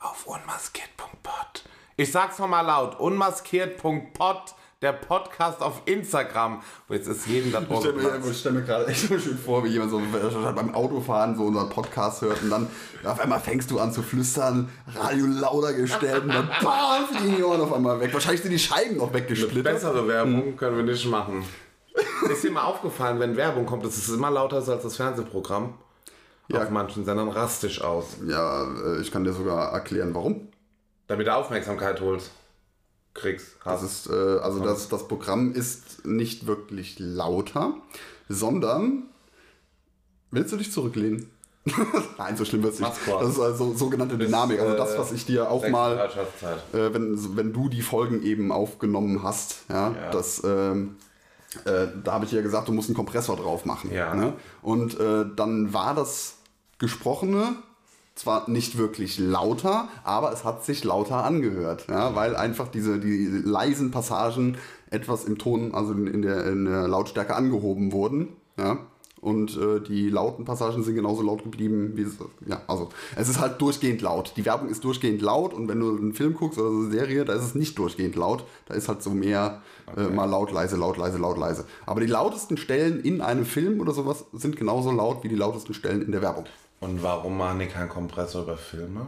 Auf 0.00 0.26
auf 0.26 0.26
unmaskiert.pod. 0.26 1.64
Ich 1.96 2.12
sag's 2.12 2.38
nochmal 2.38 2.64
laut. 2.64 2.98
Unmaskiert.pod. 3.00 4.54
Der 4.80 4.92
Podcast 4.92 5.60
auf 5.60 5.82
Instagram. 5.86 6.62
Wo 6.86 6.94
jetzt 6.94 7.08
ist 7.08 7.26
jedem 7.26 7.50
das 7.50 7.64
Ich 7.64 7.70
Ohr 7.70 7.80
stelle 7.80 7.94
mir, 7.94 8.30
ich 8.30 8.38
stell 8.38 8.52
mir 8.52 8.62
gerade 8.62 8.86
echt 8.86 9.08
so 9.08 9.18
schön 9.18 9.36
vor, 9.36 9.64
wie 9.64 9.70
jemand 9.70 9.90
so 9.90 10.00
beim 10.54 10.72
Autofahren 10.72 11.36
so 11.36 11.46
unseren 11.46 11.68
Podcast 11.68 12.22
hört 12.22 12.40
und 12.44 12.50
dann 12.50 12.70
auf 13.02 13.18
einmal 13.18 13.40
fängst 13.40 13.72
du 13.72 13.80
an 13.80 13.92
zu 13.92 14.02
flüstern, 14.02 14.68
Radio 14.94 15.26
lauter 15.26 15.72
gestellt 15.72 16.22
und 16.22 16.28
dann 16.28 16.48
bam, 16.62 17.06
fliegen 17.06 17.38
die 17.38 17.42
Ohren 17.42 17.60
auf 17.60 17.72
einmal 17.72 17.98
weg. 17.98 18.14
Wahrscheinlich 18.14 18.42
sind 18.42 18.52
die 18.52 18.58
Scheiben 18.60 18.98
noch 18.98 19.12
weggesplittert. 19.12 19.64
Bessere 19.64 20.06
Werbung 20.06 20.56
können 20.56 20.76
wir 20.76 20.84
nicht 20.84 21.06
machen. 21.06 21.44
Ist 22.30 22.44
dir 22.44 22.52
mal 22.52 22.62
aufgefallen, 22.62 23.18
wenn 23.18 23.36
Werbung 23.36 23.66
kommt, 23.66 23.84
dass 23.84 23.96
es 23.96 24.08
immer 24.08 24.30
lauter 24.30 24.58
ist 24.58 24.68
als 24.68 24.84
das 24.84 24.94
Fernsehprogramm? 24.94 25.74
Ja. 26.46 26.62
Auf 26.62 26.70
manchen 26.70 27.04
Sendern 27.04 27.30
rastisch 27.30 27.82
aus. 27.82 28.18
Ja, 28.28 28.62
äh, 28.62 29.00
ich 29.00 29.10
kann 29.10 29.24
dir 29.24 29.32
sogar 29.32 29.72
erklären, 29.72 30.14
warum. 30.14 30.48
Damit 31.08 31.26
du 31.26 31.34
Aufmerksamkeit 31.34 32.00
holst. 32.00 32.30
Kriegst. 33.18 33.56
Das 33.64 33.82
Hast. 33.82 34.06
ist, 34.06 34.10
äh, 34.10 34.38
also 34.38 34.60
das, 34.60 34.88
das 34.88 35.08
Programm 35.08 35.52
ist 35.52 36.06
nicht 36.06 36.46
wirklich 36.46 36.98
lauter, 36.98 37.74
sondern 38.28 39.04
willst 40.30 40.52
du 40.52 40.56
dich 40.56 40.72
zurücklehnen? 40.72 41.30
Nein, 42.18 42.36
so 42.36 42.44
schlimm 42.44 42.62
wird 42.62 42.74
es 42.74 42.80
nicht. 42.80 42.92
Das 43.06 43.28
ist 43.28 43.40
also 43.40 43.74
sogenannte 43.74 44.16
Dynamik. 44.16 44.60
Also 44.60 44.76
das, 44.76 44.96
was 44.96 45.12
ich 45.12 45.26
dir 45.26 45.50
auch 45.50 45.68
mal, 45.68 46.08
äh, 46.72 46.94
wenn, 46.94 47.36
wenn 47.36 47.52
du 47.52 47.68
die 47.68 47.82
Folgen 47.82 48.22
eben 48.22 48.52
aufgenommen 48.52 49.22
hast, 49.22 49.64
ja, 49.68 49.90
Ja. 49.92 50.10
das, 50.10 50.42
ähm, 50.44 50.96
äh, 51.64 51.88
da 52.04 52.12
habe 52.12 52.24
ich 52.24 52.32
ja 52.32 52.40
gesagt, 52.40 52.68
du 52.68 52.72
musst 52.72 52.88
einen 52.88 52.96
Kompressor 52.96 53.36
drauf 53.36 53.64
machen. 53.64 53.92
Ja. 53.92 54.14
Ne? 54.14 54.32
Und 54.62 54.98
äh, 54.98 55.24
dann 55.34 55.74
war 55.74 55.94
das 55.94 56.36
Gesprochene 56.78 57.56
zwar 58.18 58.48
nicht 58.50 58.78
wirklich 58.78 59.18
lauter, 59.18 59.88
aber 60.04 60.32
es 60.32 60.44
hat 60.44 60.64
sich 60.64 60.84
lauter 60.84 61.24
angehört, 61.24 61.86
ja, 61.88 62.14
weil 62.14 62.36
einfach 62.36 62.68
diese 62.68 62.98
die 62.98 63.26
leisen 63.26 63.90
Passagen 63.90 64.56
etwas 64.90 65.24
im 65.24 65.38
Ton, 65.38 65.74
also 65.74 65.92
in 65.92 66.22
der, 66.22 66.46
in 66.46 66.64
der 66.64 66.88
Lautstärke 66.88 67.34
angehoben 67.34 67.92
wurden. 67.92 68.28
Ja. 68.58 68.78
Und 69.20 69.56
äh, 69.56 69.80
die 69.80 70.10
lauten 70.10 70.44
Passagen 70.44 70.84
sind 70.84 70.94
genauso 70.94 71.22
laut 71.22 71.42
geblieben, 71.42 71.92
wie 71.96 72.02
es. 72.02 72.16
Ja, 72.46 72.60
also 72.68 72.88
es 73.16 73.28
ist 73.28 73.40
halt 73.40 73.60
durchgehend 73.60 74.00
laut. 74.00 74.34
Die 74.36 74.44
Werbung 74.44 74.68
ist 74.68 74.84
durchgehend 74.84 75.22
laut 75.22 75.54
und 75.54 75.66
wenn 75.68 75.80
du 75.80 75.96
einen 75.96 76.14
Film 76.14 76.34
guckst 76.34 76.58
oder 76.58 76.70
so 76.70 76.78
eine 76.82 76.90
Serie, 76.90 77.24
da 77.24 77.32
ist 77.32 77.42
es 77.42 77.54
nicht 77.56 77.76
durchgehend 77.78 78.14
laut. 78.14 78.44
Da 78.66 78.74
ist 78.74 78.88
halt 78.88 79.02
so 79.02 79.10
mehr 79.10 79.60
äh, 79.96 80.04
mal 80.04 80.26
laut, 80.26 80.52
leise, 80.52 80.76
laut, 80.76 80.96
leise, 80.96 81.18
laut, 81.18 81.36
leise. 81.36 81.64
Aber 81.84 82.00
die 82.00 82.06
lautesten 82.06 82.56
Stellen 82.56 83.00
in 83.00 83.20
einem 83.20 83.44
Film 83.44 83.80
oder 83.80 83.92
sowas 83.92 84.24
sind 84.32 84.56
genauso 84.56 84.92
laut 84.92 85.24
wie 85.24 85.28
die 85.28 85.34
lautesten 85.34 85.74
Stellen 85.74 86.02
in 86.02 86.12
der 86.12 86.22
Werbung. 86.22 86.44
Und 86.80 87.02
warum 87.02 87.38
machen 87.38 87.58
die 87.60 87.66
keinen 87.66 87.88
Kompressor 87.88 88.42
über 88.42 88.56
Filme? 88.56 89.06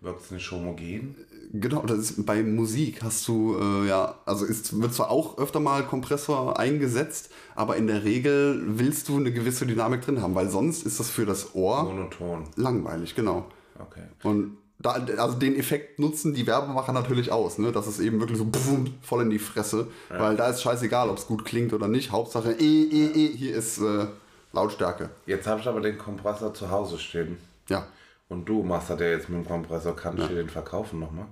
Wirkt 0.00 0.22
es 0.22 0.30
nicht 0.30 0.50
homogen? 0.50 1.14
Genau, 1.52 1.82
das 1.82 1.98
ist 1.98 2.26
bei 2.26 2.42
Musik 2.42 3.02
hast 3.02 3.26
du, 3.26 3.56
äh, 3.60 3.88
ja, 3.88 4.14
also 4.24 4.44
ist, 4.44 4.80
wird 4.80 4.94
zwar 4.94 5.10
auch 5.10 5.36
öfter 5.36 5.58
mal 5.58 5.84
Kompressor 5.84 6.58
eingesetzt, 6.58 7.30
aber 7.56 7.76
in 7.76 7.88
der 7.88 8.04
Regel 8.04 8.62
willst 8.66 9.08
du 9.08 9.16
eine 9.16 9.32
gewisse 9.32 9.66
Dynamik 9.66 10.02
drin 10.02 10.22
haben, 10.22 10.34
weil 10.36 10.48
sonst 10.48 10.86
ist 10.86 11.00
das 11.00 11.10
für 11.10 11.26
das 11.26 11.54
Ohr 11.56 11.84
Monoton. 11.84 12.44
langweilig, 12.54 13.16
genau. 13.16 13.46
Okay. 13.78 14.02
Und 14.22 14.58
da, 14.78 14.92
also 14.92 15.36
den 15.36 15.56
Effekt 15.56 15.98
nutzen 15.98 16.34
die 16.34 16.46
Werbemacher 16.46 16.92
natürlich 16.92 17.32
aus, 17.32 17.58
ne? 17.58 17.72
dass 17.72 17.86
es 17.86 17.98
eben 17.98 18.20
wirklich 18.20 18.38
so 18.38 18.44
boom, 18.44 18.94
voll 19.02 19.22
in 19.22 19.30
die 19.30 19.38
Fresse, 19.38 19.88
weil 20.08 20.36
da 20.36 20.48
ist 20.48 20.62
scheißegal, 20.62 21.10
ob 21.10 21.18
es 21.18 21.26
gut 21.26 21.44
klingt 21.44 21.72
oder 21.72 21.88
nicht. 21.88 22.12
Hauptsache, 22.12 22.52
eh, 22.52 22.82
eh, 22.84 23.06
eh, 23.06 23.36
hier 23.36 23.56
ist 23.56 23.78
äh, 23.78 24.06
Lautstärke. 24.52 25.10
Jetzt 25.26 25.46
habe 25.46 25.60
ich 25.60 25.66
aber 25.68 25.80
den 25.80 25.96
Kompressor 25.98 26.52
zu 26.54 26.70
Hause 26.70 26.98
stehen. 26.98 27.38
Ja. 27.68 27.86
Und 28.28 28.44
du 28.48 28.62
machst 28.62 28.90
das 28.90 29.00
ja 29.00 29.06
jetzt 29.06 29.28
mit 29.28 29.44
dem 29.44 29.48
Kompressor. 29.48 29.94
Kann 29.96 30.16
ich 30.18 30.26
dir 30.26 30.36
den 30.36 30.48
verkaufen 30.48 31.00
nochmal? 31.00 31.26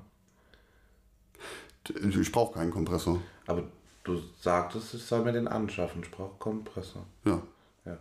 Ich 2.02 2.32
brauche 2.32 2.54
keinen 2.54 2.70
Kompressor. 2.70 3.20
Aber 3.46 3.62
du 4.04 4.20
sagtest, 4.40 4.94
ich 4.94 5.02
soll 5.04 5.22
mir 5.24 5.32
den 5.32 5.48
anschaffen. 5.48 6.02
Ich 6.02 6.10
brauche 6.10 6.36
Kompressor. 6.38 7.04
Ja, 7.24 7.40
Ja. 7.84 7.96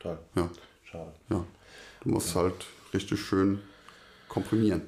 Toll. 0.00 0.18
ja, 0.36 0.48
Schade. 0.84 1.12
ja. 1.28 1.44
Du 2.02 2.08
musst 2.08 2.34
halt 2.34 2.66
richtig 2.94 3.20
schön 3.20 3.60
komprimieren. 4.28 4.82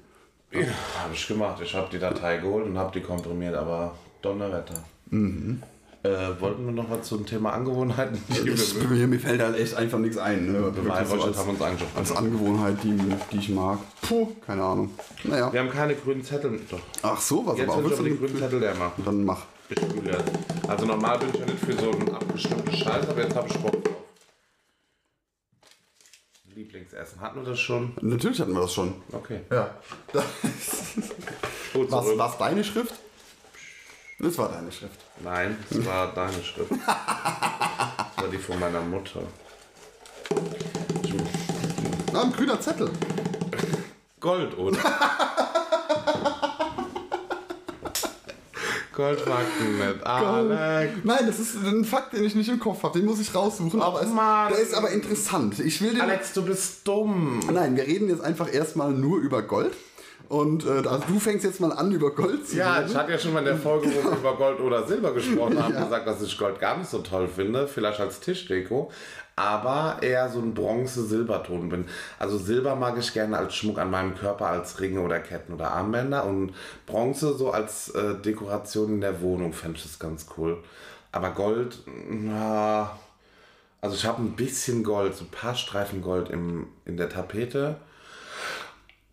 Ja, 0.53 0.61
habe 1.03 1.13
ich 1.13 1.27
gemacht. 1.29 1.61
Ich 1.63 1.75
habe 1.75 1.89
die 1.91 1.99
Datei 1.99 2.39
geholt 2.39 2.65
und 2.67 2.79
habe 2.79 2.93
die 2.93 3.05
komprimiert, 3.05 3.55
aber 3.55 3.95
Donnerwetter. 4.23 4.83
Äh, 6.05 6.41
wollten 6.41 6.65
wir 6.65 6.73
noch 6.73 6.89
was 6.91 7.09
zum 7.09 7.27
Thema 7.27 7.53
Angewohnheiten? 7.53 8.23
Ich, 8.29 8.45
wir 8.81 8.89
mir, 8.89 9.07
mir 9.09 9.19
fällt 9.19 9.43
halt 9.43 9.59
echt 9.59 9.75
einfach 9.75 9.99
nichts 9.99 10.17
ein. 10.17 10.53
Ne? 10.53 10.73
Nein, 10.87 11.07
so 11.07 11.21
als, 11.21 11.37
haben 11.37 11.51
uns 11.51 11.61
angeschaut. 11.61 11.89
als 11.97 12.13
Angewohnheit, 12.13 12.77
die, 12.85 12.97
die 13.33 13.39
ich 13.39 13.49
mag. 13.49 13.79
Puh, 14.03 14.29
keine 14.47 14.63
Ahnung. 14.63 14.91
Naja. 15.25 15.53
Wir 15.53 15.59
haben 15.59 15.71
keine 15.71 15.97
grünen 15.97 16.23
Zettel. 16.23 16.61
Doch. 16.71 16.79
Ach 17.03 17.21
so, 17.21 17.45
was 17.45 17.59
Jetzt 17.59 17.71
aber. 17.71 17.85
aber 17.85 17.97
du 17.97 18.03
die 18.05 18.17
grünen 18.17 18.39
Zettel 18.39 18.61
leer 18.61 18.77
machen. 18.77 19.03
Dann 19.05 19.25
mach. 19.25 19.43
Jetzt. 19.71 20.31
Also 20.69 20.87
normal 20.87 21.19
bin 21.19 21.29
ich 21.35 21.41
ja 21.41 21.47
nicht 21.47 21.59
für 21.59 21.73
so 21.73 21.91
einen 21.91 22.15
abgestimmten 22.15 22.73
Scheiß, 22.73 23.09
aber 23.09 23.23
jetzt 23.23 23.35
habe 23.35 23.49
ich 23.49 23.59
Bock 23.59 23.85
drauf. 23.85 23.95
Lieblingsessen. 26.55 27.21
Hatten 27.21 27.41
wir 27.41 27.51
das 27.51 27.59
schon? 27.61 27.93
Natürlich 28.01 28.41
hatten 28.41 28.53
wir 28.53 28.61
das 28.63 28.73
schon. 28.73 28.95
Okay. 29.13 29.41
Ja. 29.51 29.71
Gut, 31.73 31.91
Was, 31.91 32.07
was 32.17 32.39
deine 32.39 32.65
Schrift? 32.65 32.95
Das 34.21 34.37
war 34.37 34.49
deine 34.49 34.73
Schrift. 34.73 34.99
Nein, 35.23 35.57
das 35.71 35.87
war 35.87 36.13
deine 36.13 36.43
Schrift. 36.43 36.73
Das 36.73 38.25
war 38.25 38.29
die 38.33 38.39
von 38.39 38.59
meiner 38.59 38.81
Mutter. 38.81 39.21
Ah, 42.13 42.23
ein 42.23 42.33
grüner 42.33 42.61
Zettel. 42.61 42.91
Gold, 44.19 44.59
oder? 44.59 44.79
Goldfakten 48.93 49.79
mit 49.79 50.05
Alex. 50.05 50.95
Nein, 51.05 51.27
das 51.27 51.39
ist 51.39 51.55
ein 51.65 51.85
Fakt, 51.85 52.13
den 52.15 52.25
ich 52.25 52.35
nicht 52.35 52.49
im 52.49 52.59
Kopf 52.59 52.83
habe. 52.83 52.99
Den 52.99 53.07
muss 53.07 53.21
ich 53.21 53.33
raussuchen. 53.33 53.81
aber 53.81 54.03
es, 54.03 54.09
Mann. 54.09 54.53
der 54.53 54.59
ist 54.59 54.75
aber 54.75 54.91
interessant. 54.91 55.61
Ich 55.61 55.81
will 55.81 55.93
den. 55.93 56.01
Alex, 56.01 56.33
du 56.33 56.43
bist 56.43 56.89
dumm. 56.89 57.39
Nein, 57.53 57.77
wir 57.77 57.87
reden 57.87 58.09
jetzt 58.09 58.23
einfach 58.23 58.53
erstmal 58.53 58.91
nur 58.91 59.21
über 59.21 59.43
Gold. 59.43 59.77
Und 60.29 60.67
äh, 60.67 60.87
also 60.87 61.01
du 61.09 61.19
fängst 61.19 61.45
jetzt 61.45 61.59
mal 61.61 61.73
an, 61.73 61.91
über 61.91 62.11
Gold 62.15 62.47
zu 62.47 62.57
Ja, 62.57 62.75
reden. 62.77 62.91
ich 62.91 62.97
hatte 62.97 63.13
ja 63.13 63.19
schon 63.19 63.33
mal 63.33 63.39
in 63.39 63.47
der 63.47 63.57
Folge, 63.57 63.87
wo 63.87 64.11
wir 64.11 64.17
über 64.19 64.37
Gold 64.37 64.61
oder 64.61 64.87
Silber 64.87 65.15
gesprochen 65.15 65.63
haben, 65.63 65.73
gesagt, 65.75 66.07
dass 66.07 66.21
ich 66.23 66.37
Gold 66.37 66.61
gar 66.61 66.77
nicht 66.77 66.91
so 66.91 66.99
toll 66.99 67.27
finde, 67.29 67.67
vielleicht 67.67 67.99
als 68.01 68.21
Tischdeko, 68.21 68.91
aber 69.37 69.97
eher 70.03 70.29
so 70.29 70.41
ein 70.41 70.53
Bronze-Silberton 70.53 71.71
bin. 71.71 71.87
Also 72.19 72.37
Silber 72.37 72.77
mag 72.77 72.99
ich 72.99 73.15
gerne 73.15 73.39
als 73.39 73.55
Schmuck 73.55 73.79
an 73.79 73.91
meinem 73.91 74.15
Körper, 74.17 74.49
als 74.49 74.79
Ringe 74.81 75.01
oder 75.01 75.19
Ketten 75.21 75.55
oder 75.55 75.71
Armbänder 75.71 76.27
und 76.27 76.53
Bronze 76.87 77.33
so 77.35 77.51
als 77.51 77.89
äh, 77.91 78.15
Dekoration 78.17 78.95
in 78.95 79.01
der 79.01 79.23
Wohnung 79.23 79.55
fände 79.55 79.79
ich 79.79 79.85
das 79.85 79.99
ganz 79.99 80.27
cool. 80.37 80.59
Aber 81.11 81.31
Gold, 81.31 81.79
na, 82.11 82.91
also 83.81 83.97
ich 83.97 84.05
habe 84.05 84.21
ein 84.23 84.33
bisschen 84.37 84.85
Gold, 84.85 85.15
so 85.15 85.25
ein 85.25 85.31
paar 85.31 85.55
Streifen 85.55 86.03
Gold 86.03 86.29
im, 86.29 86.67
in 86.85 86.99
der 86.99 87.09
Tapete. 87.09 87.77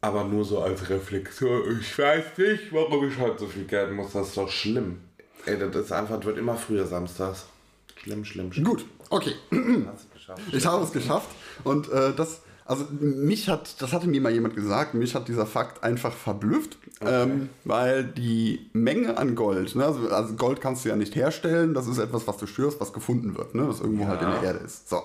Aber 0.06 0.24
nur 0.24 0.46
so 0.46 0.62
als 0.62 0.88
Reflexion. 0.88 1.80
Ich 1.82 1.98
weiß 1.98 2.38
nicht, 2.38 2.72
warum 2.72 3.10
ich 3.10 3.18
heute 3.18 3.40
so 3.40 3.48
viel 3.48 3.66
Geld 3.66 3.92
muss. 3.92 4.12
Das 4.12 4.28
ist 4.28 4.38
doch 4.38 4.50
schlimm. 4.50 5.00
Ey, 5.48 5.58
das 5.58 5.76
ist 5.76 5.92
einfach, 5.92 6.18
das 6.18 6.26
wird 6.26 6.38
immer 6.38 6.56
früher 6.56 6.86
samstags. 6.86 7.48
Schlimm, 7.96 8.24
schlimm, 8.24 8.54
schlimm. 8.54 8.66
Gut, 8.66 8.86
okay. 9.10 9.34
Hast 9.52 10.06
du 10.06 10.14
geschafft. 10.14 10.42
Ich 10.52 10.66
habe 10.66 10.84
es 10.84 10.92
geschafft. 10.92 11.30
Und 11.64 11.92
äh, 11.92 12.14
das, 12.16 12.42
also 12.66 12.86
mich 13.00 13.50
hat, 13.50 13.82
das 13.82 13.94
hatte 13.94 14.08
mir 14.08 14.22
mal 14.22 14.32
jemand 14.32 14.56
gesagt, 14.56 14.94
mich 14.94 15.16
hat 15.16 15.28
dieser 15.28 15.48
Fakt 15.48 15.84
einfach 15.84 16.14
verblüfft, 16.14 16.78
ähm, 17.02 17.50
weil 17.64 18.04
die 18.04 18.70
Menge 18.74 19.18
an 19.18 19.34
Gold, 19.34 19.76
ne, 19.76 19.86
also, 19.86 20.08
also 20.10 20.36
Gold 20.36 20.62
kannst 20.62 20.86
du 20.86 20.90
ja 20.90 20.96
nicht 20.96 21.16
herstellen, 21.16 21.74
das 21.74 21.88
ist 21.88 21.98
etwas, 21.98 22.28
was 22.28 22.38
du 22.38 22.46
störst, 22.46 22.80
was 22.80 22.94
gefunden 22.94 23.36
wird, 23.36 23.56
ne, 23.56 23.68
was 23.68 23.82
irgendwo 23.82 24.06
halt 24.06 24.22
in 24.22 24.30
der 24.30 24.44
Erde 24.44 24.60
ist. 24.60 24.88
So. 24.88 25.02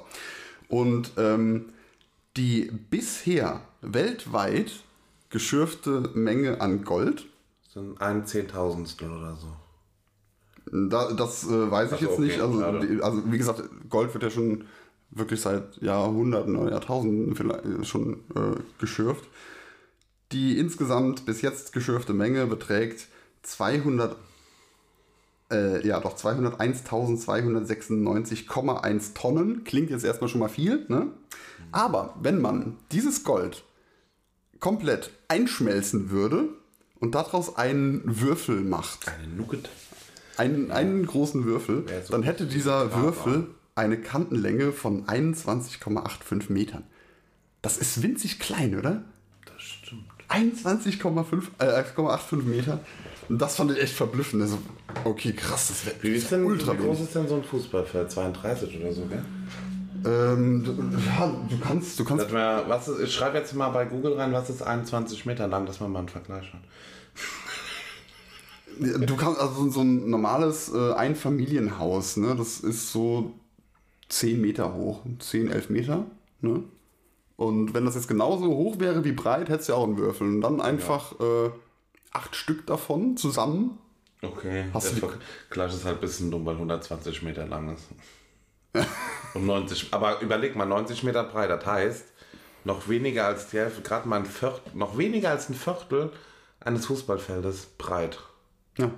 Und 0.69 1.13
ähm, 1.17 1.71
die 2.37 2.71
bisher 2.91 3.63
weltweit 3.81 4.73
geschürfte 5.31 6.11
Menge 6.15 6.61
an 6.61 6.85
Gold, 6.85 7.27
Das 7.65 7.75
sind 7.75 8.01
ein 8.01 8.27
Zehntausendstel 8.27 9.11
oder 9.11 9.37
so. 9.37 9.49
Da, 10.73 11.13
das 11.13 11.49
äh, 11.49 11.71
weiß 11.71 11.93
ich 11.93 11.95
Ach 11.95 12.01
so, 12.01 12.05
jetzt 12.05 12.15
okay, 12.15 12.23
nicht. 12.23 12.41
Also, 12.41 12.81
die, 12.81 13.01
also 13.03 13.33
wie 13.33 13.39
gesagt, 13.39 13.63
Gold 13.89 14.13
wird 14.13 14.25
ja 14.25 14.31
schon 14.31 14.65
wirklich 15.11 15.41
seit 15.41 15.79
Jahrhunderten 15.79 16.57
oder 16.57 16.73
Jahrtausenden 16.73 17.35
vielleicht 17.35 17.87
schon 17.87 18.21
äh, 18.35 18.57
geschürft. 18.79 19.25
Die 20.33 20.59
insgesamt 20.59 21.25
bis 21.27 21.43
jetzt 21.43 21.73
geschürfte 21.73 22.13
Menge 22.13 22.47
beträgt 22.47 23.09
200, 23.43 24.15
äh, 25.51 25.85
ja 25.87 25.99
doch 25.99 26.17
201.296,1 26.17 29.15
Tonnen. 29.15 29.65
Klingt 29.65 29.91
jetzt 29.91 30.05
erstmal 30.05 30.29
schon 30.29 30.39
mal 30.41 30.49
viel, 30.49 30.85
ne? 30.89 31.09
Aber 31.73 32.15
wenn 32.21 32.41
man 32.41 32.77
dieses 32.93 33.25
Gold 33.25 33.65
komplett 34.61 35.11
einschmelzen 35.29 36.11
würde 36.11 36.49
und 36.99 37.15
daraus 37.15 37.57
einen 37.57 38.03
Würfel 38.05 38.61
macht, 38.61 39.09
Eine 39.09 39.33
Nugget. 39.35 39.69
einen, 40.37 40.71
einen 40.71 41.07
großen 41.07 41.45
Würfel, 41.45 41.85
so 42.05 42.13
dann 42.13 42.23
hätte 42.23 42.47
dieser 42.47 42.95
Würfel 42.95 43.49
eine 43.75 43.99
Kantenlänge 43.99 44.73
von 44.73 45.07
21,85 45.07 46.53
Metern. 46.53 46.85
Das 47.63 47.79
ist 47.79 48.03
winzig 48.03 48.39
klein, 48.39 48.79
oder? 48.79 49.03
Das 49.47 49.63
stimmt. 49.63 50.05
21,5, 50.29 51.43
äh, 51.59 51.65
1,85 51.65 52.43
Meter. 52.45 52.81
Und 53.29 53.41
das 53.41 53.57
fand 53.57 53.73
ich 53.73 53.79
echt 53.81 53.95
verblüffend. 53.95 54.43
Also, 54.43 54.59
okay, 55.05 55.33
krass, 55.33 55.69
das 55.69 55.87
wäre 56.03 56.45
ultra 56.45 56.73
wie 56.73 56.83
groß 56.83 57.01
ist 57.01 57.15
denn 57.15 57.29
so 57.29 57.37
ein 57.37 57.45
Fußballfeld? 57.45 58.11
32 58.11 58.81
oder 58.81 58.93
so, 58.93 59.07
gell? 59.07 59.25
Ähm, 60.05 60.65
du, 60.65 60.73
ja, 61.07 61.35
du 61.49 61.59
kannst, 61.59 61.99
du 61.99 62.05
kannst 62.05 62.31
mal, 62.33 62.69
was 62.69 62.89
ist, 62.89 63.01
ich 63.01 63.15
schreibe 63.15 63.39
jetzt 63.39 63.55
mal 63.55 63.69
bei 63.71 63.85
Google 63.85 64.15
rein, 64.15 64.33
was 64.33 64.49
ist 64.51 64.63
21 64.63 65.27
Meter 65.27 65.47
lang, 65.49 65.67
dass 65.67 65.81
man 65.81 65.93
mal 65.93 66.01
einen 66.01 66.09
Vergleich 66.09 66.53
hat. 66.53 66.61
Du 69.07 69.15
kannst 69.17 69.39
also 69.39 69.69
so 69.69 69.83
ein 69.83 70.09
normales 70.09 70.73
äh, 70.73 70.93
Einfamilienhaus, 70.95 72.17
ne? 72.17 72.35
Das 72.35 72.61
ist 72.61 72.91
so 72.93 73.33
10 74.09 74.41
Meter 74.41 74.73
hoch, 74.73 75.01
10, 75.19 75.51
11 75.51 75.69
Meter, 75.69 76.07
ne? 76.41 76.63
Und 77.37 77.75
wenn 77.75 77.85
das 77.85 77.95
jetzt 77.95 78.09
genauso 78.09 78.47
hoch 78.47 78.79
wäre 78.79 79.05
wie 79.05 79.13
breit, 79.13 79.51
hättest 79.51 79.69
du 79.69 79.73
ja 79.75 79.79
auch 79.79 79.85
einen 79.85 79.99
Würfel. 79.99 80.27
Und 80.29 80.41
dann 80.41 80.61
einfach 80.63 81.13
äh, 81.21 81.51
acht 82.13 82.35
Stück 82.37 82.67
davon 82.67 83.17
zusammen. 83.19 83.77
Okay. 84.23 84.65
Hast 84.73 84.93
der 84.93 85.01
du- 85.01 85.09
Vergleich 85.49 85.75
ist 85.75 85.85
halt 85.85 85.97
ein 85.99 86.01
bisschen 86.01 86.31
dumm, 86.31 86.47
weil 86.47 86.55
120 86.55 87.23
Meter 87.23 87.47
lang 87.47 87.75
ist. 87.75 87.85
Und 89.35 89.47
90, 89.47 89.89
aber 89.93 90.21
überleg 90.21 90.57
mal, 90.57 90.67
90 90.67 91.03
Meter 91.03 91.25
breit, 91.25 91.51
das 91.51 91.65
heißt, 91.65 92.05
noch 92.65 92.89
weniger 92.89 93.27
als 93.27 93.49
die 93.49 93.59
Hälfte, 93.59 93.83
gerade 93.83 94.09
mal 94.09 94.17
ein 94.17 94.27
Viertel, 94.27 94.61
noch 94.75 94.99
weniger 94.99 95.31
als 95.31 95.49
ein 95.49 95.55
Viertel 95.55 96.13
eines 96.61 96.87
Fußballfeldes 96.87 97.67
breit. 97.79 98.19
Ja. 98.79 98.91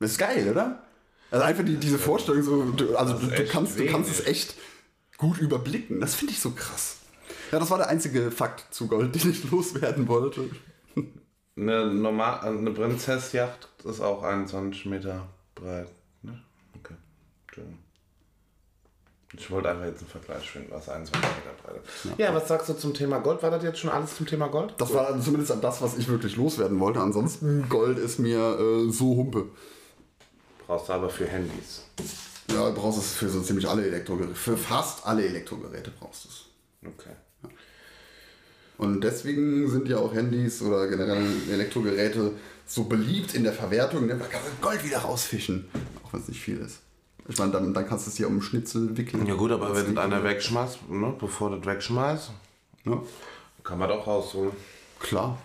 Das 0.00 0.12
ist 0.12 0.18
geil, 0.18 0.48
oder? 0.50 0.82
Also 1.30 1.44
einfach 1.44 1.64
die, 1.64 1.76
diese 1.76 1.98
Vorstellung, 1.98 2.42
so, 2.42 2.64
du, 2.72 2.96
also 2.96 3.14
du, 3.14 3.26
du, 3.26 3.46
kannst, 3.46 3.78
du 3.78 3.86
kannst 3.86 4.10
es 4.10 4.26
echt 4.26 4.54
gut 5.16 5.38
überblicken. 5.38 6.00
Das 6.00 6.14
finde 6.14 6.32
ich 6.32 6.40
so 6.40 6.52
krass. 6.52 6.98
Ja, 7.52 7.58
das 7.58 7.70
war 7.70 7.78
der 7.78 7.88
einzige 7.88 8.30
Fakt 8.30 8.72
zu 8.72 8.88
Gold, 8.88 9.14
den 9.22 9.30
ich 9.30 9.50
loswerden 9.50 10.08
wollte. 10.08 10.48
Eine, 11.56 11.86
normal, 11.92 12.40
eine 12.40 12.70
Prinzessjacht 12.70 13.68
ist 13.84 14.00
auch 14.00 14.22
21 14.22 14.86
Meter 14.86 15.28
breit. 15.54 15.90
Ne? 16.22 16.40
Okay. 16.76 16.94
Entschuldigung. 17.46 17.78
Ich 19.38 19.50
wollte 19.52 19.70
einfach 19.70 19.86
jetzt 19.86 20.00
einen 20.00 20.10
Vergleich 20.10 20.50
finden, 20.50 20.72
was 20.72 20.88
21 20.88 21.30
Meter 21.30 21.54
breit 21.62 21.80
ist. 21.84 22.18
Ja. 22.18 22.34
was 22.34 22.48
sagst 22.48 22.68
du 22.68 22.74
zum 22.74 22.92
Thema 22.92 23.20
Gold? 23.20 23.42
War 23.42 23.52
das 23.52 23.62
jetzt 23.62 23.78
schon 23.78 23.90
alles 23.90 24.16
zum 24.16 24.26
Thema 24.26 24.48
Gold? 24.48 24.74
Das 24.78 24.92
war 24.92 25.06
also 25.06 25.22
zumindest 25.22 25.52
das, 25.62 25.80
was 25.80 25.96
ich 25.96 26.08
wirklich 26.08 26.36
loswerden 26.36 26.80
wollte. 26.80 27.00
Ansonsten 27.00 27.68
Gold 27.68 27.98
ist 27.98 28.18
mir 28.18 28.58
äh, 28.58 28.90
so 28.90 29.16
Humpe. 29.16 29.46
Brauchst 30.66 30.88
du 30.88 30.92
aber 30.92 31.08
für 31.08 31.26
Handys. 31.26 31.84
Ja, 32.50 32.68
du 32.68 32.74
brauchst 32.74 32.98
es 32.98 33.14
für 33.14 33.28
so 33.28 33.40
ziemlich 33.40 33.68
alle 33.68 33.86
Elektrogeräte. 33.86 34.34
Für 34.34 34.56
fast 34.56 35.06
alle 35.06 35.24
Elektrogeräte 35.24 35.92
brauchst 35.98 36.24
du 36.24 36.28
es. 36.28 36.44
Okay. 36.84 37.14
Und 38.76 39.02
deswegen 39.02 39.68
sind 39.68 39.88
ja 39.88 39.98
auch 39.98 40.14
Handys 40.14 40.62
oder 40.62 40.88
generell 40.88 41.26
Elektrogeräte 41.50 42.32
so 42.66 42.84
beliebt 42.84 43.34
in 43.34 43.44
der 43.44 43.52
Verwertung. 43.52 44.06
Ne? 44.06 44.14
Man 44.14 44.28
kann 44.28 44.40
Gold 44.60 44.84
wieder 44.84 44.98
rausfischen, 44.98 45.68
auch 46.04 46.12
wenn 46.12 46.20
es 46.20 46.28
nicht 46.28 46.40
viel 46.40 46.58
ist. 46.58 46.80
Ich 47.30 47.36
meine, 47.38 47.52
dann, 47.52 47.74
dann 47.74 47.86
kannst 47.86 48.06
du 48.06 48.10
es 48.10 48.16
hier 48.16 48.26
um 48.26 48.40
Schnitzel 48.40 48.96
wickeln. 48.96 49.26
Ja 49.26 49.34
gut, 49.34 49.50
aber 49.50 49.74
wenn 49.76 49.86
liegt- 49.88 49.98
einer 49.98 50.24
wegschmeißt, 50.24 50.88
ne, 50.88 51.14
bevor 51.18 51.50
du 51.50 51.56
das 51.56 51.66
wegschmeißt, 51.66 52.30
Ja, 52.86 53.02
kann 53.62 53.78
man 53.78 53.88
doch 53.90 54.06
rausholen. 54.06 54.52
klar. 54.98 55.36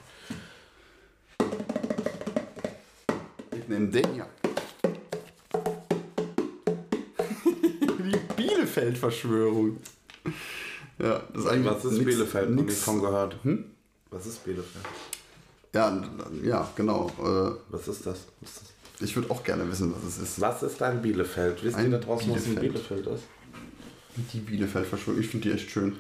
Ich 3.55 3.67
nehme 3.67 3.87
den 3.89 4.13
hier. 4.13 4.27
Die 7.45 8.19
Bielefeld-Verschwörung. 8.35 9.77
Ja, 10.99 11.21
das 11.33 11.43
ist 11.43 11.49
eigentlich 11.49 11.73
Was 11.73 11.85
ist 11.85 11.91
nix- 11.93 12.05
Bielefeld? 12.05 12.49
Nix, 12.51 12.67
nicht 12.67 12.77
von 12.81 13.01
gehört. 13.01 13.37
Was 14.11 14.25
ist 14.25 14.43
Bielefeld? 14.45 14.85
ja, 15.73 16.01
ja, 16.43 16.69
genau. 16.75 17.09
Äh, 17.19 17.51
Was 17.69 17.87
ist 17.87 18.05
das? 18.05 18.27
Was 18.41 18.49
ist, 18.49 18.61
das? 18.61 18.73
Ich 19.03 19.15
würde 19.15 19.29
auch 19.31 19.43
gerne 19.43 19.69
wissen, 19.69 19.93
was 19.95 20.03
es 20.03 20.17
ist. 20.21 20.41
was 20.41 20.63
ist 20.63 20.81
ein 20.81 21.01
Bielefeld? 21.01 21.63
Wisst 21.63 21.75
Ein 21.77 21.85
ihr 21.91 21.99
da 21.99 22.05
draußen, 22.05 22.31
was 22.33 22.45
ein 22.45 22.55
Bielefeld. 22.55 22.73
Bielefeld 22.73 23.07
ist? 23.07 23.23
Die 24.33 24.39
Bielefeld-Verschwörung, 24.39 25.19
ich 25.19 25.27
finde 25.27 25.49
die 25.49 25.55
echt 25.55 25.69
schön. 25.71 25.97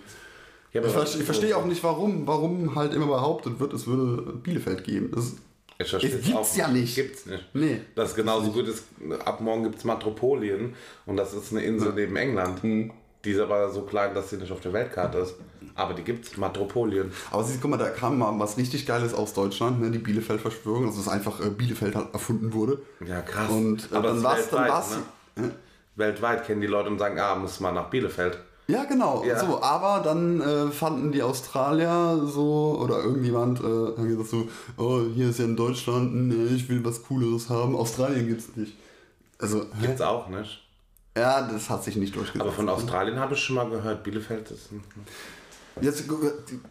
Ja, 0.71 0.81
Ich, 0.83 0.91
verste- 0.91 1.17
ich 1.19 1.23
verstehe 1.25 1.55
auch 1.57 1.65
nicht, 1.65 1.83
warum, 1.83 2.25
warum 2.27 2.75
halt 2.75 2.93
immer 2.93 3.07
behauptet 3.07 3.59
wird, 3.59 3.73
es 3.73 3.85
würde 3.87 4.33
Bielefeld 4.33 4.83
geben. 4.83 5.11
Das, 5.13 5.33
Ich 5.79 5.89
verstehe 5.89 6.11
Es 6.17 6.25
gibt's 6.25 6.37
auch 6.53 6.55
ja 6.57 6.67
nicht. 6.67 6.95
Gibt's 6.95 7.25
nicht. 7.25 7.43
Nee. 7.53 7.81
Das 7.95 8.09
ist 8.11 8.15
genauso 8.15 8.51
gut 8.51 8.67
ist, 8.67 8.83
ab 9.25 9.41
morgen 9.41 9.63
gibt 9.63 9.77
es 9.77 9.83
Matropolien 9.83 10.75
und 11.05 11.17
das 11.17 11.33
ist 11.33 11.51
eine 11.51 11.63
Insel 11.63 11.93
neben 11.93 12.15
England. 12.15 12.61
Hm. 12.63 12.91
Die 13.23 13.31
ist 13.31 13.39
aber 13.39 13.69
so 13.71 13.83
klein, 13.83 14.13
dass 14.13 14.29
sie 14.29 14.37
nicht 14.37 14.51
auf 14.51 14.59
der 14.59 14.73
Weltkarte 14.73 15.19
ist. 15.19 15.35
Aber 15.75 15.93
die 15.93 16.03
gibt 16.03 16.25
es, 16.25 16.37
Matropolien. 16.37 17.11
aber 17.31 17.43
siehst, 17.43 17.61
guck 17.61 17.71
mal, 17.71 17.77
da 17.77 17.89
kam 17.89 18.17
mal 18.19 18.37
was 18.37 18.57
richtig 18.57 18.85
Geiles 18.85 19.13
aus 19.13 19.33
Deutschland, 19.33 19.81
ne? 19.81 19.89
die 19.89 19.97
Bielefeld-Verschwörung, 19.97 20.85
also 20.85 20.99
dass 20.99 21.07
einfach 21.07 21.39
äh, 21.39 21.49
Bielefeld 21.49 21.95
halt 21.95 22.13
erfunden 22.13 22.53
wurde. 22.53 22.79
Ja, 23.05 23.21
krass. 23.21 23.49
Und 23.49 23.91
äh, 23.91 23.95
aber 23.95 24.09
dann 24.09 24.17
es 24.17 24.23
war 24.23 24.37
es 24.37 24.41
ist 24.41 24.53
dann 24.53 24.59
weltweit, 24.59 24.71
war's, 24.71 24.97
ne? 25.35 25.51
Weltweit 25.95 26.45
kennen 26.45 26.61
die 26.61 26.67
Leute 26.67 26.89
und 26.89 26.99
sagen, 26.99 27.19
ah, 27.19 27.35
muss 27.35 27.59
mal 27.59 27.71
nach 27.71 27.89
Bielefeld. 27.89 28.37
Ja, 28.67 28.85
genau. 28.85 29.23
Ja. 29.25 29.39
So, 29.39 29.61
aber 29.61 30.01
dann 30.03 30.39
äh, 30.39 30.71
fanden 30.71 31.11
die 31.11 31.21
Australier 31.21 32.21
so, 32.25 32.79
oder 32.81 33.03
irgendjemand 33.03 33.59
äh, 33.59 33.63
haben 33.63 34.07
gesagt 34.07 34.29
so, 34.29 34.47
oh, 34.77 35.01
hier 35.13 35.29
ist 35.29 35.39
ja 35.39 35.45
in 35.45 35.55
Deutschland, 35.55 36.13
nee, 36.13 36.55
ich 36.55 36.69
will 36.69 36.83
was 36.85 37.03
Cooleres 37.03 37.49
haben. 37.49 37.75
Australien 37.75 38.27
gibt's 38.27 38.55
nicht. 38.55 38.73
Also, 39.39 39.61
hä? 39.61 39.87
Gibt's 39.87 40.01
auch 40.01 40.29
nicht. 40.29 40.62
Ja, 41.17 41.47
das 41.47 41.69
hat 41.69 41.83
sich 41.83 41.95
nicht 41.95 42.15
durchgesetzt. 42.15 42.41
Aber 42.41 42.51
von 42.51 42.69
Australien 42.69 43.19
habe 43.19 43.33
ich 43.35 43.39
schon 43.39 43.55
mal 43.55 43.69
gehört, 43.69 44.03
Bielefeld 44.03 44.49
ist. 44.51 44.69
Jetzt, 45.81 46.05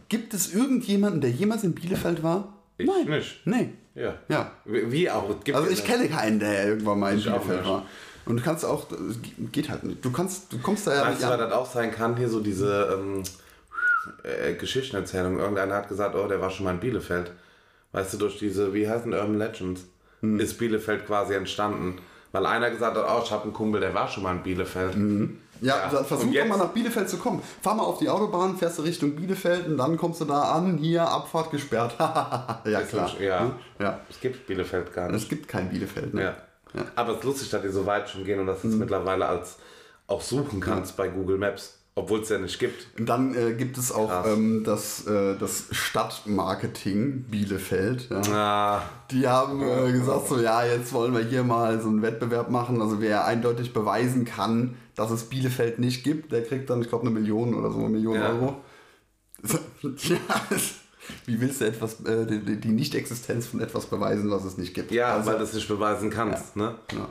gibt 0.09 0.33
es 0.33 0.53
irgendjemanden, 0.53 1.21
der 1.21 1.31
jemals 1.31 1.63
in 1.63 1.73
Bielefeld 1.73 2.23
war? 2.23 2.53
Ich 2.77 2.87
Nein. 2.87 3.07
nicht. 3.07 3.41
Nee. 3.45 3.69
Ja. 3.95 4.15
Ja. 4.27 4.51
Wie 4.65 5.09
auch. 5.09 5.27
Gibt's 5.43 5.59
Also 5.59 5.69
ich 5.71 5.83
kenne 5.83 6.09
keinen, 6.09 6.39
der 6.39 6.67
irgendwann 6.69 6.99
mal 6.99 7.13
in 7.13 7.19
Ich 7.19 7.25
Bielefeld 7.25 7.65
war. 7.65 7.85
Und 8.25 8.37
du 8.37 8.43
kannst 8.43 8.63
auch, 8.63 8.87
geht 9.51 9.69
halt 9.69 9.83
nicht. 9.83 10.03
Du 10.03 10.11
kannst, 10.11 10.51
du 10.51 10.57
kommst 10.59 10.87
da 10.87 10.95
ja 10.95 11.01
Weißt 11.01 11.09
nicht 11.19 11.23
du, 11.23 11.27
was 11.29 11.37
das 11.37 11.51
auch 11.51 11.69
sein 11.69 11.91
kann? 11.91 12.15
Hier 12.15 12.29
so 12.29 12.39
diese 12.39 12.97
ähm, 12.97 13.23
äh, 14.23 14.53
Geschichtenerzählung. 14.53 15.39
Irgendeiner 15.39 15.75
hat 15.75 15.89
gesagt, 15.89 16.15
oh, 16.15 16.27
der 16.27 16.39
war 16.39 16.49
schon 16.49 16.63
mal 16.65 16.71
in 16.73 16.79
Bielefeld. 16.79 17.31
Weißt 17.91 18.13
du, 18.13 18.17
durch 18.17 18.39
diese, 18.39 18.73
wie 18.73 18.89
heißen 18.89 19.13
Urban 19.13 19.37
Legends, 19.37 19.85
Hm. 20.21 20.39
ist 20.39 20.57
Bielefeld 20.57 21.05
quasi 21.05 21.33
entstanden. 21.33 21.97
Weil 22.33 22.45
einer 22.47 22.69
gesagt 22.71 22.97
hat, 22.97 23.05
oh, 23.07 23.21
ich 23.23 23.31
habe 23.31 23.43
einen 23.43 23.53
Kumpel, 23.53 23.79
der 23.79 23.93
war 23.93 24.07
schon 24.07 24.23
mal 24.23 24.31
in 24.35 24.43
Bielefeld. 24.43 24.95
Ja, 25.61 25.77
Ja. 25.77 25.89
dann 25.89 26.03
versuch 26.03 26.33
doch 26.33 26.45
mal 26.47 26.57
nach 26.57 26.69
Bielefeld 26.69 27.07
zu 27.07 27.17
kommen. 27.17 27.41
Fahr 27.61 27.75
mal 27.75 27.83
auf 27.83 27.99
die 27.99 28.09
Autobahn, 28.09 28.57
fährst 28.57 28.79
du 28.79 28.81
Richtung 28.81 29.15
Bielefeld 29.15 29.67
und 29.67 29.77
dann 29.77 29.95
kommst 29.97 30.19
du 30.19 30.25
da 30.25 30.41
an, 30.53 30.77
hier 30.77 31.07
Abfahrt 31.07 31.51
gesperrt. 31.51 31.95
ja, 31.99 32.79
Ist 32.79 32.89
klar. 32.89 33.09
ja. 33.21 33.51
ja. 33.79 33.99
Es 34.09 34.19
gibt 34.19 34.47
Bielefeld 34.47 34.91
gar 34.93 35.09
nicht. 35.11 35.21
Es 35.23 35.29
gibt 35.29 35.47
kein 35.47 35.69
Bielefeld. 35.69 36.13
Ne? 36.15 36.23
Ja. 36.75 36.83
Aber 36.95 37.11
es 37.13 37.17
ist 37.19 37.23
lustig, 37.23 37.49
dass 37.51 37.61
die 37.61 37.69
so 37.69 37.85
weit 37.85 38.09
schon 38.09 38.23
gehen 38.25 38.39
und 38.39 38.47
dass 38.47 38.61
du 38.61 38.67
Mhm. 38.67 38.73
es 38.73 38.79
mittlerweile 38.79 39.27
als 39.27 39.57
auch 40.07 40.21
suchen 40.21 40.59
kannst 40.59 40.97
bei 40.97 41.07
Google 41.07 41.37
Maps, 41.37 41.77
obwohl 41.95 42.21
es 42.21 42.29
ja 42.29 42.39
nicht 42.39 42.57
gibt. 42.59 42.87
Und 42.99 43.07
dann 43.07 43.35
äh, 43.35 43.53
gibt 43.53 43.77
es 43.77 43.91
auch 43.91 44.25
ähm, 44.25 44.63
das, 44.63 45.05
äh, 45.05 45.37
das 45.37 45.65
Stadtmarketing 45.71 47.23
Bielefeld. 47.29 48.09
Ja. 48.09 48.21
Ah, 48.31 48.81
Die 49.11 49.27
haben 49.27 49.61
äh, 49.61 49.91
gesagt, 49.91 50.27
so 50.27 50.39
ja, 50.39 50.65
jetzt 50.65 50.91
wollen 50.93 51.13
wir 51.13 51.23
hier 51.23 51.43
mal 51.43 51.79
so 51.81 51.89
einen 51.89 52.01
Wettbewerb 52.01 52.49
machen. 52.49 52.81
Also 52.81 52.99
wer 53.01 53.25
eindeutig 53.25 53.73
beweisen 53.73 54.25
kann, 54.25 54.75
dass 54.95 55.11
es 55.11 55.23
Bielefeld 55.25 55.79
nicht 55.79 56.03
gibt, 56.03 56.31
der 56.31 56.43
kriegt 56.43 56.69
dann, 56.69 56.81
ich 56.81 56.89
glaube, 56.89 57.05
eine 57.07 57.11
Million 57.19 57.53
oder 57.53 57.71
so, 57.71 57.79
eine 57.79 57.89
Million 57.89 58.15
Ja. 58.15 58.29
Euro. 58.29 58.55
Ja, 59.83 60.17
wie 61.25 61.41
willst 61.41 61.59
du 61.59 61.65
etwas, 61.65 61.99
äh, 62.05 62.25
die, 62.25 62.55
die 62.61 62.69
Nicht-Existenz 62.69 63.45
von 63.47 63.59
etwas 63.59 63.87
beweisen, 63.87 64.31
was 64.31 64.45
es 64.45 64.57
nicht 64.57 64.73
gibt? 64.73 64.89
ja, 64.91 65.15
also, 65.15 65.29
weil 65.29 65.37
du 65.37 65.43
es 65.43 65.51
nicht 65.53 65.67
beweisen 65.67 66.09
kannst. 66.09 66.55
Ne? 66.55 66.75
ja. 66.93 67.09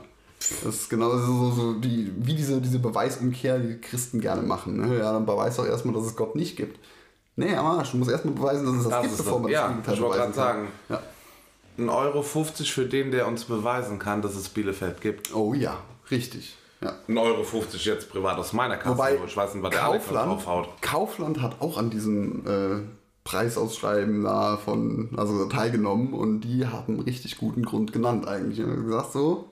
Das 0.64 0.74
ist 0.74 0.90
genau 0.90 1.11
so, 1.18 1.51
so 1.51 1.72
die, 1.74 2.12
wie 2.16 2.34
diese, 2.34 2.61
diese 2.61 2.78
Beweisumkehr, 2.78 3.59
die 3.59 3.80
Christen 3.80 4.20
gerne 4.20 4.43
machen. 4.43 4.76
Ne? 4.76 4.99
Ja, 4.99 5.12
dann 5.12 5.26
beweis 5.26 5.57
doch 5.57 5.66
erstmal, 5.66 5.95
dass 5.95 6.05
es 6.07 6.16
Gott 6.16 6.34
nicht 6.36 6.57
gibt. 6.57 6.78
Nee, 7.36 7.55
am 7.55 7.66
Arsch, 7.66 7.93
du 7.93 7.97
musst 7.97 8.11
erstmal 8.11 8.34
beweisen, 8.34 8.66
dass 8.66 8.76
es 8.76 8.82
das, 8.84 8.93
Das 8.93 9.03
gibt, 9.03 9.16
bevor 9.18 9.40
man 9.40 9.51
ja, 9.51 9.62
das 9.62 9.68
Gegenteil 9.70 9.95
ich 9.95 10.01
wollte 10.03 10.16
beweisen 10.18 10.32
gerade 10.34 10.59
kann. 10.88 10.99
sagen. 10.99 11.03
Ein 11.78 11.88
Euro 11.88 12.22
50 12.22 12.72
für 12.72 12.84
den, 12.84 13.11
der 13.11 13.26
uns 13.26 13.45
beweisen 13.45 13.99
kann, 13.99 14.20
dass 14.20 14.34
es 14.36 14.49
Bielefeld 14.51 15.01
gibt. 15.01 15.30
Ja. 15.30 15.34
Oh 15.36 15.55
ja, 15.55 15.78
richtig. 16.11 16.57
Ja. 16.82 16.95
Ein 17.09 17.16
Euro 17.16 17.43
50 17.45 17.84
jetzt 17.84 18.11
privat 18.11 18.36
aus 18.38 18.53
meiner 18.53 18.76
Kasse, 18.76 18.97
Wobei 18.99 19.18
wo 19.20 19.24
ich 19.24 19.36
weiß 19.36 19.55
nicht, 19.55 19.62
was 19.62 19.70
der 19.70 19.80
Kaufland, 19.80 20.30
draufhaut. 20.30 20.68
Kaufland 20.82 21.40
hat 21.40 21.61
auch 21.61 21.78
an 21.78 21.90
diesem 21.90 22.47
äh, 22.47 22.80
Preisausschreiben 23.24 24.24
da 24.24 24.57
von, 24.57 25.11
also 25.16 25.47
teilgenommen 25.47 26.12
und 26.12 26.40
die 26.43 26.66
haben 26.66 26.95
einen 26.95 27.03
richtig 27.03 27.38
guten 27.38 27.64
Grund 27.64 27.93
genannt 27.93 28.26
eigentlich. 28.28 28.61
Und 28.62 28.84
gesagt 28.84 29.12
so, 29.12 29.49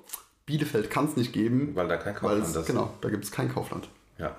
Bielefeld 0.51 0.91
kann 0.91 1.07
es 1.07 1.17
nicht 1.17 1.33
geben. 1.33 1.71
Weil 1.75 1.87
da 1.89 1.97
kein 1.97 2.15
Kaufland 2.15 2.43
es, 2.45 2.57
ist. 2.57 2.67
Genau, 2.67 2.93
da 3.01 3.09
gibt 3.09 3.25
es 3.25 3.31
kein 3.31 3.53
Kaufland. 3.53 3.89
Ja. 4.19 4.35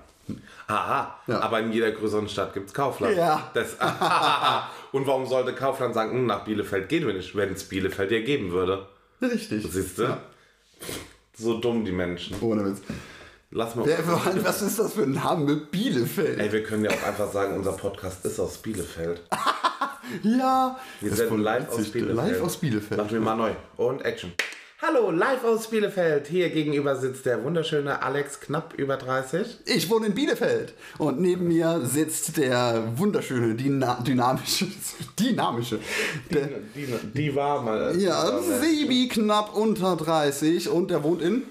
Aha, 0.68 1.18
Ja. 1.26 1.40
aber 1.40 1.60
in 1.60 1.72
jeder 1.72 1.90
größeren 1.90 2.28
Stadt 2.28 2.54
gibt 2.54 2.68
es 2.68 2.74
Kaufland. 2.74 3.16
Ja. 3.16 3.50
Das, 3.54 3.70
und 4.92 5.06
warum 5.06 5.26
sollte 5.26 5.52
Kaufland 5.54 5.94
sagen, 5.94 6.12
"Hm, 6.12 6.26
nach 6.26 6.44
Bielefeld 6.44 6.88
gehen 6.88 7.06
wir 7.06 7.14
nicht, 7.14 7.34
wenn 7.34 7.52
es 7.52 7.64
Bielefeld 7.64 8.10
ja 8.10 8.20
geben 8.20 8.52
würde? 8.52 8.86
Richtig. 9.20 9.66
Siehst 9.70 9.98
du? 9.98 10.02
Ja, 10.04 10.18
So 11.36 11.58
dumm 11.58 11.84
die 11.84 11.92
Menschen. 11.92 12.36
ohne 12.40 12.64
Witz. 12.66 12.82
Lass 13.50 13.74
mal. 13.74 13.86
Ja, 13.88 13.98
was 14.44 14.62
ist 14.62 14.78
das 14.78 14.94
für 14.94 15.02
ein 15.02 15.12
Name? 15.12 15.56
Bielefeld. 15.56 16.38
Ey, 16.38 16.52
wir 16.52 16.62
können 16.62 16.84
ja 16.84 16.90
auch 16.90 17.02
einfach 17.06 17.30
sagen, 17.32 17.56
unser 17.56 17.72
Podcast 17.72 18.24
ist 18.24 18.38
aus 18.38 18.58
Bielefeld. 18.58 19.22
Ja. 20.22 20.78
Wir 21.00 21.12
voll 21.14 21.40
live 21.40 21.68
aus. 21.70 21.88
Bielefeld. 21.90 22.16
Live 22.16 22.42
aus 22.42 22.56
Bielefeld. 22.58 22.98
Machen 23.00 23.12
wir 23.12 23.20
mal 23.20 23.36
neu. 23.36 23.52
Und 23.76 24.04
Action. 24.04 24.32
Hallo, 24.84 25.12
live 25.12 25.44
aus 25.44 25.68
Bielefeld. 25.70 26.26
Hier 26.26 26.50
gegenüber 26.50 26.96
sitzt 26.96 27.24
der 27.24 27.44
wunderschöne 27.44 28.02
Alex, 28.02 28.40
knapp 28.40 28.74
über 28.76 28.96
30. 28.96 29.58
Ich 29.66 29.88
wohne 29.88 30.06
in 30.06 30.14
Bielefeld 30.14 30.74
und 30.98 31.20
neben 31.20 31.46
mir 31.46 31.82
sitzt 31.84 32.36
der 32.36 32.82
wunderschöne, 32.96 33.54
dyna 33.54 34.00
dynamische, 34.00 34.66
dynamische, 35.20 35.78
der, 36.30 36.48
Die, 36.74 36.86
die 37.14 37.34
war 37.36 37.62
mal. 37.62 37.96
ja, 37.96 38.40
Sebi 38.42 39.06
knapp 39.06 39.54
unter 39.54 39.94
30 39.94 40.68
und 40.68 40.90
der 40.90 41.04
wohnt 41.04 41.22
in, 41.22 41.44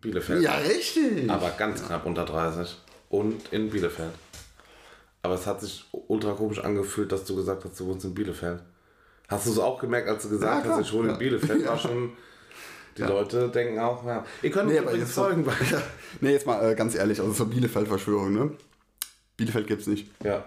Bielefeld. 0.00 0.42
ja 0.42 0.54
richtig. 0.54 1.28
Aber 1.30 1.50
ganz 1.50 1.84
knapp 1.86 2.06
unter 2.06 2.24
30. 2.24 2.76
Und 3.10 3.52
in 3.52 3.68
Bielefeld. 3.70 4.10
Aber 5.22 5.34
es 5.34 5.46
hat 5.46 5.60
sich 5.60 5.84
ultra 6.08 6.32
komisch 6.32 6.60
angefühlt, 6.64 7.12
dass 7.12 7.24
du 7.26 7.36
gesagt 7.36 7.64
hast, 7.64 7.78
du 7.78 7.86
wohnst 7.86 8.04
in 8.06 8.14
Bielefeld. 8.14 8.60
Hast 9.28 9.46
du 9.46 9.50
es 9.52 9.58
auch 9.58 9.78
gemerkt, 9.78 10.08
als 10.08 10.22
du 10.22 10.28
Ja, 10.30 10.34
gesagt 10.34 10.64
klar. 10.64 10.78
hast, 10.78 10.86
ich 10.86 10.92
wohne 10.94 11.08
Ja. 11.08 11.12
in 11.12 11.18
Bielefeld? 11.18 11.66
War 11.66 11.78
schon. 11.78 12.12
Die 12.96 13.02
Leute 13.02 13.48
denken 13.48 13.78
auch, 13.80 14.04
ja. 14.06 14.24
Ihr 14.42 14.50
könnt 14.50 14.70
Nee, 14.70 14.78
übrigens 14.78 15.00
jetzt 15.00 15.14
so- 15.14 15.22
folgen. 15.24 15.44
Ja, 15.70 15.82
nee, 16.20 16.32
jetzt 16.32 16.46
mal 16.46 16.72
äh, 16.72 16.74
ganz 16.74 16.94
ehrlich, 16.94 17.20
also 17.20 17.32
zur 17.32 17.50
Bielefeld-Verschwörung, 17.50 18.32
ne? 18.32 18.50
Bielefeld 19.36 19.66
gibt's 19.66 19.86
nicht. 19.86 20.08
Ja. 20.22 20.44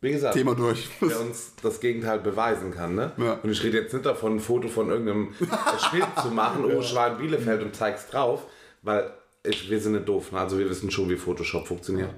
Wie 0.00 0.12
gesagt, 0.12 0.34
Thema 0.34 0.54
durch. 0.54 0.88
der 1.00 1.20
uns 1.20 1.52
das 1.62 1.80
Gegenteil 1.80 2.18
beweisen 2.18 2.70
kann. 2.70 2.94
Ne? 2.94 3.12
Ja. 3.16 3.34
Und 3.42 3.50
ich 3.50 3.62
rede 3.64 3.78
jetzt 3.80 3.92
nicht 3.92 4.04
davon, 4.04 4.36
ein 4.36 4.40
Foto 4.40 4.68
von 4.68 4.90
irgendeinem 4.90 5.32
Schild 5.90 6.06
zu 6.20 6.28
machen, 6.28 6.64
oh, 6.64 6.80
ich 6.80 6.94
war 6.94 7.12
in 7.12 7.18
Bielefeld 7.18 7.62
und 7.62 7.74
zeig's 7.74 8.08
drauf, 8.08 8.42
weil 8.82 9.10
ich, 9.42 9.70
wir 9.70 9.80
sind 9.80 9.92
nicht 9.92 10.08
doof. 10.08 10.32
Ne? 10.32 10.40
Also 10.40 10.58
wir 10.58 10.68
wissen 10.68 10.90
schon, 10.90 11.08
wie 11.08 11.16
Photoshop 11.16 11.66
funktioniert. 11.66 12.10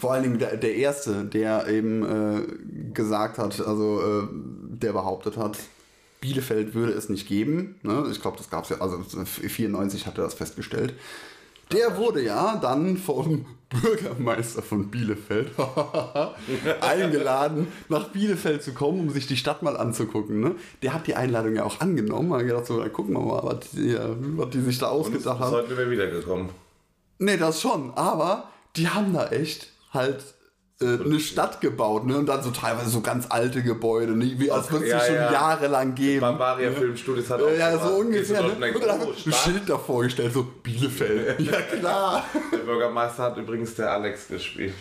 Vor 0.00 0.12
allen 0.12 0.22
Dingen 0.22 0.38
der, 0.38 0.56
der 0.56 0.74
Erste, 0.76 1.24
der 1.24 1.66
eben 1.68 2.04
äh, 2.04 2.92
gesagt 2.94 3.38
hat, 3.38 3.60
also 3.60 4.00
äh, 4.00 4.28
der 4.32 4.92
behauptet 4.92 5.36
hat, 5.36 5.58
Bielefeld 6.20 6.74
würde 6.74 6.92
es 6.92 7.08
nicht 7.08 7.28
geben. 7.28 7.76
Ne? 7.82 8.06
Ich 8.10 8.20
glaube, 8.20 8.36
das 8.36 8.50
gab 8.50 8.64
es 8.64 8.70
ja, 8.70 8.80
also 8.80 9.02
94 9.24 10.06
hat 10.06 10.18
er 10.18 10.24
das 10.24 10.34
festgestellt. 10.34 10.94
Der 11.72 11.96
wurde 11.96 12.22
ja 12.22 12.56
dann 12.56 12.96
vom 12.96 13.44
Bürgermeister 13.68 14.62
von 14.62 14.88
Bielefeld 14.88 15.50
eingeladen, 16.80 17.66
nach 17.88 18.10
Bielefeld 18.10 18.62
zu 18.62 18.72
kommen, 18.72 19.00
um 19.00 19.10
sich 19.10 19.26
die 19.26 19.36
Stadt 19.36 19.62
mal 19.62 19.76
anzugucken. 19.76 20.40
Ne? 20.40 20.54
Der 20.82 20.94
hat 20.94 21.08
die 21.08 21.16
Einladung 21.16 21.56
ja 21.56 21.64
auch 21.64 21.80
angenommen. 21.80 22.32
Hat 22.32 22.46
gedacht, 22.46 22.66
so, 22.66 22.78
dann 22.78 22.92
gucken 22.92 23.14
wir 23.14 23.20
mal, 23.20 23.42
was 23.42 23.70
die, 23.70 23.96
was 24.36 24.50
die 24.50 24.60
sich 24.60 24.78
da 24.78 24.88
ausgedacht 24.88 25.40
haben. 25.40 25.52
Heute 25.52 25.76
wäre 25.76 25.90
wiedergekommen. 25.90 26.50
Nee, 27.18 27.36
das 27.36 27.60
schon, 27.60 27.92
aber 27.94 28.50
die 28.76 28.88
haben 28.88 29.12
da 29.12 29.28
echt 29.28 29.72
halt 29.92 30.22
äh, 30.80 31.02
eine 31.02 31.18
Stadt 31.20 31.60
gebaut, 31.62 32.04
ne? 32.04 32.18
Und 32.18 32.26
dann 32.26 32.42
so 32.42 32.50
teilweise 32.50 32.90
so 32.90 33.00
ganz 33.00 33.26
alte 33.30 33.62
Gebäude, 33.62 34.12
ne? 34.14 34.34
wie 34.36 34.50
als 34.50 34.70
würde 34.70 34.84
es 34.84 34.90
Ja, 34.90 35.00
schon 35.00 35.14
ja. 35.14 35.32
jahrelang 35.32 35.94
geben. 35.94 36.20
Bavaria 36.20 36.70
Filmstudios 36.70 37.30
hat 37.30 37.40
auch 37.40 37.48
Ja, 37.48 37.70
ja, 37.70 37.78
so 37.78 37.94
ungefähr. 37.94 38.42
Ne? 38.42 38.72
Und 38.74 38.84
dann 38.86 39.00
oh, 39.02 39.10
ein. 39.10 39.32
Schild 39.32 39.68
davor 39.68 40.02
gestellt, 40.02 40.34
so 40.34 40.46
Bielefeld. 40.62 41.40
Ja, 41.46 41.60
klar. 41.62 42.24
Der 42.52 42.58
Bürgermeister 42.58 43.22
hat 43.22 43.36
übrigens 43.38 43.74
der 43.74 43.90
Alex 43.90 44.28
gespielt. 44.28 44.74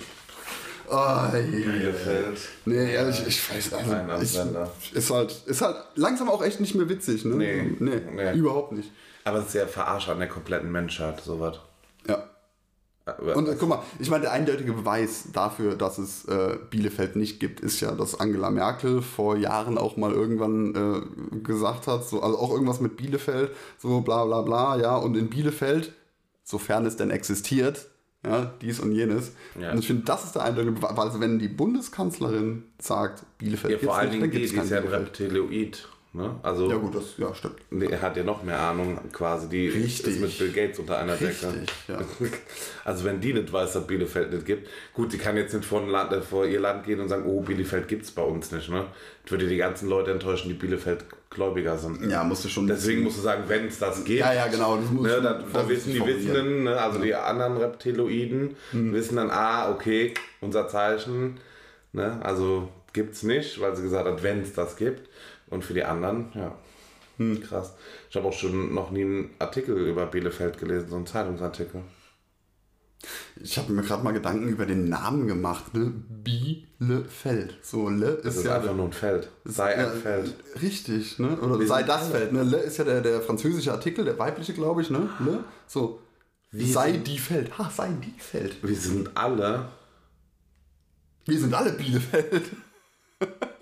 Oh. 0.89 1.31
Bielefeld. 1.31 2.39
Nee, 2.65 2.93
ehrlich, 2.93 3.25
ich 3.25 3.49
weiß 3.49 3.73
also, 3.73 3.95
ich, 4.21 4.93
ist 4.93 5.09
halt, 5.09 5.31
ist 5.45 5.61
halt 5.61 5.77
langsam 5.95 6.29
auch 6.29 6.43
echt 6.43 6.59
nicht 6.59 6.75
mehr 6.75 6.89
witzig, 6.89 7.25
ne? 7.25 7.35
Nee. 7.35 7.75
nee, 7.79 8.01
Nee. 8.13 8.33
überhaupt 8.33 8.73
nicht. 8.73 8.91
Aber 9.23 9.39
es 9.39 9.47
ist 9.47 9.53
ja 9.55 9.65
Verarsche 9.65 10.11
an 10.11 10.19
der 10.19 10.27
kompletten 10.27 10.71
Menschheit, 10.71 11.21
sowas. 11.21 11.59
Ja. 12.07 12.23
Und 13.35 13.47
äh, 13.47 13.55
guck 13.59 13.69
mal, 13.69 13.83
ich 13.99 14.09
meine, 14.09 14.23
der 14.23 14.31
eindeutige 14.31 14.73
Beweis 14.73 15.25
dafür, 15.31 15.75
dass 15.75 15.99
es 15.99 16.25
äh, 16.25 16.57
Bielefeld 16.71 17.15
nicht 17.15 17.39
gibt, 17.39 17.59
ist 17.59 17.79
ja, 17.79 17.91
dass 17.91 18.19
Angela 18.19 18.49
Merkel 18.49 19.03
vor 19.03 19.37
Jahren 19.37 19.77
auch 19.77 19.95
mal 19.95 20.11
irgendwann 20.11 20.73
äh, 20.73 21.39
gesagt 21.39 21.85
hat, 21.85 22.07
so, 22.07 22.21
also 22.21 22.39
auch 22.39 22.51
irgendwas 22.51 22.81
mit 22.81 22.97
Bielefeld, 22.97 23.51
so 23.77 24.01
bla 24.01 24.25
bla 24.25 24.41
bla, 24.41 24.77
ja, 24.77 24.95
und 24.95 25.15
in 25.15 25.29
Bielefeld, 25.29 25.93
sofern 26.43 26.87
es 26.87 26.97
denn 26.97 27.11
existiert, 27.11 27.87
ja, 28.25 28.53
dies 28.59 28.79
und 28.79 28.91
jenes. 28.91 29.33
Ja. 29.59 29.71
Und 29.71 29.79
ich 29.79 29.87
finde, 29.87 30.03
das 30.05 30.25
ist 30.25 30.33
der 30.33 30.43
eindeutige 30.43 30.71
Beweis, 30.71 30.97
also 30.97 31.19
wenn 31.19 31.37
die 31.37 31.47
Bundeskanzlerin 31.47 32.63
sagt, 32.79 33.23
Bielefeld 33.37 33.81
ja, 33.83 33.87
vor 33.87 33.97
allen 33.97 34.09
nicht, 34.09 34.21
Dingen 34.23 34.31
die, 34.31 34.37
die 34.47 34.57
ist 34.57 34.71
ja 34.71 34.79
ein 34.79 34.87
Reptiloid. 34.87 35.87
Ne? 36.15 36.33
Also 36.43 36.69
Ja 36.69 36.77
gut, 36.77 36.95
das 36.95 37.17
ja, 37.17 37.35
stimmt. 37.35 37.57
Er 37.91 38.01
hat 38.01 38.15
ja 38.15 38.23
noch 38.23 38.41
mehr 38.41 38.57
Ahnung 38.57 38.97
quasi. 39.11 39.49
Die 39.49 39.67
Richtig. 39.67 40.15
ist 40.15 40.21
mit 40.21 40.37
Bill 40.37 40.51
Gates 40.53 40.79
unter 40.79 40.97
einer 40.97 41.17
Decke. 41.17 41.47
Richtig, 41.47 41.69
ja. 41.89 41.99
Also 42.85 43.03
wenn 43.03 43.19
die 43.19 43.33
nicht 43.33 43.51
weiß, 43.51 43.73
dass 43.73 43.85
Bielefeld 43.85 44.31
nicht 44.31 44.45
gibt, 44.45 44.69
gut, 44.93 45.11
die 45.11 45.17
kann 45.17 45.35
jetzt 45.35 45.53
nicht 45.53 45.65
vor, 45.65 45.85
Land, 45.85 46.13
äh, 46.13 46.21
vor 46.21 46.45
ihr 46.45 46.61
Land 46.61 46.85
gehen 46.85 47.01
und 47.01 47.09
sagen, 47.09 47.25
oh, 47.25 47.41
Bielefeld 47.41 47.89
gibt's 47.89 48.11
bei 48.11 48.21
uns 48.21 48.51
nicht. 48.53 48.69
Ne? 48.69 48.85
Das 49.23 49.31
würde 49.31 49.47
die 49.47 49.57
ganzen 49.57 49.89
Leute 49.89 50.11
enttäuschen, 50.11 50.47
die 50.47 50.53
Bielefeld 50.53 51.03
gläubiger 51.29 51.77
sind. 51.77 52.09
Ja, 52.09 52.23
musst 52.23 52.45
du 52.45 52.49
schon. 52.49 52.65
Deswegen 52.65 53.03
musst 53.03 53.17
du 53.17 53.21
sagen, 53.21 53.43
wenn 53.47 53.67
es 53.67 53.79
das 53.79 54.01
gibt. 54.05 54.19
Ja, 54.21 54.33
ja, 54.33 54.47
genau, 54.47 54.77
das 54.77 54.89
muss 54.89 55.03
ne, 55.03 55.13
schon 55.15 55.23
da, 55.23 55.33
da 55.33 55.45
vorsichtig 55.45 55.95
wissen 55.95 56.05
die. 56.05 56.07
Wissenden, 56.07 56.63
ne, 56.63 56.79
also 56.79 56.99
die 56.99 57.13
anderen 57.13 57.57
Reptiloiden, 57.57 58.55
Hm. 58.71 58.93
wissen 58.93 59.17
dann, 59.17 59.31
ah, 59.31 59.69
okay, 59.69 60.13
unser 60.39 60.69
Zeichen. 60.69 61.39
Ne, 61.91 62.19
also 62.23 62.69
gibt's 62.93 63.23
nicht, 63.23 63.59
weil 63.59 63.75
sie 63.75 63.83
gesagt 63.83 64.07
hat, 64.07 64.23
wenn 64.23 64.41
es 64.41 64.53
das 64.53 64.77
gibt. 64.77 65.09
Und 65.49 65.63
für 65.63 65.73
die 65.73 65.83
anderen, 65.83 66.31
ja. 66.33 66.55
Hm. 67.17 67.41
Krass. 67.41 67.73
Ich 68.09 68.15
habe 68.15 68.27
auch 68.27 68.33
schon 68.33 68.73
noch 68.73 68.91
nie 68.91 69.03
einen 69.03 69.29
Artikel 69.39 69.77
über 69.87 70.05
Bielefeld 70.07 70.57
gelesen, 70.57 70.89
so 70.89 70.95
einen 70.97 71.05
Zeitungsartikel. 71.05 71.81
Ich 73.37 73.57
habe 73.57 73.71
mir 73.71 73.83
gerade 73.83 74.03
mal 74.03 74.11
Gedanken 74.13 74.47
über 74.49 74.65
den 74.65 74.89
Namen 74.89 75.27
gemacht, 75.27 75.73
ne? 75.73 75.93
Bielefeld. 76.09 77.57
So, 77.61 77.89
Le 77.89 78.19
Das 78.23 78.33
ist, 78.33 78.39
ist 78.41 78.45
ja. 78.47 78.55
einfach 78.57 78.75
nur 78.75 78.85
ein 78.85 78.93
Feld. 78.93 79.29
Sei 79.43 79.77
ja, 79.77 79.91
ein 79.91 79.99
Feld. 80.01 80.33
Richtig, 80.61 81.19
ne? 81.19 81.37
Oder 81.39 81.59
Wir 81.59 81.67
sei 81.67 81.83
das. 81.83 82.09
Feld, 82.09 82.33
ne? 82.33 82.43
Le 82.43 82.57
ist 82.57 82.77
ja 82.77 82.83
der, 82.83 83.01
der 83.01 83.21
französische 83.21 83.71
Artikel, 83.71 84.03
der 84.05 84.17
weibliche, 84.17 84.53
glaube 84.53 84.81
ich, 84.81 84.89
ne? 84.89 85.09
Le. 85.19 85.43
So. 85.67 85.99
sei 86.51 86.93
sind- 86.93 87.07
die 87.07 87.19
Feld. 87.19 87.57
Ha, 87.57 87.69
sei 87.69 87.89
die 88.03 88.19
Feld. 88.19 88.57
Wir 88.63 88.75
sind 88.75 89.15
alle. 89.15 89.69
Wir 91.25 91.39
sind 91.39 91.53
alle 91.53 91.71
Bielefeld. 91.73 92.43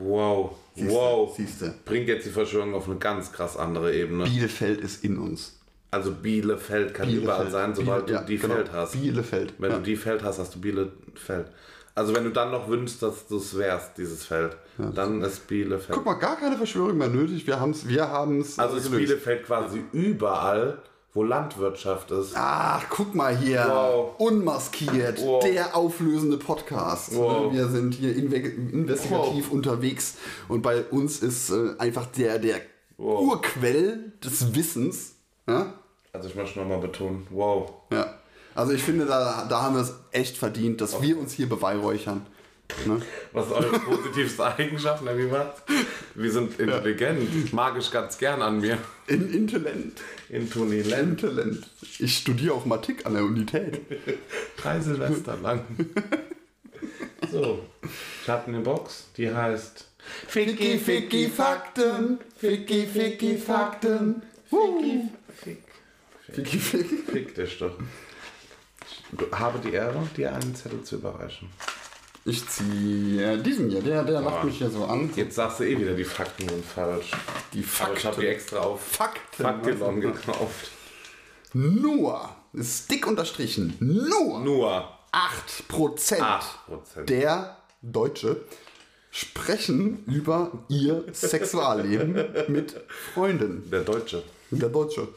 Wow. 0.00 0.56
Wow. 0.76 1.36
Siehste. 1.36 1.74
Bringt 1.84 2.08
jetzt 2.08 2.26
die 2.26 2.30
Verschwörung 2.30 2.74
auf 2.74 2.88
eine 2.88 2.98
ganz 2.98 3.32
krass 3.32 3.56
andere 3.56 3.94
Ebene. 3.94 4.24
Bielefeld 4.24 4.80
ist 4.80 5.04
in 5.04 5.18
uns. 5.18 5.58
Also 5.90 6.12
Bielefeld 6.12 6.94
kann 6.94 7.10
überall 7.10 7.50
sein, 7.50 7.74
sobald 7.74 8.06
Biele- 8.06 8.18
du 8.20 8.24
die 8.26 8.34
ja, 8.34 8.40
genau. 8.40 8.54
Feld 8.54 8.72
hast. 8.72 8.92
Bielefeld. 8.92 9.54
Wenn 9.58 9.70
ja. 9.70 9.76
du 9.78 9.82
die 9.82 9.96
Feld 9.96 10.22
hast, 10.22 10.38
hast 10.38 10.54
du 10.54 10.60
Bielefeld. 10.60 11.46
Also 11.94 12.14
wenn 12.14 12.24
du 12.24 12.30
dann 12.30 12.52
noch 12.52 12.68
wünschst, 12.68 13.02
dass 13.02 13.26
du 13.26 13.36
es 13.36 13.58
wärst, 13.58 13.98
dieses 13.98 14.24
Feld, 14.24 14.56
dann 14.94 15.20
ist 15.22 15.46
Bielefeld. 15.48 15.92
Guck 15.92 16.06
mal, 16.06 16.14
gar 16.14 16.36
keine 16.36 16.56
Verschwörung 16.56 16.96
mehr 16.96 17.08
nötig. 17.08 17.46
Wir 17.46 17.58
haben 17.58 17.72
es 17.72 17.86
wir 17.86 18.08
haben's 18.08 18.58
also 18.58 18.76
ist. 18.76 18.90
Bielefeld 18.90 19.44
quasi 19.44 19.82
überall, 19.92 20.78
wo 21.12 21.22
Landwirtschaft 21.22 22.10
ist. 22.12 22.32
Ach, 22.34 22.84
guck 22.88 23.14
mal 23.14 23.36
hier. 23.36 23.66
Wow. 23.68 24.14
Unmaskiert. 24.18 25.20
Wow. 25.22 25.42
Der 25.42 25.76
auflösende 25.76 26.36
Podcast. 26.36 27.16
Wow. 27.16 27.52
Wir 27.52 27.68
sind 27.68 27.94
hier 27.94 28.14
inve 28.14 28.36
investigativ 28.36 29.50
unterwegs 29.50 30.16
und 30.48 30.62
bei 30.62 30.84
uns 30.84 31.20
ist 31.20 31.50
äh, 31.50 31.74
einfach 31.78 32.06
der, 32.06 32.38
der. 32.38 32.60
Urquell 32.98 34.12
des 34.22 34.54
Wissens. 34.54 35.14
Ja? 35.48 35.72
Also 36.12 36.28
ich 36.28 36.34
möchte 36.34 36.58
nochmal 36.58 36.80
betonen, 36.80 37.26
wow. 37.30 37.72
ja. 37.90 38.14
Also 38.54 38.72
ich 38.72 38.82
finde, 38.82 39.06
da, 39.06 39.46
da 39.48 39.62
haben 39.62 39.76
wir 39.76 39.82
es 39.82 39.94
echt 40.10 40.36
verdient, 40.36 40.80
dass 40.80 41.00
wir 41.00 41.18
uns 41.18 41.32
hier 41.32 41.48
beweihräuchern. 41.48 42.26
Ne? 42.86 43.00
Was 43.32 43.46
ist 43.46 43.52
eure 43.52 43.78
positivste 43.78 44.44
Eigenschaft, 44.56 45.02
na, 45.04 45.16
wie 45.16 45.30
war's? 45.30 45.62
Wir 46.14 46.30
sind 46.30 46.58
intelligent, 46.58 47.52
mag 47.52 47.78
ich 47.78 47.90
ganz 47.90 48.18
gern 48.18 48.42
an 48.42 48.60
mir. 48.60 48.78
In 49.06 49.32
Intellent. 49.32 50.00
Intonilent. 50.28 51.22
Intellent. 51.22 51.66
Ich 51.98 52.18
studiere 52.18 52.54
auch 52.54 52.64
Mathematik 52.64 53.06
an 53.06 53.14
der 53.14 53.24
Unität. 53.24 53.80
Drei 54.56 54.80
Silvester 54.80 55.36
lang. 55.36 55.64
So, 57.30 57.64
ich 58.22 58.28
habe 58.28 58.48
eine 58.48 58.60
Box, 58.60 59.06
die 59.16 59.32
heißt 59.32 59.86
Ficky, 60.26 60.78
Ficky, 60.78 61.28
Fakten. 61.28 62.18
Ficky, 62.36 62.86
Ficky, 62.86 63.36
Fakten. 63.36 64.22
Ficky, 64.48 65.08
Fick. 65.36 65.62
Ficky, 66.32 66.58
Ficky. 66.58 66.96
Fick 66.96 67.34
dich 67.34 67.58
doch. 67.58 67.78
Ich 68.82 69.38
habe 69.38 69.58
die 69.60 69.72
Ehre, 69.72 70.08
dir 70.16 70.34
einen 70.34 70.54
Zettel 70.54 70.82
zu 70.82 70.96
überreichen. 70.96 71.50
Ich 72.30 72.48
ziehe 72.48 73.38
diesen 73.38 73.70
hier, 73.70 73.80
der, 73.82 74.04
der 74.04 74.20
lacht 74.20 74.44
mich 74.44 74.58
hier 74.58 74.70
so 74.70 74.84
an. 74.84 75.10
Jetzt 75.16 75.34
sagst 75.34 75.58
du 75.58 75.64
eh 75.64 75.76
wieder, 75.78 75.94
die 75.94 76.04
Fakten 76.04 76.48
sind 76.48 76.64
falsch. 76.64 77.10
Die 77.52 77.64
Aber 77.80 77.94
ich 77.96 78.04
habe 78.04 78.16
die 78.20 78.22
Fakten. 78.22 78.22
extra 78.26 78.58
auf 78.60 78.80
Fakten. 78.80 79.42
Faktilon 79.42 80.00
gekauft. 80.00 80.70
Nur, 81.52 82.28
ist 82.52 82.88
dick 82.90 83.06
unterstrichen, 83.06 83.74
nur 83.80 84.38
Nur 84.40 84.88
8% 85.12 86.20
8%. 86.20 87.04
der 87.06 87.56
Deutsche 87.82 88.36
sprechen 89.10 90.04
über 90.06 90.52
ihr 90.68 91.02
Sexualleben 91.12 92.14
mit 92.48 92.76
Freunden. 93.12 93.68
Der 93.72 93.80
Deutsche. 93.80 94.22
Der 94.52 94.68
Deutsche. 94.68 95.08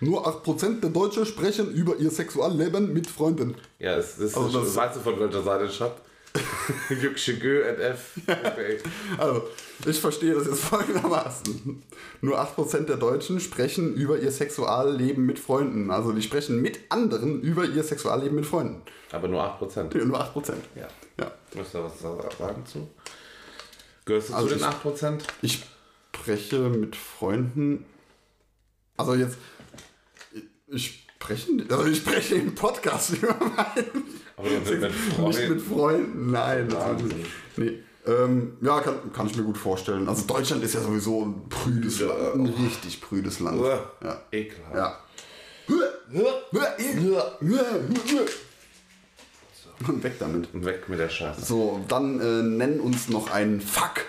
Nur 0.00 0.26
8% 0.26 0.80
der 0.80 0.90
Deutsche 0.90 1.24
sprechen 1.24 1.72
über 1.72 1.96
ihr 1.96 2.10
Sexualleben 2.10 2.92
mit 2.92 3.06
Freunden. 3.06 3.54
Ja, 3.78 3.96
es 3.96 4.18
ist, 4.18 4.36
Also 4.36 4.60
das- 4.60 4.76
weißt 4.76 4.96
du 4.96 5.00
von 5.00 5.18
welcher 5.20 5.42
Seite 5.42 5.64
ich 5.64 5.80
hab? 5.80 6.00
Also, 9.18 9.48
ich 9.86 10.00
verstehe 10.00 10.34
das 10.34 10.46
jetzt 10.46 10.60
folgendermaßen. 10.64 11.82
Nur 12.20 12.38
8% 12.40 12.80
der 12.86 12.96
Deutschen 12.96 13.40
sprechen 13.40 13.94
über 13.94 14.18
ihr 14.18 14.30
Sexualleben 14.30 15.26
mit 15.26 15.38
Freunden. 15.38 15.90
Also, 15.90 16.12
die 16.12 16.22
sprechen 16.22 16.60
mit 16.62 16.78
anderen 16.90 17.40
über 17.42 17.64
ihr 17.64 17.82
Sexualleben 17.82 18.36
mit 18.36 18.46
Freunden. 18.46 18.82
Aber 19.12 19.26
nur 19.28 19.42
8%. 19.42 19.96
Ja, 19.98 20.04
Nur 20.04 20.20
8%. 20.20 20.52
Ja. 20.76 20.88
Ja. 21.18 21.32
Möchtest 21.54 21.74
du 21.74 21.82
was 21.82 21.98
sagen 22.38 22.64
zu? 22.66 22.88
Gehörst 24.04 24.30
du 24.30 24.34
Also 24.34 24.48
zu 24.48 24.54
den 24.54 24.60
ich- 24.62 24.66
8%? 24.66 25.18
Ich 25.42 25.64
spreche 26.14 26.58
mit 26.68 26.94
Freunden. 26.96 27.84
Also 28.96 29.14
jetzt. 29.14 29.36
Ich 30.68 31.06
spreche, 31.38 31.64
also 31.70 31.86
ich 31.86 31.98
spreche 31.98 32.34
im 32.36 32.54
Podcast 32.54 33.10
über 33.22 33.34
meinen. 33.38 34.04
Aber 34.36 34.48
mit, 34.48 34.70
mit 34.70 34.80
Nicht 34.82 34.94
Freunden. 35.16 35.48
mit 35.54 35.62
Freunden, 35.62 36.30
nein. 36.30 36.72
Wahnsinn. 36.72 37.08
nicht. 37.08 37.30
Nee. 37.56 37.78
Ähm, 38.06 38.56
ja, 38.62 38.80
kann, 38.80 39.12
kann 39.12 39.26
ich 39.26 39.36
mir 39.36 39.42
gut 39.44 39.58
vorstellen. 39.58 40.08
Also 40.08 40.26
Deutschland 40.26 40.64
ist 40.64 40.74
ja 40.74 40.80
sowieso 40.80 41.26
ein 41.26 41.48
prüdes 41.48 42.00
Ja. 42.00 42.06
Land. 42.06 42.34
Ein 42.34 42.46
richtig 42.64 43.00
prüdes 43.00 43.40
Land. 43.40 43.62
Ja. 44.02 44.20
Ekelhaft. 44.32 44.74
Ja. 44.74 44.98
Und 49.86 50.02
weg 50.02 50.14
damit. 50.18 50.52
Und 50.52 50.64
weg 50.64 50.88
mit 50.88 50.98
der 50.98 51.08
Scheiße. 51.08 51.44
So, 51.44 51.84
dann 51.88 52.20
äh, 52.20 52.42
nenn 52.42 52.80
uns 52.80 53.08
noch 53.08 53.30
einen 53.30 53.60
Fakt. 53.60 54.06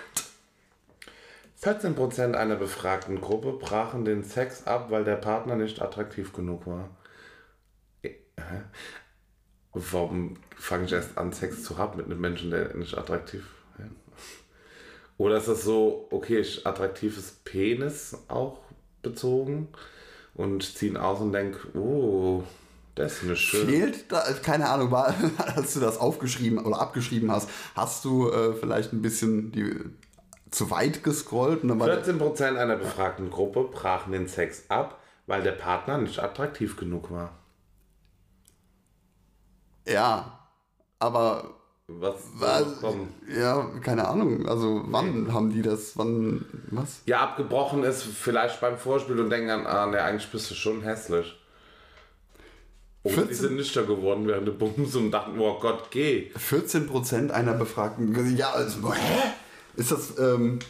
14% 1.62 2.34
einer 2.34 2.56
befragten 2.56 3.20
Gruppe 3.20 3.52
brachen 3.52 4.04
den 4.04 4.24
Sex 4.24 4.66
ab, 4.66 4.86
weil 4.90 5.04
der 5.04 5.14
Partner 5.16 5.54
nicht 5.54 5.80
attraktiv 5.80 6.32
genug 6.32 6.66
war. 6.66 6.88
Hä? 8.38 8.62
Warum 9.72 10.36
fange 10.56 10.84
ich 10.84 10.92
erst 10.92 11.16
an, 11.16 11.32
Sex 11.32 11.62
zu 11.62 11.78
haben 11.78 11.96
mit 11.96 12.06
einem 12.06 12.20
Menschen, 12.20 12.50
der 12.50 12.74
nicht 12.76 12.96
attraktiv 12.96 13.40
ist? 13.40 13.52
Oder 15.18 15.36
ist 15.36 15.48
das 15.48 15.62
so, 15.62 16.08
okay, 16.10 16.40
ich 16.40 16.66
attraktives 16.66 17.32
Penis 17.44 18.16
auch 18.28 18.58
bezogen 19.02 19.68
und 20.34 20.62
ziehen 20.64 20.96
aus 20.96 21.20
und 21.20 21.32
denke, 21.32 21.76
oh, 21.78 22.42
das 22.94 23.14
ist 23.14 23.22
eine 23.22 23.36
schöne. 23.36 23.70
Fehlt 23.70 24.12
da, 24.12 24.20
keine 24.42 24.68
Ahnung, 24.68 24.90
war, 24.90 25.14
als 25.56 25.74
du 25.74 25.80
das 25.80 25.98
aufgeschrieben 25.98 26.58
oder 26.58 26.80
abgeschrieben 26.80 27.30
hast, 27.30 27.48
hast 27.74 28.04
du 28.04 28.30
äh, 28.30 28.54
vielleicht 28.54 28.92
ein 28.92 29.02
bisschen 29.02 29.52
die, 29.52 29.76
zu 30.50 30.70
weit 30.70 31.02
gescrollt? 31.02 31.62
Und 31.62 31.68
dann 31.68 31.80
war 31.80 31.86
der, 31.86 32.04
14% 32.04 32.56
einer 32.56 32.76
befragten 32.76 33.30
Gruppe 33.30 33.64
brachen 33.64 34.12
den 34.12 34.28
Sex 34.28 34.64
ab, 34.68 35.00
weil 35.26 35.42
der 35.42 35.52
Partner 35.52 35.98
nicht 35.98 36.18
attraktiv 36.18 36.76
genug 36.76 37.10
war. 37.10 37.38
Ja, 39.86 40.38
aber 40.98 41.54
Was, 41.88 42.14
was, 42.34 42.66
ja, 43.36 43.70
keine 43.82 44.06
Ahnung. 44.08 44.46
Also 44.46 44.82
wann 44.86 45.32
haben 45.32 45.50
die 45.50 45.62
das? 45.62 45.96
Wann 45.96 46.44
was? 46.70 47.02
Ja, 47.06 47.20
abgebrochen 47.20 47.82
ist 47.84 48.02
vielleicht 48.02 48.60
beim 48.60 48.78
Vorspiel 48.78 49.18
und 49.20 49.30
denken 49.30 49.48
dann, 49.48 49.66
ah, 49.66 49.86
ne, 49.86 50.02
eigentlich 50.02 50.30
bist 50.30 50.50
du 50.50 50.54
schon 50.54 50.82
hässlich. 50.82 51.38
Die 53.04 53.10
14 53.10 53.34
sind 53.34 53.56
nüchtern 53.56 53.86
geworden 53.86 54.28
während 54.28 54.46
der 54.46 54.52
Bums 54.52 54.94
und 54.94 55.10
dachten, 55.10 55.38
oh 55.40 55.58
Gott, 55.58 55.90
geh. 55.90 56.30
14% 56.36 57.30
einer 57.30 57.54
Befragten. 57.54 58.36
Ja, 58.36 58.52
also, 58.52 58.94
hä? 58.94 59.32
Ist 59.74 59.90
das 59.90 60.18
ähm, 60.18 60.60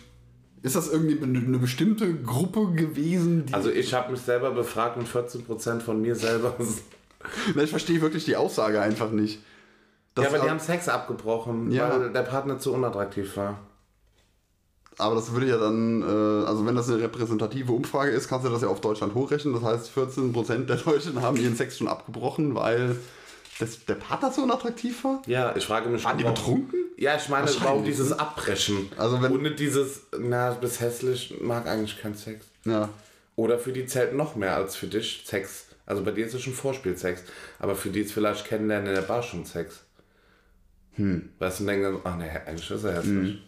ist 0.63 0.77
das 0.77 0.89
irgendwie 0.89 1.21
eine 1.23 1.59
bestimmte 1.59 2.15
Gruppe 2.23 2.71
gewesen? 2.73 3.47
Die, 3.47 3.55
Also 3.55 3.69
ich 3.69 3.93
habe 3.93 4.13
mich 4.13 4.21
selber 4.21 4.53
befragt 4.53 4.97
und 4.97 5.09
14% 5.09 5.81
von 5.81 6.01
mir 6.01 6.15
selber. 6.15 6.55
Na, 7.55 7.63
ich 7.63 7.71
verstehe 7.71 8.01
wirklich 8.01 8.25
die 8.25 8.37
Aussage 8.37 8.81
einfach 8.81 9.11
nicht. 9.11 9.41
Das 10.15 10.25
ja, 10.25 10.29
aber 10.31 10.39
die 10.39 10.45
ab- 10.45 10.51
haben 10.51 10.61
Sex 10.61 10.89
abgebrochen, 10.89 11.71
Ja. 11.71 11.91
weil 11.91 12.13
der 12.13 12.23
Partner 12.23 12.59
zu 12.59 12.73
unattraktiv 12.75 13.37
war. 13.37 13.59
Aber 14.99 15.15
das 15.15 15.33
würde 15.33 15.47
ja 15.49 15.57
dann, 15.57 16.03
äh, 16.03 16.47
also 16.47 16.67
wenn 16.67 16.77
das 16.77 16.89
eine 16.91 17.01
repräsentative 17.01 17.73
Umfrage 17.73 18.11
ist, 18.11 18.29
kannst 18.29 18.47
du 18.47 18.51
das 18.51 18.61
ja 18.61 18.69
auf 18.69 18.81
Deutschland 18.83 19.15
hochrechnen. 19.15 19.55
Das 19.55 19.63
heißt, 19.63 19.91
14% 19.97 20.67
der 20.67 20.77
Deutschen 20.77 21.23
haben 21.23 21.37
ihren 21.39 21.57
Sex 21.57 21.79
schon 21.79 21.89
abgebrochen, 21.89 22.55
weil 22.55 22.97
das, 23.59 23.85
der 23.87 23.95
Partner 23.95 24.31
so 24.31 24.43
unattraktiv 24.43 25.03
war. 25.05 25.23
Ja, 25.27 25.57
ich 25.57 25.65
frage 25.65 25.89
mich 25.89 26.05
Waren 26.05 26.19
die 26.19 26.25
betrunken? 26.25 26.79
Ja, 26.99 27.17
ich 27.17 27.29
meine, 27.31 27.49
warum 27.63 27.85
dieses? 27.85 28.13
Abbrechen? 28.13 28.91
Also 28.99 29.21
wenn- 29.23 29.33
Und 29.33 29.43
nicht 29.43 29.59
dieses, 29.59 30.03
na, 30.19 30.51
du 30.53 30.61
bist 30.61 30.81
hässlich, 30.81 31.37
mag 31.41 31.67
eigentlich 31.67 31.99
keinen 32.01 32.15
Sex. 32.15 32.45
Ja. 32.67 32.91
Oder 33.35 33.59
für 33.59 33.73
die 33.73 33.87
zählt 33.87 34.15
noch 34.15 34.37
mehr 34.37 34.55
als 34.57 34.77
für 34.77 34.89
dich 34.89 35.23
Sex. 35.27 35.65
Also 35.87 36.03
bei 36.05 36.11
dir 36.13 36.27
ist 36.27 36.35
es 36.35 36.43
schon 36.43 36.53
Vorspielsex. 36.53 37.23
Aber 37.59 37.75
für 37.75 37.91
die 37.91 38.01
ist 38.01 38.13
vielleicht 38.13 38.47
Kennenlernen 38.47 38.89
in 38.89 38.95
der 38.95 39.03
Bar 39.03 39.23
schon 39.23 39.45
Sex. 39.45 39.81
Hm. 40.95 41.31
Weißt 41.39 41.61
du, 41.61 41.65
und 41.65 41.69
denken 41.69 41.85
dann, 41.85 41.99
ach 42.05 42.17
ne, 42.17 42.47
eigentlich 42.47 42.71
ist 42.71 42.85
er 42.85 42.97
hässlich. 42.97 43.39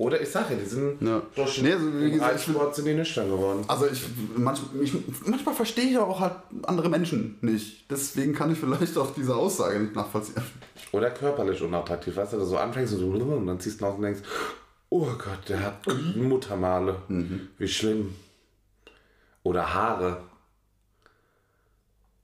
Oder 0.00 0.18
ich 0.18 0.30
sage 0.30 0.56
die 0.56 0.64
sind 0.66 0.98
Hm. 1.00 1.06
Ja. 1.06 1.22
durch 1.34 1.56
den 1.56 1.64
Nee, 1.64 1.72
also 1.74 2.00
wie 2.00 2.10
gesagt, 2.10 2.32
Reitsport 2.32 2.74
sind 2.74 2.86
die 2.86 2.94
nüchtern 2.94 3.28
geworden. 3.28 3.64
Also 3.68 3.86
ich, 3.86 4.02
manch, 4.34 4.60
ich 4.82 4.94
manchmal 5.26 5.54
verstehe 5.54 5.90
ich 5.90 5.98
aber 5.98 6.08
auch 6.08 6.20
halt 6.20 6.36
andere 6.62 6.88
Menschen 6.88 7.36
nicht. 7.42 7.90
Deswegen 7.90 8.34
kann 8.34 8.50
ich 8.50 8.58
vielleicht 8.58 8.96
auch 8.96 9.12
diese 9.14 9.36
Aussage 9.36 9.78
nicht 9.78 9.94
nachvollziehen. 9.94 10.42
Oder 10.92 11.10
körperlich 11.10 11.60
unattraktiv. 11.60 12.16
Weißt 12.16 12.32
du, 12.32 12.38
dass 12.38 12.46
du 12.46 12.52
so 12.52 12.56
anfängst 12.56 12.94
und, 12.94 13.00
so, 13.00 13.06
und 13.08 13.46
dann 13.46 13.60
ziehst 13.60 13.82
du 13.82 13.84
aus 13.84 13.96
und 13.96 14.02
denkst, 14.02 14.22
oh 14.88 15.04
Gott, 15.04 15.48
der 15.48 15.60
hat 15.62 15.86
Muttermale. 16.16 16.96
Wie 17.58 17.68
schlimm. 17.68 18.14
Oder 19.42 19.74
Haare. 19.74 20.22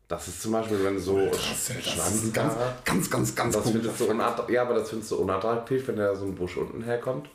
Das 0.08 0.28
ist 0.28 0.40
zum 0.40 0.52
Beispiel, 0.52 0.82
wenn 0.84 0.98
so 0.98 1.18
Das 1.26 1.68
ist 1.70 1.84
Schwanz 1.84 2.32
ganz, 2.32 2.54
ganz, 2.84 3.10
ganz, 3.10 3.34
ganz 3.34 3.54
Das 3.56 3.70
findest 3.70 4.00
du. 4.00 4.52
Ja, 4.52 4.62
aber 4.62 4.74
das 4.74 4.90
findest 4.90 5.10
du 5.10 5.16
unattraktiv, 5.16 5.88
wenn 5.88 5.96
da 5.96 6.14
so 6.14 6.26
ein 6.26 6.34
Busch 6.34 6.56
unten 6.56 6.82
herkommt. 6.82 7.28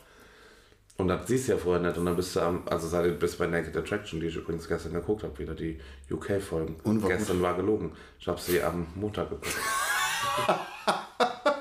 Und 0.96 1.08
das 1.08 1.26
siehst 1.26 1.48
du 1.48 1.52
ja 1.52 1.58
vorher 1.58 1.82
nicht. 1.82 1.98
Und 1.98 2.06
dann 2.06 2.16
bist 2.16 2.34
du 2.34 2.40
am, 2.40 2.62
also 2.66 2.88
seit 2.88 3.04
du 3.04 3.12
bist 3.12 3.38
bei 3.38 3.46
Naked 3.46 3.76
Attraction, 3.76 4.20
die 4.20 4.26
ich 4.26 4.36
übrigens 4.36 4.68
gestern 4.68 4.94
geguckt 4.94 5.22
habe, 5.22 5.38
wieder 5.38 5.54
die 5.54 5.78
UK-Folgen. 6.10 6.76
Gestern 7.06 7.42
war 7.42 7.56
gelogen. 7.56 7.92
Ich 8.18 8.26
habe 8.28 8.40
sie 8.40 8.62
am 8.62 8.86
Montag 8.94 9.28
geguckt. 9.28 9.54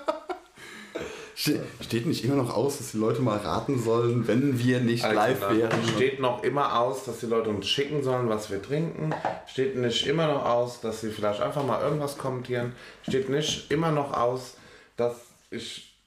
Ste 1.41 1.59
steht 1.81 2.05
nicht 2.05 2.23
immer 2.23 2.35
noch 2.35 2.55
aus, 2.55 2.77
dass 2.77 2.91
die 2.91 2.97
Leute 2.99 3.23
mal 3.23 3.37
raten 3.39 3.81
sollen, 3.81 4.27
wenn 4.27 4.59
wir 4.59 4.79
nicht 4.79 5.01
live 5.03 5.41
Also, 5.41 5.57
wären. 5.57 5.71
Steht 5.95 6.19
noch 6.19 6.43
immer 6.43 6.79
aus, 6.79 7.03
dass 7.05 7.17
die 7.19 7.25
Leute 7.25 7.49
uns 7.49 7.67
schicken 7.67 8.03
sollen, 8.03 8.29
was 8.29 8.51
wir 8.51 8.61
trinken. 8.61 9.09
Steht 9.47 9.75
nicht 9.75 10.05
immer 10.05 10.27
noch 10.27 10.45
aus, 10.45 10.81
dass 10.81 11.01
sie 11.01 11.09
vielleicht 11.09 11.41
einfach 11.41 11.65
mal 11.65 11.81
irgendwas 11.81 12.19
kommentieren. 12.19 12.73
Steht 13.09 13.29
nicht 13.29 13.71
immer 13.71 13.91
noch 13.91 14.13
aus, 14.13 14.53
dass 14.97 15.15
ich 15.49 15.97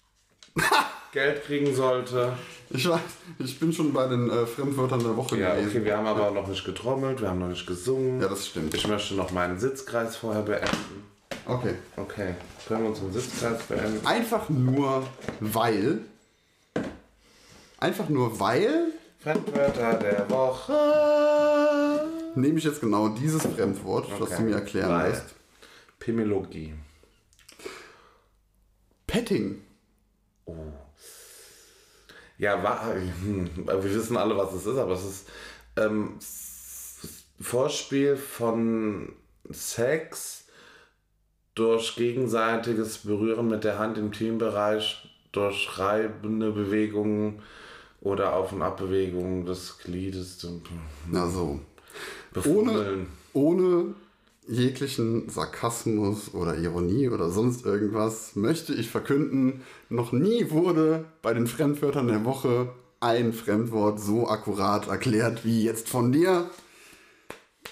Geld 1.12 1.44
kriegen 1.44 1.74
sollte. 1.74 2.34
Ich 2.70 2.88
weiß, 2.88 3.00
ich 3.40 3.58
bin 3.58 3.72
schon 3.72 3.92
bei 3.92 4.06
den 4.06 4.30
äh, 4.30 4.46
Fremdwörtern 4.46 5.00
der 5.02 5.16
Woche 5.16 5.36
Ja, 5.36 5.54
gewesen. 5.56 5.70
okay, 5.70 5.84
wir 5.84 5.96
haben 5.96 6.06
aber 6.06 6.30
noch 6.30 6.46
nicht 6.46 6.64
getrommelt, 6.64 7.20
wir 7.20 7.28
haben 7.30 7.40
noch 7.40 7.48
nicht 7.48 7.66
gesungen. 7.66 8.20
Ja, 8.20 8.28
das 8.28 8.46
stimmt. 8.46 8.72
Ich 8.74 8.86
möchte 8.86 9.14
noch 9.14 9.32
meinen 9.32 9.58
Sitzkreis 9.58 10.14
vorher 10.16 10.42
beenden. 10.42 11.04
Okay. 11.46 11.74
Okay, 11.96 12.34
können 12.66 12.82
wir 12.82 12.88
unseren 12.90 13.12
Sitzkreis 13.12 13.62
beenden? 13.64 14.06
Einfach 14.06 14.48
nur 14.48 15.06
weil. 15.40 16.00
Einfach 17.78 18.08
nur 18.08 18.38
weil 18.40 18.92
Fremdwörter 19.20 19.94
der 19.94 20.28
Woche. 20.30 22.06
nehme 22.34 22.58
ich 22.58 22.64
jetzt 22.64 22.80
genau 22.80 23.08
dieses 23.08 23.42
Fremdwort, 23.42 24.08
das 24.12 24.20
Okay. 24.20 24.36
du 24.38 24.42
mir 24.42 24.54
erklären 24.56 24.90
Weil. 24.90 25.10
lässt. 25.10 25.34
Pimologie. 25.98 26.74
Petting. 29.06 29.62
Ja, 32.38 32.62
wa- 32.62 32.92
hm, 33.22 33.48
wir 33.66 33.84
wissen 33.94 34.16
alle, 34.16 34.36
was 34.36 34.52
es 34.54 34.66
ist, 34.66 34.76
aber 34.76 34.94
es 34.94 35.04
ist 35.04 35.28
ähm, 35.76 36.18
Vorspiel 37.40 38.16
von 38.16 39.12
Sex 39.50 40.43
durch 41.54 41.96
gegenseitiges 41.96 42.98
Berühren 42.98 43.48
mit 43.48 43.64
der 43.64 43.78
Hand 43.78 43.98
im 43.98 44.12
Teambereich, 44.12 45.08
durch 45.32 45.78
reibende 45.78 46.52
Bewegungen 46.52 47.40
oder 48.00 48.34
Auf- 48.34 48.52
und 48.52 48.62
Abbewegungen 48.62 49.46
des 49.46 49.78
Gliedes 49.78 50.46
Na 51.10 51.28
so. 51.28 51.60
Befummeln. 52.32 53.06
Ohne 53.32 53.94
jeglichen 54.46 55.28
Sarkasmus 55.28 56.34
oder 56.34 56.56
Ironie 56.56 57.08
oder 57.08 57.30
sonst 57.30 57.64
irgendwas 57.64 58.36
möchte 58.36 58.74
ich 58.74 58.90
verkünden, 58.90 59.62
noch 59.88 60.12
nie 60.12 60.50
wurde 60.50 61.04
bei 61.22 61.32
den 61.32 61.46
Fremdwörtern 61.46 62.08
der 62.08 62.24
Woche 62.24 62.68
ein 63.00 63.32
Fremdwort 63.32 64.00
so 64.00 64.28
akkurat 64.28 64.88
erklärt 64.88 65.44
wie 65.44 65.62
jetzt 65.62 65.88
von 65.88 66.12
dir. 66.12 66.50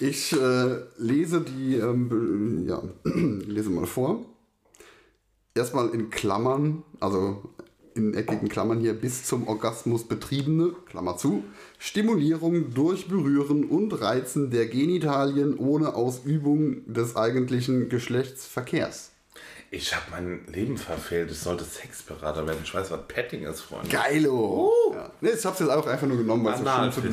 Ich 0.01 0.33
äh, 0.33 0.77
lese 0.99 1.43
die, 1.43 1.77
ähm, 1.77 2.09
be- 2.09 2.69
ja, 2.69 2.83
lese 3.47 3.71
mal 3.71 3.87
vor. 3.87 4.25
Erstmal 5.55 5.91
in 5.91 6.11
Klammern, 6.11 6.83
also 6.99 7.43
in 7.95 8.15
eckigen 8.15 8.49
Klammern 8.49 8.81
hier, 8.81 8.95
bis 8.95 9.25
zum 9.25 9.47
Orgasmus 9.47 10.05
betriebene, 10.05 10.73
Klammer 10.87 11.19
zu, 11.19 11.45
Stimulierung 11.79 12.73
durch 12.73 13.07
Berühren 13.07 13.65
und 13.65 13.93
Reizen 14.01 14.51
der 14.51 14.67
Genitalien 14.67 15.59
ohne 15.59 15.95
Ausübung 15.95 16.91
des 16.93 17.17
eigentlichen 17.17 17.91
Geschlechtsverkehrs. 17.91 19.12
Ich 19.75 19.97
habe 19.97 20.05
mein 20.11 20.47
Leben 20.49 20.77
verfehlt. 20.77 21.31
Ich 21.31 21.39
sollte 21.39 21.65
Sexberater 21.65 22.47
werden. 22.47 22.61
Ich 22.63 22.75
weiß, 22.75 22.91
was 22.91 23.09
Petting 23.09 23.47
ist, 23.47 23.63
Freunde. 23.63 23.89
Geilo! 23.89 24.71
Ja. 24.93 25.11
Nee, 25.23 25.31
ich 25.31 25.43
hab's 25.47 25.61
jetzt 25.61 25.71
auch 25.71 25.87
einfach 25.87 26.07
nur 26.07 26.19
genommen, 26.19 26.45
weil 26.45 26.53
es 26.53 26.95
so, 26.95 27.01
schön 27.01 27.11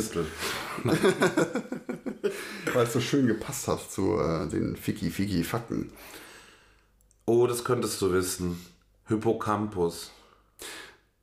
es 2.76 2.94
so 2.94 3.00
schön 3.00 3.28
gepasst 3.28 3.70
hat 3.70 3.90
zu 3.90 4.20
äh, 4.20 4.46
den 4.50 4.76
Ficky-Ficky-Fakten. 4.76 5.94
Oh, 7.26 7.48
das 7.48 7.64
könntest 7.64 8.02
du 8.02 8.12
wissen. 8.12 8.60
Hippocampus. 9.08 10.12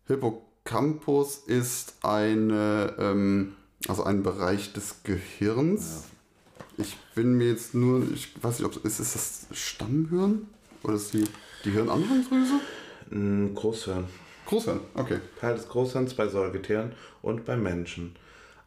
Hippocampus 0.06 1.36
ist 1.36 1.96
eine, 2.00 2.94
ähm, 2.98 3.56
also 3.88 4.04
ein 4.04 4.22
Bereich 4.22 4.72
des 4.72 5.02
Gehirns. 5.02 6.04
Ich 6.78 6.96
bin 7.14 7.36
mir 7.36 7.50
jetzt 7.50 7.74
nur, 7.74 8.10
ich 8.10 8.42
weiß 8.42 8.60
nicht, 8.60 8.74
ob 8.74 8.82
ist, 8.86 9.00
ist 9.00 9.14
das 9.14 9.46
Stammhirn? 9.52 10.48
Oder 10.86 10.94
ist 10.94 11.12
die, 11.12 11.24
die 11.64 11.70
Hirnanhangsdrüse? 11.72 12.60
Ein 13.10 13.54
Großhirn. 13.54 14.04
Großhirn, 14.46 14.80
okay. 14.94 15.18
Teil 15.40 15.56
des 15.56 15.68
Großhirns 15.68 16.14
bei 16.14 16.28
Säugetieren 16.28 16.92
und 17.22 17.44
bei 17.44 17.56
Menschen. 17.56 18.14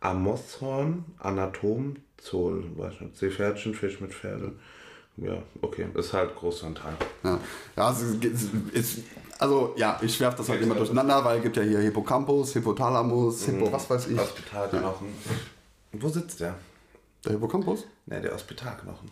Amoshorn, 0.01 1.05
Anatom, 1.17 1.95
Zoll, 2.17 2.65
weiß 2.75 2.99
nicht, 2.99 3.17
Seepferdchen, 3.17 3.73
Fisch 3.73 4.01
mit 4.01 4.13
Pferde. 4.13 4.51
Ja, 5.15 5.41
okay, 5.61 5.87
ist 5.93 6.11
halt 6.11 6.35
Großhirnteil. 6.35 6.93
Ja, 7.23 7.39
ja 7.77 7.87
also, 7.87 8.05
es 8.21 8.49
ist, 8.73 9.03
also 9.37 9.73
ja, 9.77 9.97
ich 10.01 10.19
werfe 10.19 10.37
das 10.37 10.49
halt 10.49 10.61
immer 10.61 10.75
durcheinander, 10.75 11.23
weil 11.23 11.37
es 11.37 11.43
gibt 11.43 11.55
ja 11.55 11.63
hier 11.63 11.79
Hippocampus, 11.79 12.55
Hypothalamus, 12.55 13.45
Hippo, 13.45 13.71
was 13.71 13.89
weiß 13.89 14.07
ich. 14.07 14.19
Hospitalknochen. 14.19 15.07
Wo 15.93 16.09
sitzt 16.09 16.41
der? 16.41 16.55
Der 17.23 17.31
Hippocampus? 17.33 17.85
Ne, 18.05 18.21
der 18.21 18.33
Hospitalknochen. 18.33 19.09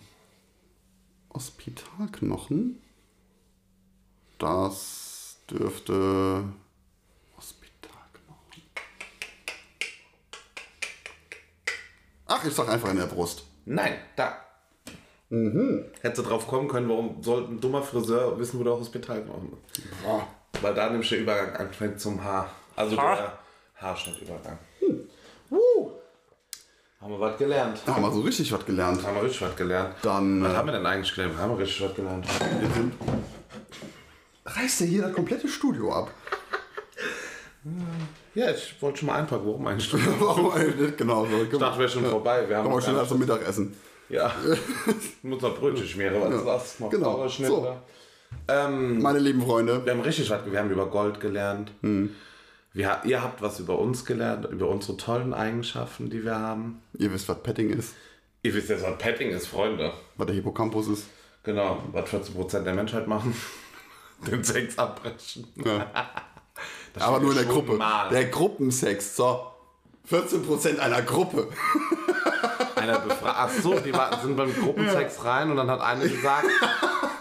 Hospitalknochen. 1.34 2.82
Das 4.38 5.38
dürfte. 5.50 6.44
Hospitalknochen. 7.38 8.64
Ach, 12.28 12.44
ich 12.46 12.54
sag 12.54 12.70
einfach 12.70 12.90
in 12.92 12.98
der 12.98 13.06
Brust. 13.08 13.44
Nein, 13.66 13.96
da. 14.16 14.38
Mhm. 15.30 15.86
Hätte 16.02 16.24
drauf 16.24 16.48
kommen 16.48 16.68
können, 16.68 16.88
warum 16.88 17.22
sollte 17.22 17.52
ein 17.52 17.60
dummer 17.60 17.82
Friseur 17.82 18.40
wissen, 18.40 18.60
wo 18.60 18.64
der 18.64 18.74
Hospitalknochen 18.74 19.52
ist? 19.74 20.04
Boah. 20.04 20.28
Weil 20.62 20.74
da 20.74 20.90
nämlich 20.90 21.10
der 21.10 21.20
Übergang 21.20 21.56
anfängt 21.56 22.00
zum 22.00 22.24
Haar. 22.24 22.50
Also 22.76 22.96
der 22.96 23.38
Haarschnittübergang. 23.76 24.58
Uh, 25.50 25.92
Haben 27.02 27.12
wir 27.14 27.20
was 27.20 27.38
gelernt? 27.38 27.80
da 27.86 27.96
haben 27.96 28.04
wir 28.04 28.12
so 28.12 28.22
richtig 28.22 28.52
was 28.52 28.66
gelernt. 28.66 29.04
Haben 29.06 29.16
wir 29.16 29.24
richtig 29.24 29.42
was 29.42 29.56
gelernt? 29.56 29.96
Dann 30.02 30.44
Was 30.44 30.54
äh, 30.54 30.56
haben 30.56 30.66
wir 30.68 30.72
denn 30.74 30.86
eigentlich 30.86 31.14
gelernt? 31.14 31.38
Haben 31.38 31.52
wir 31.58 31.60
richtig 31.66 31.82
was 31.88 31.96
gelernt? 31.96 32.26
Reißt 34.48 34.82
er 34.82 34.88
hier 34.88 35.02
das 35.04 35.14
komplette 35.14 35.48
Studio 35.48 35.92
ab. 35.94 36.12
Ja, 38.34 38.52
ich 38.52 38.76
wollte 38.82 39.00
schon 39.00 39.08
mal 39.08 39.16
einpacken. 39.20 39.46
Warum 39.46 39.68
eigentlich? 39.68 39.94
Ich 39.94 40.00
Warum 40.20 40.52
eigentlich? 40.52 40.96
genau 40.96 41.26
so. 41.26 41.44
Ich 41.44 41.50
dachte, 41.58 41.80
wäre 41.80 41.90
schon 41.90 42.06
vorbei. 42.06 42.48
Wir 42.48 42.58
haben 42.58 42.82
schnell 42.82 42.96
gar 42.96 43.08
zum 43.08 43.20
Mittagessen. 43.20 43.76
Ja. 44.10 44.32
ich 44.88 45.24
muss 45.24 45.42
noch 45.42 45.58
Brötchen 45.58 45.86
schmieren, 45.86 46.16
was 46.22 46.34
ist 46.36 46.46
das? 46.46 46.80
Noch 46.80 46.90
Genau. 46.90 47.28
So. 47.28 47.76
Ähm, 48.48 49.02
Meine 49.02 49.20
lieben 49.20 49.42
Freunde, 49.42 49.84
wir 49.86 49.94
haben 49.94 50.02
richtig 50.02 50.30
was, 50.30 50.50
wir 50.50 50.60
haben 50.60 50.70
über 50.70 50.86
Gold 50.88 51.20
gelernt. 51.20 51.72
Hm. 51.82 52.14
Wir, 52.74 53.02
ihr 53.06 53.24
habt 53.24 53.42
was 53.42 53.60
über 53.60 53.80
uns 53.80 54.06
gelernt, 54.06 54.46
über 54.46 54.68
unsere 54.70 54.98
tollen 54.98 55.34
Eigenschaften, 55.34 56.10
die 56.10 56.24
wir 56.24 56.38
haben. 56.38 56.82
ihr 56.98 57.12
wisst, 57.12 57.28
was 57.28 57.42
Petting 57.42 57.70
ist, 57.70 57.96
Ihr 58.44 58.54
wisst 58.54 58.70
jetzt, 58.70 58.84
was 58.84 58.98
Petting 58.98 59.32
ist, 59.32 59.48
Freunde. 59.48 59.92
was 60.16 60.28
der 60.28 60.36
Hippocampus 60.36 60.88
ist. 60.88 61.06
Genau, 61.44 61.82
was 61.92 62.10
14% 62.10 62.64
der 62.64 62.74
Menschheit 62.74 63.08
machen. 63.08 63.34
Den 64.28 64.44
Sex 64.44 64.78
abbrechen. 64.78 65.48
Ja. 65.64 65.92
Aber 67.00 67.20
nur 67.20 67.32
in 67.32 67.38
der 67.38 67.46
Gruppe. 67.46 67.74
Mal. 67.74 68.10
Der 68.10 68.26
Gruppensex. 68.26 69.16
So. 69.16 69.52
14% 70.10 70.80
einer 70.80 71.02
Gruppe. 71.02 71.50
Einer 72.76 73.00
befragt. 73.00 73.36
Ach 73.38 73.50
so, 73.50 73.80
die 73.80 73.92
war, 73.92 74.22
sind 74.22 74.38
beim 74.38 74.54
Gruppensex 74.54 75.26
rein 75.26 75.50
und 75.50 75.58
dann 75.58 75.70
hat 75.70 75.82
eine 75.82 76.08
gesagt, 76.08 76.46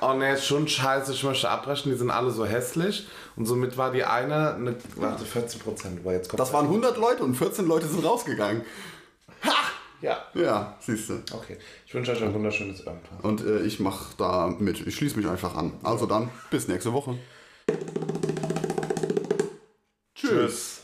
oh 0.03 0.12
ne, 0.12 0.34
ist 0.34 0.44
schon 0.44 0.68
scheiße, 0.68 1.12
ich 1.12 1.24
möchte 1.24 1.49
abbrechen, 1.49 1.90
die 1.90 1.99
sind 1.99 2.11
alle 2.11 2.30
so 2.30 2.44
hässlich. 2.44 3.09
Und 3.36 3.47
somit 3.47 3.76
war 3.76 3.90
die 3.90 4.05
eine, 4.05 4.55
eine 4.55 4.76
warte, 4.97 5.24
14 5.24 5.61
Prozent, 5.61 6.05
war 6.05 6.12
jetzt 6.12 6.28
kommt 6.28 6.40
Das 6.40 6.53
waren 6.53 6.66
100 6.66 6.99
Leute 6.99 7.24
und 7.24 7.34
14 7.34 7.66
Leute 7.66 7.86
sind 7.86 8.05
rausgegangen. 8.05 8.64
Ja, 10.03 10.18
Ja, 10.34 10.76
siehst 10.80 11.09
du. 11.09 11.14
okay. 11.32 11.57
Ich 11.86 11.94
wünsche 11.94 12.12
euch 12.12 12.22
ein 12.22 12.34
wunderschönes 12.34 12.80
Irgendwas. 12.80 13.20
Und 13.22 13.40
äh, 13.44 13.62
ich 13.62 13.80
mache 13.80 14.14
da 14.18 14.49
mit. 14.59 14.86
Ich 14.86 14.94
schließe 14.97 15.16
mich 15.16 15.26
einfach 15.26 15.57
an. 15.57 15.72
Also 15.82 16.07
dann, 16.07 16.30
bis 16.51 16.68
nächste 16.68 16.92
Woche. 16.92 17.18
Tschüss. 20.14 20.76